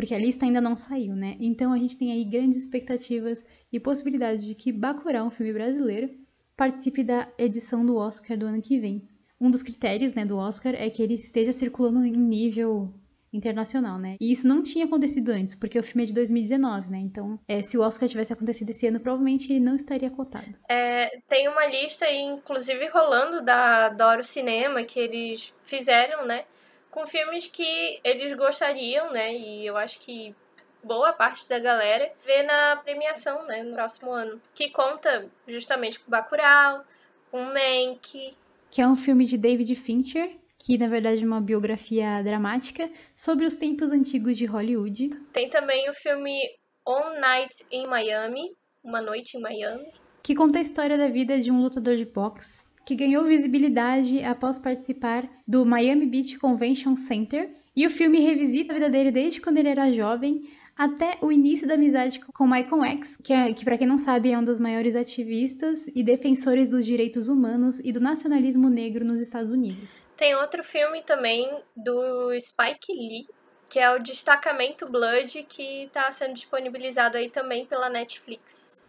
Porque 0.02 0.16
a 0.16 0.18
lista 0.18 0.48
ainda 0.48 0.60
não 0.60 0.76
saiu, 0.76 1.16
né? 1.16 1.38
Então 1.40 1.72
a 1.72 1.78
gente 1.78 1.96
tem 1.96 2.12
aí 2.12 2.26
grandes 2.26 2.58
expectativas 2.58 3.46
e 3.72 3.80
possibilidades 3.80 4.44
de 4.44 4.56
que 4.56 4.72
Bacurau, 4.72 5.28
um 5.28 5.30
filme 5.30 5.54
brasileiro, 5.54 6.10
participe 6.58 7.04
da 7.04 7.32
edição 7.38 7.86
do 7.86 7.98
Oscar 7.98 8.36
do 8.36 8.48
ano 8.48 8.60
que 8.64 8.80
vem. 8.80 9.08
Um 9.40 9.52
dos 9.52 9.62
critérios, 9.62 10.16
né, 10.16 10.26
do 10.26 10.38
Oscar 10.38 10.74
é 10.74 10.90
que 10.90 11.04
ele 11.04 11.14
esteja 11.14 11.52
circulando 11.52 12.04
em 12.04 12.14
nível 12.14 12.92
internacional, 13.32 14.00
né? 14.00 14.18
E 14.20 14.32
isso 14.32 14.48
não 14.48 14.64
tinha 14.64 14.86
acontecido 14.86 15.30
antes, 15.30 15.54
porque 15.54 15.78
o 15.78 15.84
filme 15.84 16.02
é 16.02 16.08
de 16.08 16.14
2019, 16.14 16.90
né? 16.90 16.98
Então, 16.98 17.40
é, 17.48 17.62
se 17.62 17.78
o 17.78 17.82
Oscar 17.82 18.10
tivesse 18.10 18.34
acontecido 18.34 18.72
esse 18.72 18.88
ano, 18.88 19.00
provavelmente 19.00 19.54
ele 19.54 19.60
não 19.60 19.76
estaria 19.76 20.10
cotado. 20.10 20.48
É, 20.68 21.20
tem 21.30 21.48
uma 21.48 21.68
lista 21.68 22.12
inclusive, 22.12 22.88
rolando 22.88 23.40
da 23.46 23.90
Doro 23.90 24.24
Cinema, 24.24 24.82
que 24.82 25.00
eles 25.00 25.54
fizeram, 25.64 26.26
né? 26.26 26.44
Com 26.92 27.08
filmes 27.08 27.48
que 27.48 28.00
eles 28.04 28.34
gostariam, 28.36 29.12
né? 29.12 29.34
E 29.34 29.66
eu 29.66 29.78
acho 29.78 30.00
que 30.00 30.36
boa 30.84 31.14
parte 31.14 31.48
da 31.48 31.58
galera 31.58 32.12
vê 32.26 32.44
na 32.44 32.76
premiação, 32.76 33.46
né? 33.48 33.64
No 33.64 33.74
próximo 33.74 34.12
ano. 34.12 34.42
Que 34.54 34.70
conta 34.70 35.30
justamente 35.48 36.00
com 36.00 36.12
Bacurau, 36.12 36.84
com 37.32 37.44
Mank. 37.46 38.36
Que 38.70 38.82
é 38.82 38.88
um 38.88 38.96
filme 38.96 39.26
de 39.26 39.38
David 39.38 39.74
Fincher, 39.76 40.38
que 40.60 40.78
na 40.78 40.88
verdade 40.88 41.24
é 41.24 41.26
uma 41.26 41.42
biografia 41.42 42.22
dramática 42.24 42.90
sobre 43.16 43.46
os 43.46 43.56
tempos 43.56 43.92
antigos 43.92 44.38
de 44.38 44.46
Hollywood. 44.46 45.10
Tem 45.34 45.50
também 45.50 45.90
o 45.90 45.94
filme 45.94 46.40
On 46.88 47.20
Night 47.20 47.66
in 47.72 47.88
Miami, 47.88 48.56
Uma 48.84 49.02
Noite 49.02 49.38
em 49.38 49.42
Miami, 49.42 49.92
que 50.24 50.36
conta 50.36 50.60
a 50.60 50.62
história 50.62 50.98
da 50.98 51.10
vida 51.10 51.40
de 51.40 51.52
um 51.52 51.60
lutador 51.60 51.96
de 51.96 52.06
boxe 52.06 52.64
que 52.92 52.96
ganhou 52.98 53.24
visibilidade 53.24 54.22
após 54.22 54.58
participar 54.58 55.24
do 55.48 55.66
Miami 55.66 56.06
Beach 56.06 56.38
Convention 56.38 56.94
Center. 56.94 57.50
E 57.74 57.88
o 57.88 57.90
filme 57.90 58.20
revisita 58.20 58.74
a 58.74 58.76
vida 58.76 58.90
dele 58.90 59.12
desde 59.12 59.40
quando 59.40 59.60
ele 59.60 59.70
era 59.70 59.90
jovem 59.94 60.50
até 60.76 61.18
o 61.22 61.32
início 61.32 61.66
da 61.66 61.76
amizade 61.76 62.20
com 62.20 62.46
Michael 62.46 62.84
X, 62.84 63.18
que, 63.24 63.32
é, 63.32 63.54
que 63.54 63.64
para 63.64 63.78
quem 63.78 63.88
não 63.88 63.98
sabe 63.98 64.34
é 64.34 64.38
um 64.38 64.44
dos 64.44 64.60
maiores 64.60 64.94
ativistas 64.94 65.88
e 65.96 66.04
defensores 66.04 66.68
dos 66.68 66.86
direitos 66.86 67.30
humanos 67.30 67.80
e 67.80 67.94
do 67.94 68.02
nacionalismo 68.02 68.70
negro 68.70 69.06
nos 69.06 69.22
Estados 69.22 69.52
Unidos. 69.52 70.06
Tem 70.18 70.36
outro 70.36 70.62
filme 70.62 71.02
também 71.02 71.48
do 71.74 72.38
Spike 72.40 72.92
Lee, 72.92 73.26
que 73.70 73.80
é 73.80 73.90
o 73.96 74.00
Destacamento 74.00 74.92
Blood, 74.92 75.44
que 75.44 75.84
está 75.84 76.12
sendo 76.12 76.34
disponibilizado 76.34 77.16
aí 77.16 77.30
também 77.30 77.66
pela 77.66 77.90
Netflix. 77.90 78.81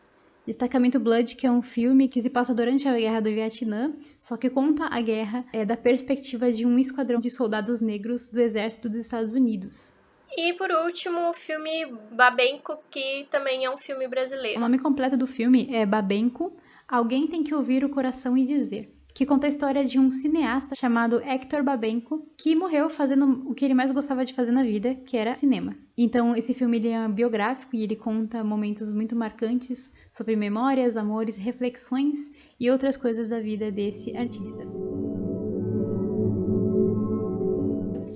Destacamento 0.44 0.98
Blood, 0.98 1.36
que 1.36 1.46
é 1.46 1.50
um 1.50 1.62
filme 1.62 2.08
que 2.08 2.20
se 2.20 2.28
passa 2.28 2.52
durante 2.52 2.88
a 2.88 2.94
Guerra 2.94 3.20
do 3.20 3.30
Vietnã, 3.30 3.94
só 4.18 4.36
que 4.36 4.50
conta 4.50 4.86
a 4.86 5.00
guerra 5.00 5.44
é, 5.52 5.64
da 5.64 5.76
perspectiva 5.76 6.50
de 6.50 6.66
um 6.66 6.78
esquadrão 6.78 7.20
de 7.20 7.30
soldados 7.30 7.80
negros 7.80 8.24
do 8.24 8.40
exército 8.40 8.88
dos 8.88 8.98
Estados 8.98 9.30
Unidos. 9.30 9.92
E 10.36 10.52
por 10.54 10.70
último, 10.70 11.30
o 11.30 11.32
filme 11.32 11.86
Babenco, 12.10 12.78
que 12.90 13.26
também 13.30 13.64
é 13.64 13.70
um 13.70 13.76
filme 13.76 14.08
brasileiro. 14.08 14.58
O 14.58 14.60
nome 14.60 14.78
completo 14.78 15.16
do 15.16 15.26
filme 15.26 15.68
é 15.70 15.86
Babenco, 15.86 16.56
Alguém 16.88 17.28
Tem 17.28 17.44
Que 17.44 17.54
Ouvir 17.54 17.84
o 17.84 17.88
Coração 17.88 18.36
e 18.36 18.44
Dizer, 18.44 18.92
que 19.14 19.26
conta 19.26 19.46
a 19.46 19.48
história 19.48 19.84
de 19.84 19.98
um 19.98 20.10
cineasta 20.10 20.74
chamado 20.74 21.20
Hector 21.20 21.62
Babenco, 21.62 22.26
que 22.36 22.56
morreu 22.56 22.88
fazendo 22.88 23.42
o 23.48 23.54
que 23.54 23.64
ele 23.64 23.74
mais 23.74 23.92
gostava 23.92 24.24
de 24.24 24.34
fazer 24.34 24.52
na 24.52 24.62
vida, 24.62 24.94
que 24.94 25.16
era 25.16 25.34
cinema. 25.34 25.76
Então, 25.96 26.34
esse 26.34 26.54
filme 26.54 26.78
ele 26.78 26.88
é 26.88 27.08
biográfico 27.08 27.76
e 27.76 27.82
ele 27.82 27.96
conta 27.96 28.42
momentos 28.42 28.92
muito 28.92 29.14
marcantes 29.14 29.92
sobre 30.10 30.36
memórias, 30.36 30.96
amores, 30.96 31.36
reflexões 31.36 32.18
e 32.58 32.70
outras 32.70 32.96
coisas 32.96 33.28
da 33.28 33.40
vida 33.40 33.70
desse 33.70 34.16
artista. 34.16 34.66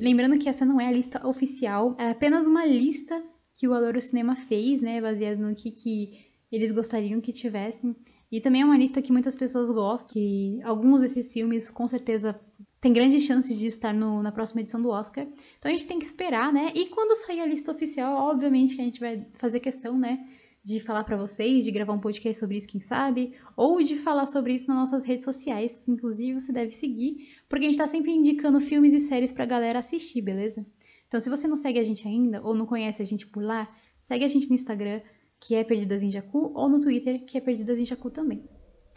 Lembrando 0.01 0.39
que 0.39 0.49
essa 0.49 0.65
não 0.65 0.81
é 0.81 0.89
a 0.89 0.93
lista 0.93 1.27
oficial, 1.27 1.97
é 1.99 2.11
apenas 2.11 2.47
uma 2.47 2.65
lista 2.65 3.23
que 3.59 3.67
o 3.67 3.73
Aloro 3.73 4.01
Cinema 4.01 4.37
fez, 4.37 4.81
né, 4.81 5.01
baseado 5.01 5.39
no 5.39 5.55
que, 5.55 5.71
que 5.71 6.26
eles 6.51 6.73
gostariam 6.73 7.21
que 7.21 7.33
tivessem. 7.33 7.95
E 8.31 8.41
também 8.41 8.63
é 8.63 8.65
uma 8.65 8.79
lista 8.79 9.03
que 9.03 9.13
muitas 9.13 9.37
pessoas 9.37 9.71
gostam, 9.71 10.13
que 10.13 10.61
alguns 10.63 11.01
desses 11.01 11.33
filmes 11.33 11.71
com 11.71 11.87
certeza 11.87 12.39
têm 12.81 12.93
grandes 12.93 13.25
chances 13.25 13.59
de 13.59 13.67
estar 13.67 13.93
no, 13.93 14.23
na 14.23 14.33
próxima 14.33 14.61
edição 14.61 14.81
do 14.81 14.91
Oscar. 14.91 15.27
Então 15.59 15.71
a 15.71 15.77
gente 15.77 15.87
tem 15.87 15.99
que 15.99 16.05
esperar, 16.05 16.53
né? 16.53 16.73
E 16.75 16.87
quando 16.89 17.17
sair 17.17 17.41
a 17.41 17.47
lista 17.47 17.73
oficial, 17.73 18.17
obviamente 18.31 18.77
que 18.77 18.83
a 18.83 18.85
gente 18.85 19.01
vai 19.01 19.27
fazer 19.39 19.61
questão, 19.61 19.99
né, 19.99 20.29
de 20.63 20.81
falar 20.81 21.05
para 21.05 21.17
vocês, 21.17 21.65
de 21.65 21.71
gravar 21.71 21.93
um 21.93 22.01
podcast 22.01 22.41
sobre 22.41 22.57
isso, 22.57 22.67
quem 22.67 22.81
sabe, 22.81 23.35
ou 23.57 23.81
de 23.83 23.97
falar 23.97 24.27
sobre 24.27 24.53
isso 24.53 24.67
nas 24.67 24.77
nossas 24.77 25.05
redes 25.05 25.25
sociais, 25.25 25.79
que 25.85 25.91
inclusive 25.91 26.41
você 26.41 26.53
deve 26.53 26.73
seguir, 26.73 27.29
porque 27.49 27.67
a 27.67 27.69
gente 27.69 27.79
tá 27.79 27.87
sempre 27.87 28.11
indicando 28.11 28.59
filmes 28.59 28.93
e 28.93 28.99
séries 28.99 29.31
pra 29.31 29.47
galera 29.47 29.79
assistir, 29.79 30.23
beleza? 30.23 30.67
Então, 31.07 31.21
se 31.21 31.31
você 31.31 31.47
não 31.47 31.55
segue 31.55 31.79
a 31.79 31.85
gente 31.85 32.07
ainda, 32.09 32.43
ou 32.43 32.53
não 32.53 32.67
conhece 32.67 33.01
a 33.01 33.05
gente 33.05 33.29
por 33.29 33.45
lá, 33.45 33.73
segue 34.03 34.25
a 34.25 34.29
gente 34.29 34.49
no 34.49 34.57
Instagram, 34.57 35.01
que 35.41 35.55
é 35.55 35.65
Perdidas 35.65 36.03
em 36.03 36.11
Jacu, 36.11 36.53
ou 36.55 36.69
no 36.69 36.81
Twitter, 36.81 37.25
que 37.25 37.39
é 37.39 37.41
Perdidas 37.41 37.79
em 37.79 37.85
Jacu 37.87 38.11
também. 38.11 38.45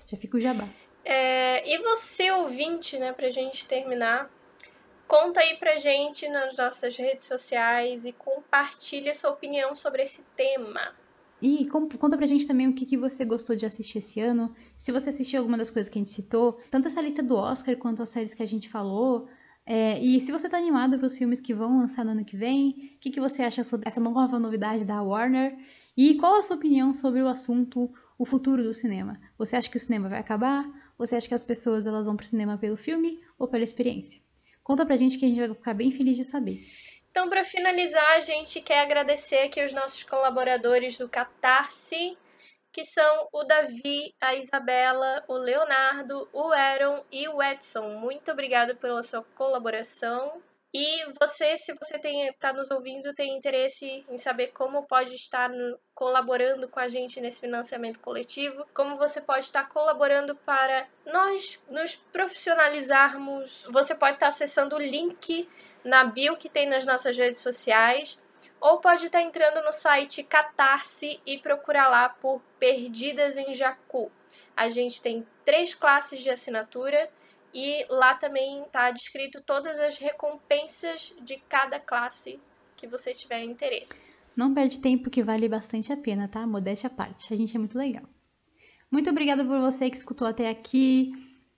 Já 0.07 0.17
fica 0.17 0.37
o 0.37 0.39
jabá. 0.39 0.67
É, 1.05 1.69
e 1.69 1.77
você, 1.79 2.31
ouvinte, 2.31 2.97
né, 2.97 3.13
pra 3.13 3.29
gente 3.29 3.65
terminar, 3.65 4.29
Conta 5.09 5.39
aí 5.39 5.57
pra 5.57 5.75
gente 5.75 6.29
nas 6.29 6.55
nossas 6.55 6.95
redes 6.95 7.25
sociais 7.25 8.05
e 8.05 8.11
compartilha 8.11 9.11
sua 9.15 9.31
opinião 9.31 9.73
sobre 9.73 10.03
esse 10.03 10.23
tema. 10.37 10.79
E 11.41 11.65
conta 11.65 12.15
pra 12.15 12.27
gente 12.27 12.45
também 12.45 12.67
o 12.67 12.73
que, 12.73 12.85
que 12.85 12.95
você 12.95 13.25
gostou 13.25 13.55
de 13.55 13.65
assistir 13.65 13.97
esse 13.97 14.19
ano. 14.19 14.53
Se 14.77 14.91
você 14.91 15.09
assistiu 15.09 15.39
alguma 15.39 15.57
das 15.57 15.71
coisas 15.71 15.89
que 15.89 15.97
a 15.97 16.01
gente 16.01 16.11
citou, 16.11 16.59
tanto 16.69 16.87
essa 16.87 17.01
lista 17.01 17.23
do 17.23 17.35
Oscar 17.35 17.75
quanto 17.77 18.03
as 18.03 18.09
séries 18.09 18.35
que 18.35 18.43
a 18.43 18.45
gente 18.45 18.69
falou. 18.69 19.27
É, 19.65 19.99
e 19.99 20.21
se 20.21 20.31
você 20.31 20.47
tá 20.47 20.59
animado 20.59 20.99
para 20.99 21.07
os 21.07 21.17
filmes 21.17 21.41
que 21.41 21.55
vão 21.55 21.79
lançar 21.79 22.05
no 22.05 22.11
ano 22.11 22.23
que 22.23 22.37
vem, 22.37 22.93
o 22.95 22.99
que, 22.99 23.09
que 23.09 23.19
você 23.19 23.41
acha 23.41 23.63
sobre 23.63 23.87
essa 23.87 23.99
nova 23.99 24.37
novidade 24.37 24.85
da 24.85 25.01
Warner? 25.01 25.57
E 26.01 26.15
qual 26.15 26.37
a 26.37 26.41
sua 26.41 26.55
opinião 26.55 26.93
sobre 26.93 27.21
o 27.21 27.27
assunto, 27.27 27.93
o 28.17 28.23
futuro 28.23 28.63
do 28.63 28.73
cinema? 28.73 29.19
Você 29.37 29.57
acha 29.57 29.69
que 29.69 29.75
o 29.75 29.79
cinema 29.81 30.07
vai 30.07 30.19
acabar? 30.19 30.63
Você 30.97 31.13
acha 31.13 31.27
que 31.27 31.33
as 31.33 31.43
pessoas 31.43 31.85
elas 31.85 32.07
vão 32.07 32.15
pro 32.15 32.25
cinema 32.25 32.57
pelo 32.57 32.77
filme 32.77 33.17
ou 33.37 33.49
pela 33.49 33.65
experiência? 33.65 34.21
Conta 34.63 34.85
pra 34.85 34.95
gente 34.95 35.17
que 35.17 35.25
a 35.25 35.27
gente 35.27 35.45
vai 35.45 35.53
ficar 35.53 35.73
bem 35.73 35.91
feliz 35.91 36.15
de 36.15 36.23
saber. 36.23 36.57
Então, 37.11 37.27
para 37.27 37.43
finalizar, 37.43 38.11
a 38.11 38.21
gente 38.21 38.61
quer 38.61 38.79
agradecer 38.79 39.39
aqui 39.39 39.61
os 39.61 39.73
nossos 39.73 40.03
colaboradores 40.03 40.97
do 40.97 41.09
Catarse, 41.09 42.17
que 42.71 42.85
são 42.85 43.27
o 43.33 43.43
Davi, 43.43 44.15
a 44.21 44.35
Isabela, 44.35 45.25
o 45.27 45.33
Leonardo, 45.33 46.29
o 46.31 46.53
Aaron 46.53 47.03
e 47.11 47.27
o 47.27 47.43
Edson. 47.43 47.99
Muito 47.99 48.31
obrigada 48.31 48.73
pela 48.73 49.03
sua 49.03 49.21
colaboração. 49.35 50.41
E 50.71 51.11
você, 51.19 51.57
se 51.57 51.73
você 51.73 51.99
está 52.27 52.53
nos 52.53 52.69
ouvindo, 52.69 53.13
tem 53.13 53.35
interesse 53.35 54.05
em 54.07 54.17
saber 54.17 54.47
como 54.47 54.85
pode 54.85 55.15
estar 55.15 55.49
no, 55.49 55.79
colaborando 55.95 56.67
com 56.67 56.79
a 56.79 56.87
gente 56.87 57.19
nesse 57.19 57.41
financiamento 57.41 57.99
coletivo, 57.99 58.63
como 58.71 58.95
você 58.95 59.19
pode 59.19 59.45
estar 59.45 59.67
colaborando 59.67 60.35
para 60.35 60.87
nós 61.07 61.59
nos 61.69 61.95
profissionalizarmos, 61.95 63.67
você 63.71 63.95
pode 63.95 64.13
estar 64.13 64.27
acessando 64.27 64.75
o 64.75 64.79
link 64.79 65.49
na 65.83 66.03
bio 66.03 66.37
que 66.37 66.47
tem 66.47 66.67
nas 66.67 66.85
nossas 66.85 67.17
redes 67.17 67.41
sociais, 67.41 68.19
ou 68.61 68.79
pode 68.79 69.07
estar 69.07 69.21
entrando 69.21 69.63
no 69.65 69.71
site 69.71 70.23
Catarse 70.23 71.19
e 71.25 71.39
procurar 71.39 71.87
lá 71.87 72.09
por 72.09 72.41
Perdidas 72.59 73.37
em 73.37 73.55
Jacu. 73.55 74.11
A 74.55 74.69
gente 74.69 75.01
tem 75.01 75.25
três 75.43 75.73
classes 75.73 76.19
de 76.19 76.29
assinatura 76.29 77.09
e 77.53 77.85
lá 77.89 78.13
também 78.13 78.63
está 78.63 78.91
descrito 78.91 79.41
todas 79.41 79.79
as 79.79 79.97
recompensas 79.97 81.15
de 81.21 81.37
cada 81.47 81.79
classe 81.79 82.39
que 82.75 82.87
você 82.87 83.13
tiver 83.13 83.43
interesse. 83.43 84.09
Não 84.35 84.53
perde 84.53 84.79
tempo 84.79 85.09
que 85.09 85.23
vale 85.23 85.49
bastante 85.49 85.91
a 85.91 85.97
pena, 85.97 86.27
tá? 86.27 86.45
Modéstia 86.47 86.87
à 86.87 86.89
parte. 86.89 87.33
A 87.33 87.37
gente 87.37 87.55
é 87.55 87.59
muito 87.59 87.77
legal. 87.77 88.03
Muito 88.89 89.09
obrigada 89.09 89.43
por 89.43 89.59
você 89.59 89.89
que 89.89 89.97
escutou 89.97 90.27
até 90.27 90.49
aqui. 90.49 91.11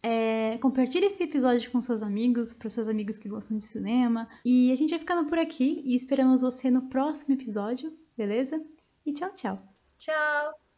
É, 0.04 0.58
compartilhe 0.58 1.06
esse 1.06 1.24
episódio 1.24 1.72
com 1.72 1.80
seus 1.80 2.02
amigos, 2.02 2.54
para 2.54 2.70
seus 2.70 2.88
amigos 2.88 3.18
que 3.18 3.30
gostam 3.30 3.58
de 3.58 3.66
cinema. 3.66 4.28
E 4.44 4.72
a 4.72 4.76
gente 4.76 4.90
vai 4.90 5.00
ficando 5.00 5.30
por 5.30 5.38
aqui 5.38 5.82
e 5.86 5.96
esperamos 5.96 6.42
você 6.42 6.72
no 6.72 6.90
próximo 6.90 7.36
episódio, 7.36 7.96
beleza? 8.18 8.60
E 9.06 9.14
tchau, 9.14 9.32
tchau. 9.34 9.62
Tchau. 9.98 10.71